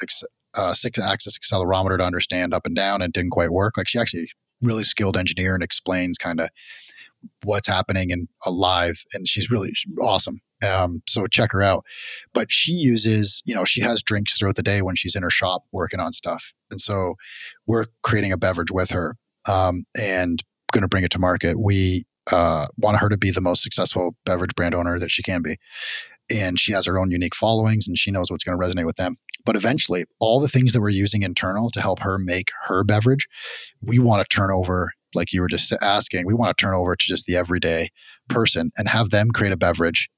uh, 0.55 0.75
six 0.75 0.99
axis 0.99 1.39
accelerometer 1.39 1.99
to 1.99 2.05
understand 2.05 2.55
up 2.55 2.67
and 2.67 2.75
down 2.75 3.03
and 3.03 3.13
didn't 3.13 3.31
quite 3.31 3.53
work. 3.53 3.77
Like 3.77 3.89
she 3.89 3.99
actually 3.99 4.29
really 4.63 4.85
skilled 4.85 5.17
engineer 5.17 5.55
and 5.55 5.63
explains 5.63 6.19
kind 6.19 6.41
of 6.41 6.49
what's 7.45 7.67
happening 7.67 8.11
and 8.11 8.29
alive 8.47 9.05
and 9.13 9.29
she's 9.29 9.51
really 9.51 9.73
awesome. 10.03 10.41
Um, 10.67 11.03
so 11.09 11.27
check 11.27 11.53
her 11.53 11.63
out. 11.63 11.85
But 12.33 12.51
she 12.51 12.73
uses, 12.73 13.43
you 13.45 13.55
know, 13.55 13.65
she 13.65 13.81
has 13.83 14.03
drinks 14.03 14.39
throughout 14.39 14.57
the 14.57 14.63
day 14.63 14.83
when 14.83 14.97
she's 14.97 15.15
in 15.15 15.23
her 15.23 15.31
shop 15.31 15.65
working 15.73 16.01
on 16.01 16.13
stuff. 16.13 16.53
And 16.71 16.81
so 16.81 17.15
we're 17.67 17.87
creating 18.03 18.33
a 18.33 18.39
beverage 18.39 18.71
with 18.71 18.91
her 18.91 19.17
um, 19.49 19.85
and 19.99 20.43
going 20.73 20.83
to 20.83 20.89
bring 20.89 21.05
it 21.05 21.11
to 21.13 21.19
market. 21.19 21.59
We 21.59 22.05
uh, 22.33 22.67
want 22.77 22.99
her 22.99 23.09
to 23.09 23.19
be 23.19 23.31
the 23.31 23.41
most 23.41 23.63
successful 23.63 24.17
beverage 24.25 24.55
brand 24.55 24.75
owner 24.75 24.99
that 24.99 25.11
she 25.11 25.23
can 25.23 25.43
be. 25.43 25.57
And 26.33 26.61
she 26.61 26.73
has 26.73 26.87
her 26.87 26.99
own 26.99 27.11
unique 27.11 27.35
followings 27.35 27.89
and 27.89 27.99
she 27.99 28.11
knows 28.11 28.31
what's 28.31 28.45
going 28.45 28.59
to 28.59 28.65
resonate 28.65 28.87
with 28.87 28.97
them. 28.97 29.17
But 29.45 29.57
eventually, 29.57 30.05
all 30.21 30.39
the 30.39 30.49
things 30.49 30.73
that 30.73 30.81
we're 30.81 30.91
using 30.91 31.23
internal 31.23 31.71
to 31.71 31.81
help 31.81 32.01
her 32.01 32.19
make 32.19 32.51
her 32.67 32.85
beverage, 32.85 33.27
we 33.83 33.99
want 33.99 34.23
to 34.23 34.37
turn 34.37 34.51
over, 34.53 34.93
like 35.15 35.33
you 35.33 35.41
were 35.41 35.49
just 35.49 35.73
asking, 35.81 36.27
we 36.27 36.35
want 36.35 36.57
to 36.57 36.63
turn 36.63 36.75
over 36.75 36.95
to 36.95 37.07
just 37.07 37.27
the 37.27 37.37
everyday 37.37 37.89
person 38.29 38.71
and 38.77 38.89
have 38.89 39.11
them 39.11 39.31
create 39.31 39.53
a 39.53 39.57
beverage 39.57 40.09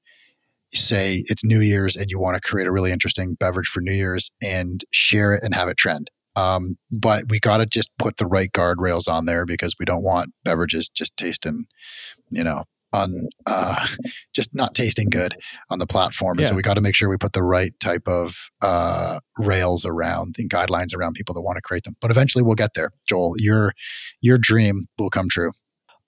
say 0.73 1.23
it's 1.27 1.43
New 1.43 1.59
Year's 1.59 1.95
and 1.95 2.09
you 2.09 2.19
want 2.19 2.35
to 2.35 2.41
create 2.41 2.67
a 2.67 2.71
really 2.71 2.91
interesting 2.91 3.35
beverage 3.35 3.67
for 3.67 3.81
New 3.81 3.93
Year's 3.93 4.31
and 4.41 4.83
share 4.91 5.33
it 5.33 5.43
and 5.43 5.53
have 5.53 5.67
it 5.67 5.77
trend. 5.77 6.09
Um, 6.35 6.77
but 6.91 7.25
we 7.29 7.39
got 7.39 7.57
to 7.57 7.65
just 7.65 7.89
put 7.99 8.17
the 8.17 8.25
right 8.25 8.51
guardrails 8.51 9.07
on 9.07 9.25
there 9.25 9.45
because 9.45 9.75
we 9.79 9.85
don't 9.85 10.03
want 10.03 10.33
beverages 10.43 10.89
just 10.89 11.15
tasting, 11.15 11.65
you 12.31 12.43
know, 12.43 12.63
on 12.91 13.27
uh, 13.47 13.87
just 14.33 14.53
not 14.53 14.75
tasting 14.75 15.09
good 15.09 15.35
on 15.69 15.79
the 15.79 15.87
platform. 15.87 16.37
And 16.37 16.41
Yeah. 16.45 16.49
so 16.49 16.55
we 16.55 16.61
got 16.61 16.75
to 16.75 16.81
make 16.81 16.95
sure 16.95 17.09
we 17.09 17.17
put 17.17 17.33
the 17.33 17.43
right 17.43 17.73
type 17.79 18.07
of 18.07 18.49
uh, 18.61 19.19
rails 19.37 19.85
around 19.85 20.35
and 20.37 20.49
guidelines 20.49 20.95
around 20.95 21.13
people 21.13 21.33
that 21.35 21.41
want 21.41 21.57
to 21.57 21.61
create 21.61 21.83
them. 21.83 21.95
But 21.99 22.11
eventually 22.11 22.43
we'll 22.43 22.55
get 22.55 22.75
there. 22.75 22.91
Joel, 23.07 23.33
your 23.37 23.73
your 24.21 24.37
dream 24.37 24.85
will 24.97 25.09
come 25.09 25.27
true. 25.29 25.51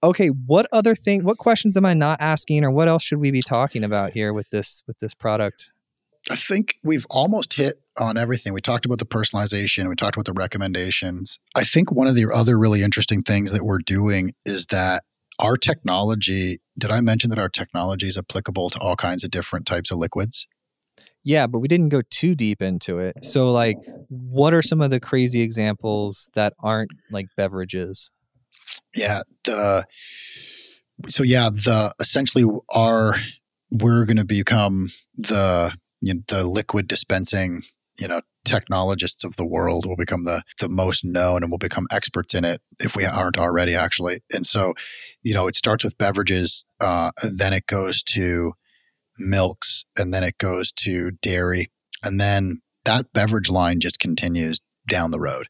Okay, 0.04 0.28
what 0.28 0.68
other 0.72 0.94
thing? 0.94 1.24
What 1.24 1.40
questions 1.40 1.76
am 1.76 1.86
I 1.86 1.96
not 1.96 2.22
asking, 2.22 2.64
or 2.64 2.70
what 2.70 2.88
else 2.88 3.04
should 3.04 3.18
we 3.20 3.32
be 3.32 3.42
talking 3.42 3.84
about 3.84 4.12
here 4.12 4.34
with 4.34 4.50
this 4.52 4.84
with 4.88 5.00
this 5.00 5.16
product? 5.16 5.72
I 6.30 6.36
think 6.36 6.76
we've 6.84 7.06
almost 7.10 7.56
hit 7.56 7.82
on 7.98 8.18
everything. 8.18 8.54
We 8.54 8.62
talked 8.62 8.86
about 8.86 9.00
the 9.00 9.06
personalization, 9.06 9.90
we 9.90 9.96
talked 9.96 10.16
about 10.16 10.26
the 10.26 10.34
recommendations. 10.34 11.40
I 11.56 11.64
think 11.64 11.92
one 11.92 12.08
of 12.08 12.16
the 12.16 12.28
other 12.34 12.58
really 12.58 12.84
interesting 12.84 13.22
things 13.22 13.52
that 13.52 13.64
we're 13.64 13.80
doing 13.80 14.34
is 14.46 14.68
that 14.68 15.04
our 15.40 15.58
technology, 15.58 16.60
did 16.78 16.92
I 16.92 17.02
mention 17.02 17.30
that 17.30 17.40
our 17.40 17.50
technology 17.50 18.08
is 18.08 18.18
applicable 18.18 18.70
to 18.72 18.80
all 18.80 18.96
kinds 18.96 19.24
of 19.24 19.32
different 19.32 19.66
types 19.66 19.92
of 19.92 19.98
liquids? 19.98 20.48
Yeah, 21.24 21.48
but 21.48 21.60
we 21.60 21.68
didn't 21.68 21.90
go 21.90 22.02
too 22.10 22.36
deep 22.36 22.62
into 22.62 23.00
it. 23.00 23.26
So, 23.26 23.52
like, 23.52 23.78
what 24.10 24.54
are 24.54 24.62
some 24.62 24.80
of 24.80 24.92
the 24.92 25.00
crazy 25.00 25.42
examples 25.42 26.30
that 26.36 26.54
aren't 26.60 26.92
like 27.10 27.28
beverages? 27.36 28.12
Yeah, 28.96 29.22
the 29.44 29.86
so 31.10 31.24
yeah, 31.24 31.50
the 31.50 31.94
essentially 32.00 32.46
our 32.74 33.16
we're 33.72 34.06
going 34.06 34.18
to 34.18 34.26
become 34.26 34.90
the 35.18 35.76
you 36.00 36.14
know, 36.14 36.22
the 36.28 36.44
liquid 36.44 36.88
dispensing, 36.88 37.64
you 37.98 38.08
know, 38.08 38.22
technologists 38.44 39.24
of 39.24 39.36
the 39.36 39.46
world 39.46 39.86
will 39.86 39.96
become 39.96 40.24
the 40.26 40.44
the 40.60 40.70
most 40.70 41.04
known 41.04 41.42
and 41.44 41.52
will 41.52 41.58
become 41.58 41.88
experts 41.92 42.34
in 42.34 42.46
it 42.46 42.62
if 42.80 42.96
we 42.96 43.06
aren't 43.06 43.40
already 43.40 43.76
actually. 43.76 44.22
And 44.34 44.46
so, 44.46 44.74
you 45.24 45.34
know, 45.34 45.48
it 45.48 45.56
starts 45.56 45.84
with 45.84 45.98
beverages, 45.98 46.66
uh, 46.80 47.12
then 47.24 47.54
it 47.54 47.68
goes 47.68 48.04
to 48.04 48.54
milks, 49.18 49.86
and 49.98 50.14
then 50.14 50.24
it 50.24 50.38
goes 50.38 50.72
to 50.74 51.12
dairy, 51.22 51.68
and 52.04 52.20
then 52.20 52.62
that 52.84 53.12
beverage 53.14 53.50
line 53.50 53.80
just 53.80 54.00
continues 54.00 54.60
down 54.88 55.12
the 55.12 55.20
road. 55.20 55.48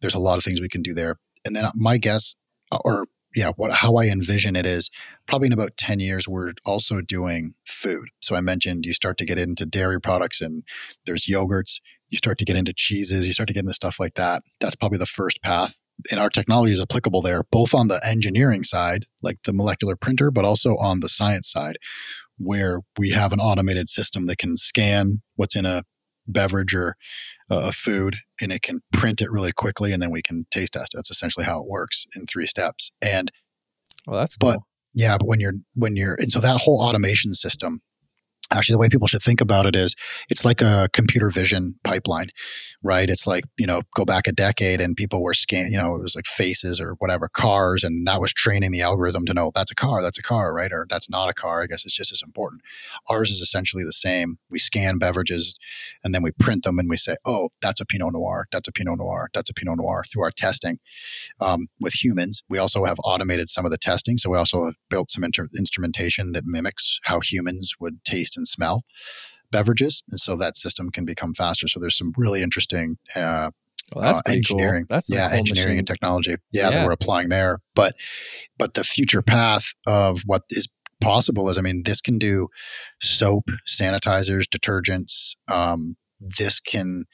There's 0.00 0.14
a 0.14 0.20
lot 0.20 0.38
of 0.38 0.44
things 0.44 0.60
we 0.60 0.68
can 0.68 0.82
do 0.82 0.94
there. 0.94 1.16
And 1.44 1.54
then 1.54 1.70
my 1.74 1.98
guess, 1.98 2.36
or 2.70 3.06
yeah, 3.38 3.52
what 3.54 3.72
how 3.72 3.94
I 3.94 4.06
envision 4.06 4.56
it 4.56 4.66
is 4.66 4.90
probably 5.26 5.46
in 5.46 5.52
about 5.52 5.76
10 5.76 6.00
years, 6.00 6.26
we're 6.26 6.54
also 6.66 7.00
doing 7.00 7.54
food. 7.64 8.08
So 8.20 8.34
I 8.34 8.40
mentioned 8.40 8.84
you 8.84 8.92
start 8.92 9.16
to 9.18 9.24
get 9.24 9.38
into 9.38 9.64
dairy 9.64 10.00
products 10.00 10.40
and 10.40 10.64
there's 11.06 11.26
yogurts, 11.26 11.80
you 12.08 12.18
start 12.18 12.38
to 12.38 12.44
get 12.44 12.56
into 12.56 12.72
cheeses, 12.72 13.28
you 13.28 13.32
start 13.32 13.46
to 13.46 13.52
get 13.52 13.60
into 13.60 13.74
stuff 13.74 14.00
like 14.00 14.14
that. 14.14 14.42
That's 14.58 14.74
probably 14.74 14.98
the 14.98 15.06
first 15.06 15.40
path. 15.40 15.76
And 16.10 16.18
our 16.18 16.30
technology 16.30 16.72
is 16.72 16.82
applicable 16.82 17.22
there, 17.22 17.44
both 17.52 17.74
on 17.74 17.86
the 17.86 18.00
engineering 18.04 18.64
side, 18.64 19.06
like 19.22 19.38
the 19.44 19.52
molecular 19.52 19.94
printer, 19.94 20.32
but 20.32 20.44
also 20.44 20.76
on 20.76 20.98
the 20.98 21.08
science 21.08 21.48
side, 21.48 21.78
where 22.38 22.80
we 22.98 23.10
have 23.10 23.32
an 23.32 23.38
automated 23.38 23.88
system 23.88 24.26
that 24.26 24.38
can 24.38 24.56
scan 24.56 25.22
what's 25.36 25.54
in 25.54 25.64
a 25.64 25.84
beverage 26.28 26.74
or 26.74 26.94
uh, 27.50 27.62
a 27.64 27.72
food 27.72 28.16
and 28.40 28.52
it 28.52 28.62
can 28.62 28.82
print 28.92 29.20
it 29.20 29.30
really 29.30 29.52
quickly 29.52 29.92
and 29.92 30.02
then 30.02 30.10
we 30.10 30.22
can 30.22 30.46
taste 30.50 30.74
test 30.74 30.94
it. 30.94 30.98
That's 30.98 31.10
essentially 31.10 31.46
how 31.46 31.60
it 31.60 31.66
works 31.66 32.06
in 32.14 32.26
three 32.26 32.46
steps. 32.46 32.90
And 33.02 33.32
Well, 34.06 34.20
that's 34.20 34.36
cool. 34.36 34.52
But- 34.52 34.60
yeah, 34.94 35.16
but 35.18 35.28
when 35.28 35.38
you're 35.38 35.52
when 35.74 35.96
you're 35.96 36.14
and 36.14 36.32
so 36.32 36.40
that 36.40 36.60
whole 36.60 36.80
automation 36.82 37.32
system, 37.32 37.82
actually 38.50 38.74
the 38.74 38.78
way 38.78 38.88
people 38.88 39.06
should 39.06 39.22
think 39.22 39.40
about 39.40 39.66
it 39.66 39.76
is 39.76 39.94
it's 40.30 40.44
like 40.44 40.60
a 40.60 40.88
computer 40.92 41.30
vision 41.30 41.74
pipeline, 41.84 42.28
right? 42.82 43.10
It's 43.10 43.26
like, 43.26 43.44
you 43.58 43.66
know, 43.66 43.82
go 43.94 44.04
back 44.04 44.26
a 44.26 44.32
decade 44.32 44.80
and 44.80 44.96
people 44.96 45.22
were 45.22 45.34
scan, 45.34 45.72
you 45.72 45.78
know, 45.78 45.96
it 45.96 46.02
was 46.02 46.14
like 46.14 46.26
faces 46.26 46.80
or 46.80 46.92
whatever, 46.98 47.28
cars, 47.28 47.82
and 47.82 48.06
that 48.06 48.20
was 48.20 48.32
training 48.32 48.70
the 48.70 48.82
algorithm 48.82 49.26
to 49.26 49.34
know 49.34 49.50
that's 49.54 49.70
a 49.70 49.74
car, 49.74 50.00
that's 50.00 50.18
a 50.18 50.22
car, 50.22 50.54
right? 50.54 50.72
Or 50.72 50.86
that's 50.88 51.10
not 51.10 51.28
a 51.28 51.34
car. 51.34 51.62
I 51.62 51.66
guess 51.66 51.84
it's 51.84 51.96
just 51.96 52.12
as 52.12 52.22
important. 52.24 52.62
Ours 53.10 53.30
is 53.30 53.40
essentially 53.40 53.82
the 53.84 53.92
same. 53.92 54.38
We 54.48 54.58
scan 54.58 54.98
beverages 54.98 55.58
and 56.04 56.14
then 56.14 56.22
we 56.22 56.30
print 56.32 56.64
them 56.64 56.78
and 56.78 56.88
we 56.88 56.96
say, 56.96 57.16
oh, 57.24 57.48
that's 57.60 57.80
a 57.80 57.86
Pinot 57.86 58.12
Noir, 58.12 58.46
that's 58.52 58.68
a 58.68 58.72
Pinot 58.72 58.98
Noir, 58.98 59.28
that's 59.34 59.50
a 59.50 59.54
Pinot 59.54 59.78
Noir 59.78 60.04
through 60.10 60.22
our 60.22 60.30
testing 60.30 60.78
um, 61.40 61.66
with 61.80 61.94
humans. 61.94 62.42
We 62.48 62.58
also 62.58 62.84
have 62.84 62.98
automated 63.02 63.48
some 63.48 63.64
of 63.64 63.72
the 63.72 63.78
testing. 63.78 64.18
So 64.18 64.30
we 64.30 64.38
also 64.38 64.66
have 64.66 64.74
built 64.88 65.10
some 65.10 65.24
inter- 65.24 65.48
instrumentation 65.56 66.32
that 66.32 66.44
mimics 66.46 67.00
how 67.04 67.20
humans 67.20 67.72
would 67.80 68.04
taste 68.04 68.36
and 68.36 68.46
smell 68.46 68.84
beverages. 69.50 70.02
And 70.10 70.20
so 70.20 70.36
that 70.36 70.56
system 70.56 70.90
can 70.90 71.04
become 71.04 71.34
faster. 71.34 71.68
So 71.68 71.80
there's 71.80 71.96
some 71.96 72.12
really 72.16 72.42
interesting 72.42 72.98
uh, 73.16 73.50
Well, 73.94 74.02
that's 74.04 74.18
uh, 74.20 74.32
engineering. 74.32 74.82
Cool. 74.84 74.96
That's 74.96 75.10
yeah, 75.10 75.30
engineering 75.32 75.68
machine. 75.70 75.78
and 75.78 75.86
technology. 75.86 76.36
Yeah, 76.52 76.64
Yeah. 76.64 76.70
that 76.70 76.86
we're 76.86 76.92
applying 76.92 77.28
there. 77.28 77.58
But 77.74 77.94
but 78.58 78.74
the 78.74 78.84
future 78.84 79.22
path 79.22 79.72
of 79.86 80.20
what 80.26 80.42
is 80.50 80.68
possible 81.00 81.48
is, 81.48 81.56
I 81.58 81.60
mean, 81.62 81.82
this 81.84 82.00
can 82.00 82.18
do 82.18 82.48
soap, 83.00 83.44
sanitizers, 83.66 84.44
detergents. 84.44 85.34
Um, 85.46 85.96
this 86.20 86.58
can 86.60 87.04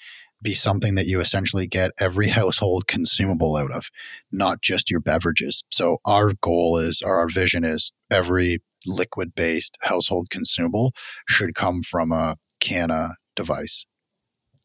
be 0.41 0.55
something 0.55 0.95
that 0.95 1.07
you 1.07 1.21
essentially 1.21 1.67
get 1.67 1.91
every 2.01 2.29
household 2.29 2.87
consumable 2.87 3.57
out 3.57 3.71
of, 3.71 3.89
not 4.33 4.61
just 4.63 4.91
your 4.91 5.01
beverages. 5.01 5.65
So 5.71 5.99
our 6.05 6.33
goal 6.41 6.79
is, 6.79 7.01
or 7.03 7.17
our 7.19 7.29
vision 7.29 7.65
is, 7.65 7.93
every 8.11 8.63
liquid-based 8.87 9.79
household 9.83 10.29
consumable 10.31 10.93
should 11.29 11.55
come 11.55 11.83
from 11.83 12.13
a 12.13 12.37
Cana 12.61 13.11
device. 13.37 13.87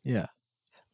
Yeah. 0.03 0.27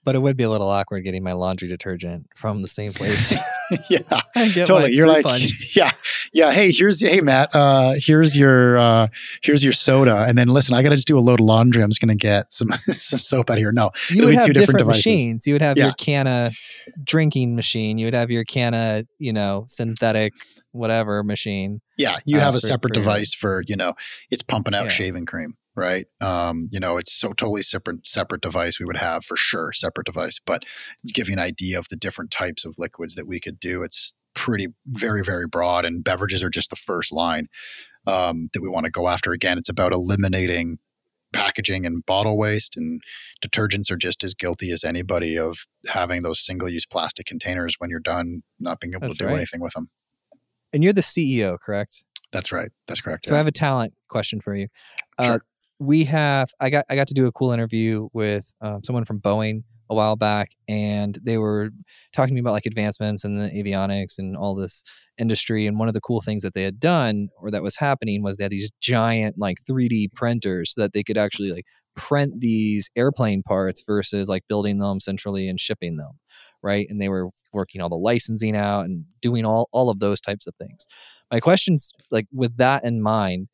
But 0.03 0.13
it 0.13 0.19
would 0.19 0.37
be 0.37 0.43
a 0.43 0.49
little 0.51 0.69
awkward 0.69 1.03
getting 1.03 1.23
my 1.23 1.33
laundry 1.33 1.67
detergent 1.67 2.27
from 2.35 2.61
the 2.61 2.67
same 2.67 2.93
place. 2.93 3.35
yeah. 3.89 3.99
Totally. 4.65 4.93
You're 4.93 5.07
like, 5.07 5.23
punch. 5.23 5.75
yeah, 5.75 5.89
yeah. 6.31 6.51
Hey, 6.51 6.71
here's 6.71 6.99
hey 7.01 7.21
Matt. 7.21 7.49
Uh, 7.55 7.95
here's 7.97 8.37
your 8.37 8.77
uh, 8.77 9.07
here's 9.41 9.63
your 9.63 9.73
soda, 9.73 10.25
and 10.27 10.37
then 10.37 10.47
listen, 10.49 10.75
I 10.75 10.83
got 10.83 10.89
to 10.89 10.95
just 10.95 11.07
do 11.07 11.17
a 11.17 11.21
load 11.21 11.39
of 11.39 11.47
laundry. 11.47 11.81
I'm 11.81 11.89
just 11.89 12.01
gonna 12.01 12.13
get 12.13 12.51
some 12.51 12.69
some 12.87 13.19
soap 13.21 13.49
out 13.49 13.53
of 13.53 13.57
here. 13.59 13.71
No, 13.71 13.89
you 14.11 14.21
would 14.23 14.29
be 14.29 14.35
have 14.35 14.45
two 14.45 14.53
different, 14.53 14.77
different 14.77 14.87
devices. 14.89 15.05
machines. 15.07 15.47
You 15.47 15.53
would 15.55 15.63
have 15.63 15.75
Yeah. 15.75 15.85
your 15.85 15.93
Cana 15.93 16.51
drinking 17.03 17.55
machine. 17.55 17.97
You 17.97 18.05
would 18.05 18.15
have 18.15 18.29
your 18.29 18.43
Cana, 18.43 19.05
you 19.17 19.33
know, 19.33 19.63
synthetic 19.67 20.33
whatever 20.75 21.23
machine. 21.23 21.81
yeah, 21.97 22.17
you 22.25 22.37
Uh, 22.37 22.41
have 22.41 22.55
a 22.55 22.59
for- 22.59 22.67
separate 22.67 22.93
for 22.93 22.99
device 23.01 23.33
for 23.33 23.63
you 23.67 23.75
know 23.75 23.93
it's 24.29 24.43
pumping 24.43 24.75
out 24.75 24.85
Yeah. 24.85 24.89
shaving 24.89 25.25
cream, 25.25 25.55
right? 25.75 26.05
Um, 26.21 26.67
you 26.71 26.79
know, 26.79 26.97
it's 26.97 27.13
so 27.13 27.29
totally 27.29 27.61
separate 27.61 28.07
separate 28.07 28.41
device 28.41 28.79
we 28.79 28.85
would 28.85 28.97
have 28.97 29.23
for 29.25 29.37
sure 29.37 29.71
separate 29.73 30.05
device, 30.05 30.39
but 30.45 30.63
give 31.13 31.27
you 31.29 31.33
an 31.33 31.39
idea 31.39 31.79
of 31.79 31.87
the 31.89 31.95
different 31.95 32.31
types 32.31 32.65
of 32.65 32.75
liquids 32.77 33.15
that 33.15 33.27
we 33.27 33.39
could 33.39 33.59
do, 33.59 33.83
it's 33.83 34.13
pretty 34.35 34.67
very 34.85 35.23
very 35.23 35.47
broad, 35.47 35.85
and 35.85 36.03
beverages 36.03 36.43
are 36.43 36.49
just 36.49 36.69
the 36.69 36.75
first 36.75 37.11
line 37.11 37.47
um, 38.07 38.49
that 38.53 38.61
we 38.61 38.69
want 38.69 38.85
to 38.85 38.91
go 38.91 39.07
after. 39.07 39.31
Again, 39.31 39.57
it's 39.57 39.69
about 39.69 39.91
eliminating 39.93 40.77
packaging 41.33 41.85
and 41.85 42.05
bottle 42.05 42.37
waste 42.37 42.77
and 42.77 43.01
detergents 43.45 43.91
are 43.91 43.97
just 43.97 44.23
as 44.23 44.33
guilty 44.33 44.71
as 44.71 44.83
anybody 44.85 45.37
of 45.37 45.65
having 45.87 46.21
those 46.21 46.39
single 46.39 46.69
use 46.69 46.85
plastic 46.85 47.25
containers 47.25 47.75
when 47.77 47.89
you're 47.89 47.99
done 47.99 48.41
not 48.59 48.79
being 48.79 48.93
able 48.93 49.01
That's 49.01 49.17
to 49.17 49.23
do 49.25 49.27
right. 49.27 49.35
anything 49.35 49.59
with 49.59 49.73
them. 49.73 49.89
And 50.75 50.83
you're 50.83 50.91
the 50.93 50.99
CEO, 51.01 51.57
correct? 51.57 52.03
That's 52.33 52.51
right. 52.51 52.69
That's 52.85 52.99
correct. 52.99 53.25
So 53.27 53.33
I 53.33 53.37
have 53.37 53.47
a 53.47 53.51
talent 53.51 53.93
question 54.09 54.41
for 54.41 54.53
you. 54.53 54.67
Uh, 55.17 55.25
Sure. 55.25 55.45
we 55.79 56.03
have 56.03 56.49
I 56.59 56.69
got 56.69 56.83
I 56.89 56.95
got 56.95 57.07
to 57.07 57.13
do 57.13 57.27
a 57.27 57.31
cool 57.31 57.51
interview 57.51 58.09
with 58.11 58.53
um, 58.59 58.83
someone 58.83 59.05
from 59.05 59.21
Boeing 59.21 59.63
a 59.89 59.95
while 59.95 60.17
back, 60.17 60.49
and 60.67 61.17
they 61.23 61.37
were 61.37 61.69
talking 62.13 62.31
to 62.31 62.33
me 62.35 62.41
about 62.41 62.51
like 62.51 62.65
advancements 62.65 63.23
in 63.23 63.37
the 63.37 63.49
avionics 63.51 64.17
and 64.19 64.35
all 64.35 64.53
this 64.53 64.83
industry. 65.17 65.65
And 65.65 65.79
one 65.79 65.87
of 65.87 65.93
the 65.93 66.01
cool 66.01 66.19
things 66.19 66.43
that 66.43 66.53
they 66.53 66.63
had 66.63 66.77
done 66.77 67.29
or 67.39 67.51
that 67.51 67.63
was 67.63 67.77
happening 67.77 68.21
was 68.21 68.35
they 68.35 68.43
had 68.43 68.51
these 68.51 68.71
giant 68.81 69.35
like 69.37 69.59
3D 69.69 70.13
printers 70.13 70.73
so 70.73 70.81
that 70.81 70.91
they 70.91 71.03
could 71.03 71.17
actually 71.17 71.51
like 71.51 71.65
print 71.95 72.41
these 72.41 72.89
airplane 72.97 73.41
parts 73.43 73.81
versus 73.87 74.27
like 74.27 74.43
building 74.49 74.79
them 74.79 74.99
centrally 74.99 75.47
and 75.47 75.61
shipping 75.61 75.95
them 75.95 76.19
right? 76.65 76.87
And 76.89 76.99
they 76.99 77.07
were 77.07 77.29
working 77.53 77.79
all 77.79 77.89
the 77.89 77.95
licensing 77.95 78.55
out 78.55 78.85
and 78.85 79.05
doing 79.21 79.45
all 79.45 79.69
all 79.71 79.89
of 79.89 79.99
those 79.99 80.19
types 80.19 80.47
of 80.47 80.55
things. 80.55 80.87
My 81.31 81.39
questions 81.39 81.93
like 82.11 82.27
with 82.33 82.57
that 82.57 82.83
in 82.83 83.01
mind 83.01 83.47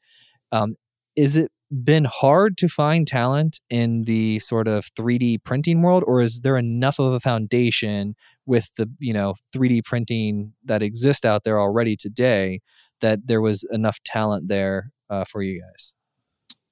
um, 0.51 0.75
is 1.15 1.35
it 1.35 1.51
been 1.83 2.05
hard 2.05 2.57
to 2.57 2.67
find 2.67 3.07
talent 3.07 3.59
in 3.69 4.03
the 4.03 4.39
sort 4.39 4.67
of 4.67 4.93
3d 4.93 5.43
printing 5.43 5.81
world 5.81 6.03
or 6.05 6.21
is 6.21 6.41
there 6.41 6.57
enough 6.57 6.99
of 6.99 7.13
a 7.13 7.19
foundation 7.19 8.13
with 8.45 8.71
the 8.75 8.89
you 8.99 9.13
know 9.13 9.35
3d 9.55 9.83
printing 9.85 10.53
that 10.65 10.81
exists 10.81 11.23
out 11.23 11.43
there 11.43 11.59
already 11.59 11.95
today 11.95 12.59
that 13.01 13.27
there 13.27 13.41
was 13.41 13.67
enough 13.71 13.99
talent 14.03 14.47
there 14.47 14.91
uh, 15.09 15.25
for 15.25 15.41
you 15.41 15.61
guys? 15.61 15.95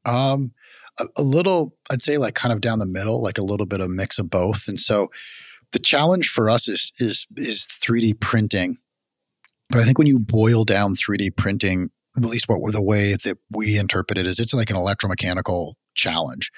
Um, 0.05 0.53
a, 0.99 1.05
a 1.17 1.23
little, 1.23 1.73
I'd 1.91 2.01
say, 2.01 2.17
like 2.17 2.35
kind 2.35 2.53
of 2.53 2.61
down 2.61 2.79
the 2.79 2.85
middle, 2.85 3.21
like 3.21 3.37
a 3.37 3.43
little 3.43 3.65
bit 3.65 3.81
of 3.81 3.89
mix 3.89 4.17
of 4.17 4.29
both. 4.29 4.67
And 4.67 4.79
so, 4.79 5.09
the 5.71 5.79
challenge 5.79 6.29
for 6.29 6.49
us 6.49 6.67
is 6.67 6.91
is 6.99 7.27
is 7.37 7.67
3D 7.67 8.19
printing. 8.19 8.77
But 9.69 9.81
I 9.81 9.83
think 9.83 9.97
when 9.97 10.07
you 10.07 10.19
boil 10.19 10.63
down 10.63 10.95
3D 10.95 11.35
printing 11.35 11.89
at 12.17 12.25
least 12.25 12.49
what 12.49 12.59
the 12.71 12.81
way 12.81 13.13
that 13.13 13.37
we 13.51 13.77
interpret 13.77 14.17
it 14.17 14.25
is 14.25 14.39
it's 14.39 14.53
like 14.53 14.71
an 14.71 14.75
electromechanical 14.75 15.73
challenge 15.93 16.51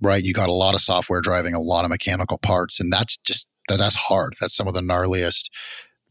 right? 0.00 0.22
You 0.22 0.32
got 0.32 0.48
a 0.48 0.52
lot 0.52 0.74
of 0.74 0.80
software 0.80 1.20
driving 1.20 1.54
a 1.54 1.60
lot 1.60 1.84
of 1.84 1.90
mechanical 1.90 2.38
parts 2.38 2.80
and 2.80 2.92
that's 2.92 3.16
just 3.18 3.48
that 3.68 3.78
that's 3.78 3.96
hard. 3.96 4.34
That's 4.40 4.56
some 4.56 4.66
of 4.66 4.74
the 4.74 4.80
gnarliest 4.80 5.50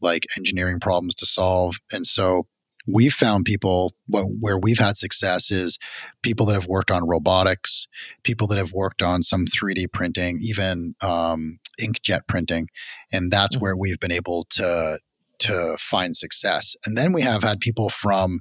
like 0.00 0.26
engineering 0.36 0.78
problems 0.78 1.14
to 1.16 1.26
solve. 1.26 1.76
And 1.92 2.06
so 2.06 2.46
we've 2.86 3.12
found 3.12 3.44
people 3.44 3.92
where 4.06 4.58
we've 4.58 4.78
had 4.78 4.96
success 4.96 5.50
is 5.50 5.78
people 6.22 6.46
that 6.46 6.54
have 6.54 6.66
worked 6.66 6.90
on 6.90 7.06
robotics, 7.06 7.86
people 8.22 8.46
that 8.46 8.58
have 8.58 8.72
worked 8.72 9.02
on 9.02 9.22
some 9.22 9.44
3D 9.44 9.92
printing, 9.92 10.38
even 10.40 10.94
um, 11.02 11.58
inkjet 11.80 12.26
printing, 12.26 12.68
and 13.12 13.30
that's 13.30 13.56
mm-hmm. 13.56 13.62
where 13.62 13.76
we've 13.76 14.00
been 14.00 14.12
able 14.12 14.44
to 14.50 14.98
to 15.40 15.76
find 15.78 16.16
success. 16.16 16.74
And 16.84 16.98
then 16.98 17.12
we 17.12 17.22
have 17.22 17.44
had 17.44 17.60
people 17.60 17.90
from 17.90 18.40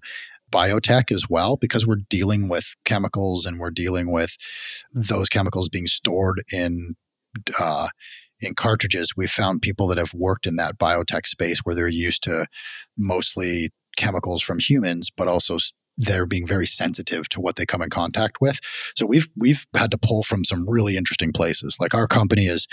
biotech 0.51 1.11
as 1.11 1.29
well 1.29 1.57
because 1.57 1.85
we're 1.85 2.01
dealing 2.09 2.47
with 2.47 2.75
chemicals 2.85 3.45
and 3.45 3.59
we're 3.59 3.69
dealing 3.69 4.11
with 4.11 4.35
those 4.93 5.29
chemicals 5.29 5.69
being 5.69 5.87
stored 5.87 6.43
in 6.51 6.95
uh, 7.59 7.89
in 8.39 8.53
cartridges, 8.53 9.13
we've 9.15 9.31
found 9.31 9.61
people 9.61 9.87
that 9.87 9.97
have 9.97 10.13
worked 10.13 10.45
in 10.45 10.57
that 10.57 10.77
biotech 10.77 11.25
space 11.25 11.59
where 11.59 11.75
they're 11.75 11.87
used 11.87 12.23
to 12.23 12.45
mostly 12.97 13.71
chemicals 13.95 14.41
from 14.43 14.59
humans, 14.59 15.09
but 15.09 15.27
also 15.27 15.57
they're 15.97 16.27
being 16.27 16.45
very 16.45 16.67
sensitive 16.67 17.27
to 17.29 17.41
what 17.41 17.55
they 17.55 17.65
come 17.65 17.81
in 17.81 17.89
contact 17.89 18.39
with. 18.39 18.59
So 18.95 19.05
we've 19.05 19.27
we've 19.35 19.65
had 19.75 19.91
to 19.91 19.97
pull 19.97 20.23
from 20.23 20.45
some 20.45 20.69
really 20.69 20.95
interesting 20.95 21.33
places. 21.33 21.77
Like 21.79 21.95
our 21.95 22.07
company 22.07 22.45
is 22.45 22.67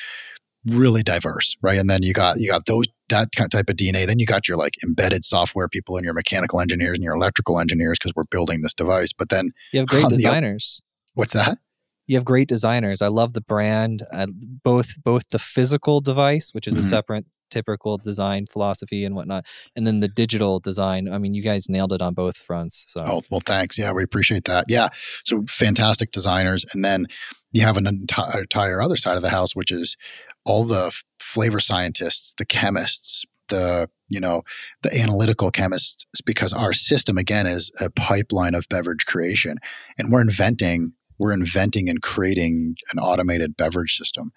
really 0.67 1.03
diverse, 1.03 1.57
right? 1.62 1.79
And 1.79 1.89
then 1.89 2.03
you 2.03 2.12
got 2.12 2.39
you 2.39 2.51
got 2.51 2.67
those 2.67 2.87
that 3.11 3.29
kind 3.37 3.51
type 3.51 3.69
of 3.69 3.77
DNA. 3.77 4.07
Then 4.07 4.19
you 4.19 4.27
got 4.27 4.49
your 4.49 4.57
like 4.57 4.75
embedded 4.83 5.25
software 5.25 5.69
people 5.69 5.97
and 5.97 6.05
your 6.05 6.15
mechanical 6.15 6.61
engineers 6.61 6.97
and 6.97 7.05
your 7.05 7.15
electrical 7.15 7.61
engineers 7.61 7.99
because 7.99 8.12
we're 8.15 8.25
building 8.25 8.62
this 8.62 8.75
device. 8.75 9.12
But 9.12 9.29
then 9.29 9.51
you 9.73 9.81
have 9.81 9.89
great 9.89 10.09
designers. 10.09 10.83
What's 11.15 11.35
that? 11.35 11.59
You 12.07 12.17
have 12.17 12.25
great 12.25 12.49
designers. 12.49 13.01
I 13.01 13.09
love 13.09 13.33
the 13.33 13.41
brand. 13.41 14.03
Uh, 14.12 14.27
both 14.62 15.03
both 15.03 15.29
the 15.31 15.39
physical 15.39 16.01
device, 16.01 16.51
which 16.53 16.67
is 16.67 16.75
mm-hmm. 16.75 16.87
a 16.87 16.89
separate 16.89 17.27
typical 17.51 17.99
design 17.99 18.47
philosophy 18.47 19.05
and 19.05 19.15
whatnot, 19.15 19.47
and 19.77 19.87
then 19.87 20.01
the 20.01 20.09
digital 20.09 20.61
design. 20.61 21.11
I 21.11 21.19
mean, 21.19 21.35
you 21.35 21.43
guys 21.43 21.69
nailed 21.69 21.93
it 21.93 22.03
on 22.03 22.15
both 22.15 22.37
fronts. 22.37 22.85
So, 22.89 23.05
oh 23.07 23.23
well, 23.31 23.41
thanks. 23.45 23.79
Yeah, 23.79 23.93
we 23.93 24.03
appreciate 24.03 24.45
that. 24.47 24.67
Yeah, 24.69 24.89
so 25.25 25.45
fantastic 25.49 26.11
designers, 26.11 26.65
and 26.75 26.85
then 26.85 27.07
you 27.53 27.62
have 27.62 27.77
an 27.77 27.87
entire, 27.87 28.41
entire 28.41 28.83
other 28.83 28.97
side 28.97 29.17
of 29.17 29.23
the 29.23 29.31
house, 29.31 29.55
which 29.55 29.71
is 29.71 29.97
all 30.45 30.64
the 30.64 30.97
flavor 31.18 31.61
scientists, 31.61 32.34
the 32.36 32.45
chemists, 32.45 33.24
the 33.49 33.88
you 34.09 34.20
know 34.20 34.42
the 34.82 35.01
analytical 35.01 35.51
chemists 35.51 36.07
because 36.24 36.53
our 36.53 36.72
system 36.72 37.18
again 37.18 37.47
is 37.47 37.70
a 37.80 37.90
pipeline 37.90 38.55
of 38.55 38.66
beverage 38.70 39.05
creation 39.07 39.59
and 39.99 40.11
we're 40.11 40.22
inventing 40.22 40.92
we're 41.18 41.32
inventing 41.32 41.88
and 41.88 42.03
creating 42.03 42.74
an 42.92 42.99
automated 42.99 43.57
beverage 43.57 43.97
system 43.97 44.32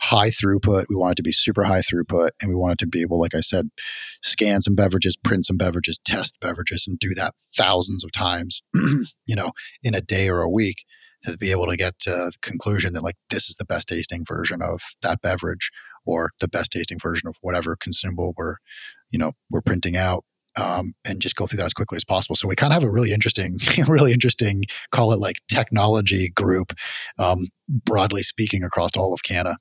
high 0.00 0.28
throughput. 0.28 0.84
We 0.88 0.96
want 0.96 1.12
it 1.12 1.16
to 1.16 1.22
be 1.22 1.32
super 1.32 1.64
high 1.64 1.80
throughput. 1.80 2.30
And 2.40 2.50
we 2.50 2.54
want 2.54 2.74
it 2.74 2.78
to 2.80 2.86
be 2.86 3.00
able, 3.00 3.20
like 3.20 3.34
I 3.34 3.40
said, 3.40 3.70
scan 4.22 4.60
some 4.60 4.74
beverages, 4.74 5.16
print 5.16 5.46
some 5.46 5.56
beverages, 5.56 5.98
test 6.04 6.38
beverages, 6.40 6.86
and 6.86 6.98
do 6.98 7.14
that 7.14 7.34
thousands 7.56 8.04
of 8.04 8.12
times, 8.12 8.62
you 8.74 9.36
know, 9.36 9.52
in 9.82 9.94
a 9.94 10.00
day 10.00 10.28
or 10.28 10.40
a 10.40 10.50
week 10.50 10.84
to 11.24 11.36
be 11.36 11.50
able 11.50 11.66
to 11.66 11.76
get 11.76 11.98
to 12.00 12.10
the 12.10 12.32
conclusion 12.42 12.92
that 12.94 13.02
like 13.02 13.16
this 13.30 13.48
is 13.48 13.56
the 13.56 13.64
best 13.64 13.88
tasting 13.88 14.24
version 14.24 14.62
of 14.62 14.80
that 15.02 15.20
beverage 15.22 15.70
or 16.04 16.30
the 16.40 16.48
best 16.48 16.72
tasting 16.72 16.98
version 16.98 17.28
of 17.28 17.36
whatever 17.40 17.76
consumable 17.76 18.32
we're, 18.36 18.56
you 19.10 19.18
know, 19.18 19.32
we're 19.50 19.62
printing 19.62 19.96
out. 19.96 20.24
Um, 20.58 20.94
and 21.04 21.20
just 21.20 21.36
go 21.36 21.46
through 21.46 21.58
that 21.58 21.66
as 21.66 21.74
quickly 21.74 21.96
as 21.96 22.04
possible. 22.06 22.34
So 22.34 22.48
we 22.48 22.56
kind 22.56 22.72
of 22.72 22.80
have 22.80 22.88
a 22.88 22.90
really 22.90 23.12
interesting, 23.12 23.58
really 23.88 24.14
interesting, 24.14 24.64
call 24.90 25.12
it 25.12 25.20
like 25.20 25.36
technology 25.48 26.30
group, 26.30 26.72
um, 27.18 27.48
broadly 27.68 28.22
speaking, 28.22 28.64
across 28.64 28.96
all 28.96 29.12
of 29.12 29.22
Canada 29.22 29.58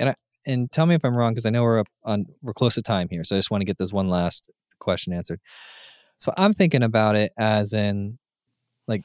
and 0.00 0.08
I, 0.08 0.14
and 0.46 0.72
tell 0.72 0.86
me 0.86 0.94
if 0.94 1.04
I'm 1.04 1.14
wrong 1.14 1.32
because 1.32 1.46
I 1.46 1.50
know 1.50 1.62
we're 1.62 1.78
up 1.78 1.88
on 2.02 2.26
we're 2.42 2.54
close 2.54 2.74
to 2.74 2.82
time 2.82 3.08
here, 3.10 3.22
so 3.22 3.36
I 3.36 3.38
just 3.38 3.50
want 3.50 3.60
to 3.60 3.66
get 3.66 3.78
this 3.78 3.92
one 3.92 4.08
last 4.08 4.50
question 4.80 5.12
answered. 5.12 5.40
So 6.16 6.32
I'm 6.36 6.54
thinking 6.54 6.82
about 6.82 7.16
it 7.16 7.30
as 7.38 7.72
in 7.72 8.18
like 8.88 9.02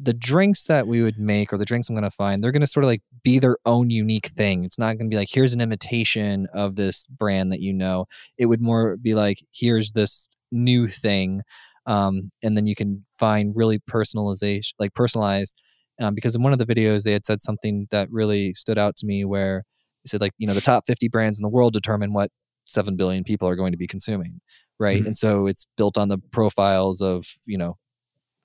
the 0.00 0.12
drinks 0.12 0.64
that 0.64 0.86
we 0.86 1.02
would 1.02 1.18
make 1.18 1.52
or 1.52 1.58
the 1.58 1.64
drinks 1.64 1.88
I'm 1.88 1.94
going 1.94 2.02
to 2.02 2.10
find, 2.10 2.42
they're 2.42 2.52
going 2.52 2.60
to 2.60 2.66
sort 2.66 2.84
of 2.84 2.88
like 2.88 3.02
be 3.22 3.38
their 3.38 3.56
own 3.64 3.90
unique 3.90 4.28
thing. 4.28 4.64
It's 4.64 4.78
not 4.78 4.98
going 4.98 5.08
to 5.08 5.14
be 5.14 5.16
like, 5.16 5.28
here's 5.30 5.54
an 5.54 5.60
imitation 5.60 6.48
of 6.52 6.76
this 6.76 7.06
brand 7.06 7.52
that 7.52 7.60
you 7.60 7.72
know. 7.72 8.06
It 8.36 8.46
would 8.46 8.60
more 8.60 8.96
be 8.96 9.14
like, 9.14 9.38
here's 9.52 9.92
this 9.92 10.28
new 10.50 10.88
thing. 10.88 11.42
Um, 11.86 12.30
and 12.42 12.56
then 12.56 12.66
you 12.66 12.74
can 12.74 13.04
find 13.18 13.54
really 13.56 13.78
personalization, 13.78 14.72
like 14.78 14.94
personalized. 14.94 15.60
Um, 16.00 16.14
because 16.14 16.34
in 16.34 16.42
one 16.42 16.52
of 16.52 16.58
the 16.58 16.66
videos, 16.66 17.04
they 17.04 17.12
had 17.12 17.24
said 17.24 17.40
something 17.40 17.86
that 17.92 18.10
really 18.10 18.52
stood 18.54 18.78
out 18.78 18.96
to 18.96 19.06
me 19.06 19.24
where 19.24 19.62
they 20.04 20.08
said 20.08 20.20
like 20.20 20.32
you 20.38 20.46
know 20.46 20.54
the 20.54 20.60
top 20.60 20.84
50 20.86 21.08
brands 21.08 21.38
in 21.38 21.42
the 21.42 21.48
world 21.48 21.72
determine 21.72 22.12
what 22.12 22.30
7 22.66 22.96
billion 22.96 23.24
people 23.24 23.48
are 23.48 23.56
going 23.56 23.72
to 23.72 23.78
be 23.78 23.86
consuming 23.86 24.40
right 24.78 24.98
mm-hmm. 24.98 25.06
and 25.06 25.16
so 25.16 25.46
it's 25.46 25.66
built 25.76 25.98
on 25.98 26.08
the 26.08 26.18
profiles 26.18 27.00
of 27.00 27.26
you 27.46 27.58
know 27.58 27.76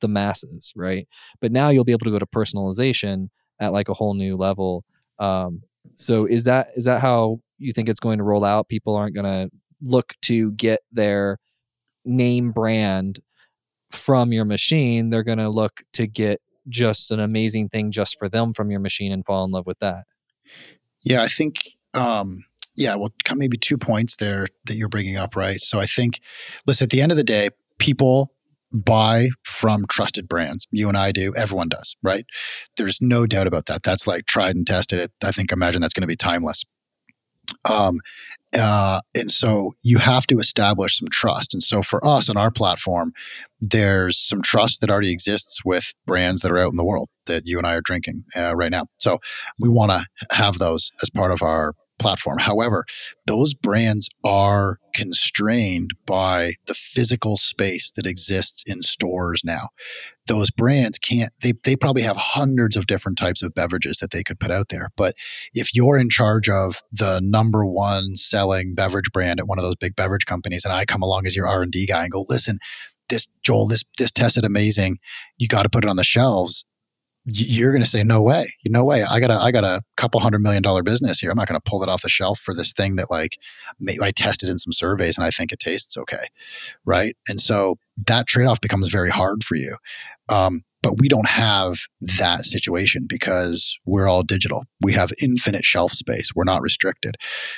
the 0.02 0.08
masses 0.08 0.74
right? 0.76 1.08
But 1.42 1.52
now 1.52 1.70
you'll 1.70 1.86
be 1.86 1.92
able 1.92 2.06
to 2.06 2.12
go 2.12 2.20
to 2.20 2.26
personalization 2.26 3.30
at 3.60 3.74
like 3.74 3.90
a 3.90 3.94
whole 3.94 4.14
new 4.14 4.38
level 4.38 4.84
um, 5.20 5.62
so 5.94 6.26
is 6.26 6.46
that 6.46 6.70
is 6.76 6.86
that 6.86 7.02
how 7.02 7.42
you 7.58 7.74
think 7.74 7.90
it's 7.90 8.00
going 8.00 8.18
to 8.18 8.24
roll 8.24 8.46
out? 8.46 8.70
People 8.70 8.96
aren't 8.96 9.14
going 9.14 9.26
to 9.26 9.50
look 9.82 10.14
to 10.24 10.52
get 10.54 10.80
their 10.92 11.38
name 12.06 12.52
brand 12.52 13.20
from 13.92 14.32
your 14.32 14.46
machine. 14.46 15.10
They're 15.10 15.24
going 15.24 15.40
to 15.40 15.50
look 15.50 15.84
to 15.94 16.08
get 16.08 16.42
just 16.68 17.12
an 17.12 17.20
amazing 17.20 17.70
thing 17.70 17.92
just 17.92 18.18
for 18.18 18.30
them 18.30 18.54
from 18.54 18.72
your 18.72 18.80
machine 18.80 19.12
and 19.12 19.26
fall 19.26 19.44
in 19.44 19.52
love 19.52 19.66
with 19.66 19.80
that. 19.80 20.06
Yeah, 21.02 21.22
I 21.22 21.28
think, 21.28 21.70
um, 21.94 22.44
yeah, 22.76 22.96
well, 22.96 23.12
maybe 23.36 23.58
two 23.58 23.78
points 23.78 24.18
there 24.18 24.48
that 24.66 24.76
you're 24.76 24.90
bringing 24.90 25.18
up, 25.18 25.36
right? 25.36 25.60
So 25.62 25.80
I 25.80 25.86
think, 25.86 26.20
listen, 26.68 26.86
at 26.86 26.92
the 26.92 27.02
end 27.02 27.12
of 27.12 27.18
the 27.18 27.24
day, 27.24 27.50
people 27.78 28.34
buy 28.72 29.30
from 29.60 29.86
trusted 29.90 30.30
brands. 30.30 30.66
You 30.72 30.88
and 30.88 30.98
I 30.98 31.12
do, 31.12 31.34
everyone 31.36 31.68
does, 31.68 31.98
right? 32.02 32.26
There's 32.78 33.00
no 33.02 33.26
doubt 33.26 33.46
about 33.46 33.66
that. 33.66 33.84
That's 33.84 34.08
like 34.08 34.26
tried 34.26 34.56
and 34.56 34.66
tested. 34.66 35.12
I 35.22 35.32
think, 35.32 35.52
imagine 35.52 35.82
that's 35.82 35.94
going 35.94 36.04
to 36.04 36.08
be 36.08 36.16
timeless. 36.16 36.64
Um, 37.70 38.00
uh, 38.58 39.02
and 39.14 39.30
so 39.30 39.74
you 39.82 39.98
have 39.98 40.26
to 40.28 40.38
establish 40.38 40.98
some 40.98 41.10
trust. 41.10 41.54
And 41.54 41.62
so 41.62 41.82
for 41.82 42.06
us 42.08 42.30
on 42.30 42.38
our 42.38 42.52
platform, 42.52 43.12
there's 43.60 44.18
some 44.18 44.42
trust 44.42 44.80
that 44.80 44.90
already 44.90 45.12
exists 45.12 45.60
with 45.66 45.94
brands 46.08 46.42
that 46.42 46.52
are 46.52 46.58
out 46.58 46.72
in 46.72 46.78
the 46.78 46.86
world 46.86 47.10
that 47.26 47.44
you 47.46 47.58
and 47.58 47.68
I 47.68 47.76
are 47.76 47.82
drinking 47.82 48.24
uh, 48.36 48.56
right 48.56 48.72
now. 48.72 48.86
So 48.98 49.20
we 49.60 49.68
want 49.68 49.92
to 49.92 50.06
have 50.32 50.58
those 50.58 50.92
as 51.04 51.10
part 51.10 51.32
of 51.32 51.42
our 51.42 51.74
platform. 52.00 52.40
However, 52.40 52.86
those 53.28 53.54
brands 53.54 54.10
are 54.24 54.78
constrained 54.94 55.94
by 56.06 56.54
the 56.68 56.74
physical 56.74 57.38
space 57.38 57.92
that 57.96 58.08
exists 58.08 58.64
in 58.66 58.82
stores 58.82 59.42
now. 59.44 59.70
Those 60.28 60.52
brands 60.52 60.98
can't, 60.98 61.32
they, 61.42 61.54
they 61.64 61.76
probably 61.76 62.04
have 62.04 62.18
hundreds 62.18 62.76
of 62.76 62.88
different 62.88 63.18
types 63.18 63.42
of 63.42 63.54
beverages 63.54 63.98
that 63.98 64.12
they 64.12 64.24
could 64.24 64.40
put 64.40 64.52
out 64.52 64.70
there. 64.70 64.90
But 64.96 65.16
if 65.54 65.74
you're 65.74 65.98
in 65.98 66.10
charge 66.10 66.50
of 66.50 66.82
the 66.92 67.20
number 67.24 67.66
one 67.66 68.16
selling 68.16 68.74
beverage 68.76 69.12
brand 69.12 69.40
at 69.40 69.48
one 69.48 69.58
of 69.58 69.64
those 69.64 69.76
big 69.76 69.96
beverage 69.96 70.26
companies, 70.26 70.66
and 70.66 70.74
I 70.74 70.86
come 70.86 71.02
along 71.02 71.26
as 71.26 71.36
your 71.36 71.48
R&D 71.48 71.88
guy 71.88 72.04
and 72.04 72.12
go, 72.12 72.26
listen, 72.30 72.60
this 73.10 73.28
Joel, 73.44 73.68
this 73.68 73.84
this 73.98 74.12
tested 74.12 74.46
amazing. 74.46 75.00
You 75.38 75.48
got 75.48 75.64
to 75.64 75.70
put 75.70 75.84
it 75.84 75.90
on 75.90 75.96
the 75.96 76.04
shelves 76.04 76.64
you're 77.32 77.72
going 77.72 77.84
to 77.84 77.90
say 77.90 78.04
no 78.04 78.22
way. 78.22 78.46
No 78.66 78.86
way 78.86 79.04
i 79.04 79.20
got 79.20 79.32
a 79.32 79.36
i 79.36 79.52
got 79.52 79.64
a 79.64 79.82
couple 79.98 80.20
hundred 80.20 80.42
million 80.42 80.62
dollar 80.62 80.84
business 80.84 81.20
here. 81.20 81.32
I'm 81.32 81.38
not 81.38 81.48
going 81.48 81.60
to 81.60 81.70
pull 81.70 81.84
it 81.84 81.90
off 81.90 82.02
the 82.02 82.10
shelf 82.10 82.40
for 82.40 82.54
this 82.54 82.74
thing 82.74 82.96
that 82.98 83.10
like 83.10 83.38
i 84.02 84.12
tested 84.12 84.50
in 84.50 84.58
some 84.58 84.74
surveys 84.74 85.18
and 85.18 85.26
i 85.26 85.30
think 85.30 85.52
it 85.52 85.60
tastes 85.60 85.98
okay. 85.98 86.26
Right? 86.86 87.16
And 87.28 87.40
so 87.40 87.78
that 88.08 88.28
trade-off 88.28 88.62
becomes 88.62 88.88
very 88.88 89.10
hard 89.10 89.44
for 89.44 89.56
you. 89.56 89.78
Um, 90.30 90.64
but 90.82 90.98
we 90.98 91.10
don't 91.10 91.28
have 91.28 91.78
that 92.00 92.46
situation 92.46 93.06
because 93.08 93.78
we're 93.86 94.08
all 94.08 94.24
digital. 94.24 94.64
We 94.82 94.94
have 94.94 95.12
infinite 95.22 95.66
shelf 95.66 95.92
space. 95.92 96.32
We're 96.34 96.46
not 96.46 96.62
restricted. 96.62 97.16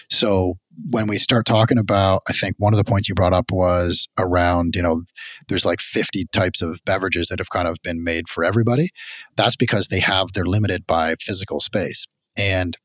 So 0.10 0.56
when 0.90 1.08
we 1.08 1.18
start 1.18 1.46
talking 1.46 1.78
about, 1.78 2.24
I 2.28 2.34
think 2.34 2.56
one 2.58 2.74
of 2.74 2.78
the 2.78 2.84
points 2.84 3.08
you 3.08 3.16
brought 3.16 3.34
up 3.34 3.52
was 3.52 4.08
around, 4.18 4.76
you 4.76 4.82
know, 4.82 5.04
there's 5.48 5.66
like 5.66 5.82
50 5.82 6.26
types 6.32 6.62
of 6.62 6.80
beverages 6.86 7.28
that 7.28 7.40
have 7.40 7.50
kind 7.50 7.68
of 7.68 7.78
been 7.84 8.04
made 8.04 8.28
for 8.28 8.44
everybody. 8.44 8.90
That's 9.36 9.56
because 9.56 9.88
they 9.88 10.00
have, 10.00 10.30
they're 10.34 10.46
limited 10.46 10.88
by 10.88 11.16
physical 11.20 11.60
space. 11.60 12.08
And 12.36 12.76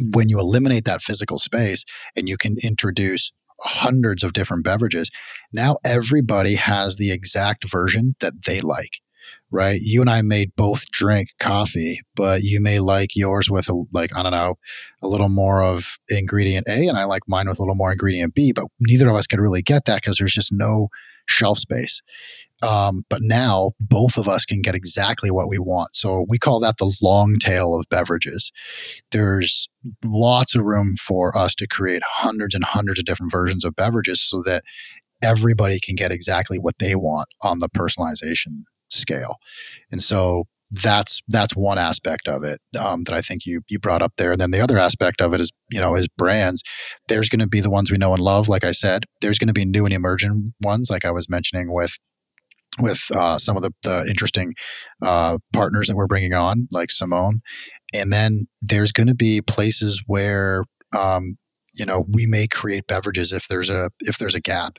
when 0.00 0.28
you 0.28 0.38
eliminate 0.38 0.84
that 0.84 1.00
physical 1.00 1.38
space 1.38 1.84
and 2.14 2.28
you 2.28 2.36
can 2.36 2.56
introduce 2.62 3.32
hundreds 3.60 4.22
of 4.22 4.34
different 4.34 4.64
beverages, 4.64 5.10
now 5.50 5.76
everybody 5.82 6.56
has 6.56 6.98
the 6.98 7.10
exact 7.10 7.64
version 7.66 8.16
that 8.20 8.44
they 8.44 8.60
like 8.60 9.00
right? 9.50 9.80
You 9.82 10.00
and 10.00 10.10
I 10.10 10.22
may 10.22 10.46
both 10.56 10.90
drink 10.90 11.30
coffee, 11.38 12.00
but 12.14 12.42
you 12.42 12.60
may 12.60 12.80
like 12.80 13.14
yours 13.14 13.50
with 13.50 13.68
a, 13.68 13.84
like 13.92 14.16
I 14.16 14.22
don't 14.22 14.32
know, 14.32 14.56
a 15.02 15.08
little 15.08 15.28
more 15.28 15.62
of 15.62 15.98
ingredient 16.08 16.66
A, 16.68 16.88
and 16.88 16.98
I 16.98 17.04
like 17.04 17.22
mine 17.26 17.48
with 17.48 17.58
a 17.58 17.62
little 17.62 17.74
more 17.74 17.92
ingredient 17.92 18.34
B. 18.34 18.52
But 18.52 18.66
neither 18.80 19.08
of 19.08 19.16
us 19.16 19.26
could 19.26 19.40
really 19.40 19.62
get 19.62 19.84
that 19.86 20.02
because 20.02 20.18
there's 20.18 20.34
just 20.34 20.52
no 20.52 20.88
shelf 21.26 21.58
space. 21.58 22.02
Um, 22.62 23.04
but 23.10 23.20
now 23.22 23.72
both 23.80 24.16
of 24.16 24.28
us 24.28 24.46
can 24.46 24.62
get 24.62 24.74
exactly 24.74 25.30
what 25.30 25.48
we 25.48 25.58
want. 25.58 25.94
So 25.94 26.24
we 26.28 26.38
call 26.38 26.58
that 26.60 26.78
the 26.78 26.94
long 27.02 27.36
tail 27.38 27.74
of 27.74 27.86
beverages. 27.90 28.50
There's 29.12 29.68
lots 30.02 30.54
of 30.54 30.64
room 30.64 30.94
for 30.98 31.36
us 31.36 31.54
to 31.56 31.66
create 31.66 32.02
hundreds 32.04 32.54
and 32.54 32.64
hundreds 32.64 32.98
of 32.98 33.04
different 33.04 33.32
versions 33.32 33.64
of 33.64 33.76
beverages 33.76 34.22
so 34.22 34.42
that 34.46 34.64
everybody 35.22 35.78
can 35.80 35.96
get 35.96 36.12
exactly 36.12 36.58
what 36.58 36.78
they 36.78 36.94
want 36.94 37.28
on 37.42 37.58
the 37.58 37.68
personalization 37.68 38.62
scale. 38.90 39.36
And 39.90 40.02
so 40.02 40.44
that's 40.70 41.22
that's 41.28 41.54
one 41.54 41.78
aspect 41.78 42.26
of 42.26 42.42
it 42.42 42.60
um, 42.78 43.04
that 43.04 43.14
I 43.14 43.20
think 43.20 43.46
you 43.46 43.62
you 43.68 43.78
brought 43.78 44.02
up 44.02 44.14
there. 44.16 44.32
And 44.32 44.40
then 44.40 44.50
the 44.50 44.60
other 44.60 44.78
aspect 44.78 45.20
of 45.20 45.32
it 45.32 45.40
is 45.40 45.52
you 45.70 45.80
know 45.80 45.94
is 45.94 46.08
brands. 46.08 46.62
There's 47.08 47.28
going 47.28 47.40
to 47.40 47.46
be 47.46 47.60
the 47.60 47.70
ones 47.70 47.90
we 47.90 47.98
know 47.98 48.12
and 48.12 48.22
love, 48.22 48.48
like 48.48 48.64
I 48.64 48.72
said. 48.72 49.04
There's 49.20 49.38
going 49.38 49.48
to 49.48 49.54
be 49.54 49.64
new 49.64 49.84
and 49.84 49.94
emerging 49.94 50.54
ones, 50.60 50.90
like 50.90 51.04
I 51.04 51.12
was 51.12 51.28
mentioning 51.28 51.72
with 51.72 51.96
with 52.78 53.04
uh, 53.14 53.38
some 53.38 53.56
of 53.56 53.62
the, 53.62 53.70
the 53.82 54.04
interesting 54.08 54.54
uh, 55.02 55.38
partners 55.52 55.88
that 55.88 55.96
we're 55.96 56.06
bringing 56.06 56.34
on, 56.34 56.68
like 56.72 56.90
Simone. 56.90 57.40
And 57.94 58.12
then 58.12 58.48
there's 58.60 58.92
going 58.92 59.06
to 59.06 59.14
be 59.14 59.40
places 59.40 60.02
where 60.06 60.64
um, 60.96 61.38
you 61.76 61.84
know 61.84 62.04
we 62.08 62.26
may 62.26 62.46
create 62.46 62.86
beverages 62.86 63.32
if 63.32 63.48
there's 63.48 63.68
a 63.68 63.90
if 64.00 64.18
there's 64.18 64.34
a 64.34 64.40
gap. 64.40 64.78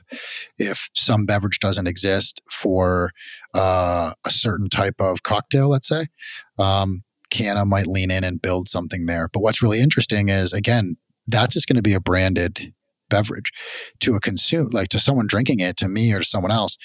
If 0.58 0.88
some 0.94 1.26
beverage 1.26 1.60
doesn't 1.60 1.86
exist 1.86 2.42
for 2.50 3.10
uh, 3.54 4.12
a 4.26 4.30
certain 4.30 4.68
type 4.68 5.00
of 5.00 5.22
cocktail 5.22 5.68
let's 5.68 5.88
say 5.88 6.06
um, 6.58 7.04
Cana 7.30 7.64
might 7.64 7.86
lean 7.86 8.10
in 8.10 8.24
and 8.24 8.42
build 8.42 8.68
something 8.68 9.06
there. 9.06 9.28
But 9.32 9.40
what's 9.40 9.62
really 9.62 9.80
interesting 9.80 10.28
is 10.28 10.52
again 10.52 10.96
that's 11.26 11.54
just 11.54 11.68
going 11.68 11.76
to 11.76 11.82
be 11.82 11.94
a 11.94 12.00
branded 12.00 12.74
beverage 13.10 13.52
to 14.00 14.16
a 14.16 14.20
consumer 14.20 14.68
like 14.72 14.88
to 14.88 14.98
someone 14.98 15.26
drinking 15.26 15.60
it 15.60 15.76
to 15.78 15.88
me 15.88 16.12
or 16.12 16.20
to 16.20 16.26
someone 16.26 16.52
else. 16.52 16.76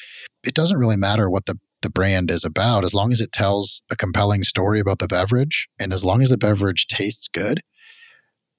It 0.46 0.54
doesn't 0.54 0.78
really 0.78 0.98
matter 0.98 1.30
what 1.30 1.46
the 1.46 1.58
the 1.82 1.90
brand 1.90 2.32
is 2.32 2.46
about. 2.46 2.86
As 2.86 2.94
long 2.94 3.12
as 3.12 3.20
it 3.20 3.34
tells 3.34 3.82
a 3.90 3.96
compelling 3.98 4.44
story 4.44 4.80
about 4.80 5.00
the 5.00 5.08
beverage 5.08 5.68
and 5.78 5.92
as 5.92 6.06
long 6.06 6.22
as 6.22 6.30
the 6.30 6.38
beverage 6.38 6.88
tastes 6.88 7.28
good 7.28 7.62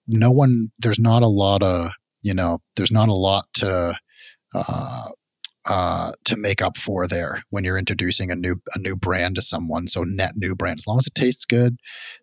no 0.06 0.30
one 0.30 0.70
there's 0.78 0.98
not 0.98 1.22
a 1.22 1.28
lot 1.28 1.62
of 1.62 1.90
you 2.22 2.34
know 2.34 2.58
there's 2.76 2.92
not 2.92 3.08
a 3.08 3.14
lot 3.14 3.46
to 3.54 3.94
uh, 4.54 5.08
uh, 5.66 6.12
to 6.26 6.36
make 6.36 6.60
up 6.60 6.76
for 6.76 7.06
there 7.06 7.42
when 7.48 7.64
you're 7.64 7.78
introducing 7.78 8.30
a 8.30 8.36
new 8.36 8.56
a 8.74 8.78
new 8.78 8.94
brand 8.94 9.36
to 9.36 9.42
someone. 9.42 9.88
So 9.88 10.02
net 10.02 10.32
new 10.36 10.54
brand, 10.54 10.78
as 10.78 10.86
long 10.86 10.98
as 10.98 11.06
it 11.06 11.14
tastes 11.14 11.46
good, 11.46 11.78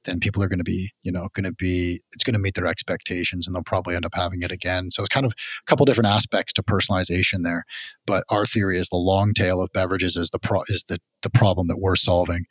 then 0.06 0.20
people 0.20 0.44
are 0.44 0.48
going 0.48 0.60
to 0.60 0.64
be 0.64 0.92
you 1.02 1.12
know 1.12 1.28
going 1.34 1.46
to 1.46 1.54
be 1.54 2.02
it's 2.12 2.24
going 2.24 2.36
to 2.36 2.40
meet 2.40 2.54
their 2.54 2.68
expectations, 2.68 3.48
and 3.48 3.56
they'll 3.56 3.64
probably 3.64 3.96
end 3.96 4.06
up 4.06 4.14
having 4.14 4.44
it 4.44 4.52
again. 4.52 4.92
So 4.92 5.02
it's 5.02 5.10
kind 5.10 5.26
of 5.26 5.32
a 5.34 5.66
couple 5.66 5.86
different 5.86 6.10
aspects 6.10 6.54
to 6.54 6.64
personalization 6.64 7.44
there. 7.44 7.64
But 8.06 8.26
our 8.30 8.46
theory 8.46 8.78
is 8.78 8.90
the 8.90 8.98
long 8.98 9.34
tail 9.34 9.62
of 9.62 9.72
beverages 9.74 10.16
is 10.16 10.30
the 10.30 10.40
pro- 10.40 10.64
is 10.68 10.86
the 10.88 11.00
the 11.22 11.30
problem 11.30 11.68
that 11.68 11.78
we're 11.80 11.96
solving. 11.96 12.46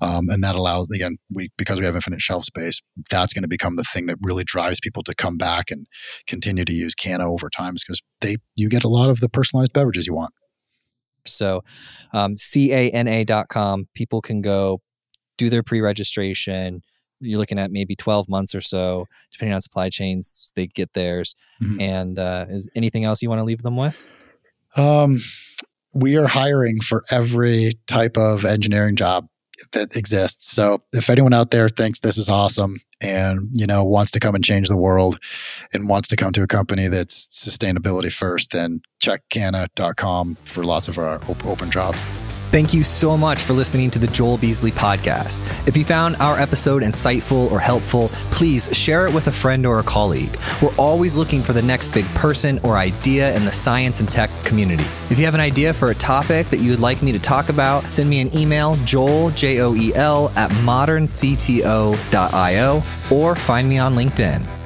Um, 0.00 0.28
and 0.28 0.42
that 0.42 0.54
allows 0.54 0.90
again 0.90 1.18
we 1.30 1.50
because 1.58 1.78
we 1.78 1.84
have 1.84 1.94
infinite 1.94 2.22
shelf 2.22 2.44
space 2.44 2.80
that's 3.10 3.34
going 3.34 3.42
to 3.42 3.48
become 3.48 3.76
the 3.76 3.84
thing 3.84 4.06
that 4.06 4.16
really 4.22 4.44
drives 4.44 4.80
people 4.80 5.02
to 5.02 5.14
come 5.14 5.36
back 5.36 5.70
and 5.70 5.86
continue 6.26 6.64
to 6.64 6.72
use 6.72 6.94
Cana 6.94 7.30
over 7.30 7.50
time 7.50 7.74
because 7.74 8.00
they 8.22 8.36
you 8.56 8.70
get 8.70 8.82
a 8.82 8.88
lot 8.88 9.10
of 9.10 9.20
the 9.20 9.28
personalized 9.28 9.74
beverages 9.74 10.06
you 10.06 10.14
want 10.14 10.32
so 11.26 11.62
um, 12.14 12.34
cana.com 12.36 13.88
people 13.94 14.22
can 14.22 14.40
go 14.40 14.80
do 15.36 15.50
their 15.50 15.62
pre-registration 15.62 16.80
you're 17.20 17.38
looking 17.38 17.58
at 17.58 17.70
maybe 17.70 17.94
12 17.94 18.26
months 18.26 18.54
or 18.54 18.62
so 18.62 19.06
depending 19.32 19.52
on 19.52 19.60
supply 19.60 19.90
chains 19.90 20.50
they 20.56 20.66
get 20.66 20.94
theirs 20.94 21.34
mm-hmm. 21.62 21.78
and 21.78 22.18
uh, 22.18 22.46
is 22.48 22.70
anything 22.74 23.04
else 23.04 23.20
you 23.20 23.28
want 23.28 23.38
to 23.38 23.44
leave 23.44 23.62
them 23.62 23.76
with 23.76 24.08
um, 24.76 25.18
we 25.94 26.16
are 26.16 26.26
hiring 26.26 26.80
for 26.80 27.04
every 27.10 27.72
type 27.86 28.16
of 28.16 28.44
engineering 28.44 28.96
job 28.96 29.26
that 29.72 29.96
exists. 29.96 30.50
So 30.50 30.82
if 30.92 31.10
anyone 31.10 31.34
out 31.34 31.50
there 31.50 31.68
thinks 31.68 32.00
this 32.00 32.16
is 32.16 32.28
awesome 32.28 32.80
and 33.02 33.48
you 33.54 33.66
know 33.66 33.84
wants 33.84 34.10
to 34.12 34.20
come 34.20 34.34
and 34.34 34.44
change 34.44 34.68
the 34.68 34.76
world 34.76 35.18
and 35.72 35.88
wants 35.88 36.08
to 36.08 36.16
come 36.16 36.32
to 36.32 36.42
a 36.42 36.46
company 36.46 36.88
that's 36.88 37.26
sustainability 37.26 38.12
first, 38.12 38.52
then 38.52 38.80
check 39.00 39.22
cana.com 39.30 40.36
for 40.44 40.64
lots 40.64 40.88
of 40.88 40.98
our 40.98 41.20
open 41.44 41.70
jobs. 41.70 42.04
Thank 42.50 42.74
you 42.74 42.82
so 42.82 43.16
much 43.16 43.42
for 43.42 43.52
listening 43.52 43.92
to 43.92 44.00
the 44.00 44.08
Joel 44.08 44.36
Beasley 44.36 44.72
podcast. 44.72 45.38
If 45.68 45.76
you 45.76 45.84
found 45.84 46.16
our 46.16 46.36
episode 46.36 46.82
insightful 46.82 47.48
or 47.52 47.60
helpful, 47.60 48.08
please 48.32 48.68
share 48.76 49.06
it 49.06 49.14
with 49.14 49.28
a 49.28 49.32
friend 49.32 49.64
or 49.64 49.78
a 49.78 49.84
colleague. 49.84 50.36
We're 50.60 50.74
always 50.74 51.14
looking 51.14 51.42
for 51.42 51.52
the 51.52 51.62
next 51.62 51.90
big 51.90 52.06
person 52.06 52.58
or 52.64 52.76
idea 52.76 53.32
in 53.36 53.44
the 53.44 53.52
science 53.52 54.00
and 54.00 54.10
tech 54.10 54.30
community. 54.42 54.84
If 55.10 55.18
you 55.18 55.26
have 55.26 55.34
an 55.34 55.40
idea 55.40 55.72
for 55.72 55.92
a 55.92 55.94
topic 55.94 56.50
that 56.50 56.58
you 56.58 56.72
would 56.72 56.80
like 56.80 57.02
me 57.02 57.12
to 57.12 57.20
talk 57.20 57.50
about, 57.50 57.84
send 57.92 58.10
me 58.10 58.20
an 58.20 58.36
email, 58.36 58.74
joel, 58.84 59.30
J 59.30 59.60
O 59.60 59.76
E 59.76 59.94
L, 59.94 60.32
at 60.34 60.50
moderncto.io, 60.50 62.82
or 63.12 63.36
find 63.36 63.68
me 63.68 63.78
on 63.78 63.94
LinkedIn. 63.94 64.59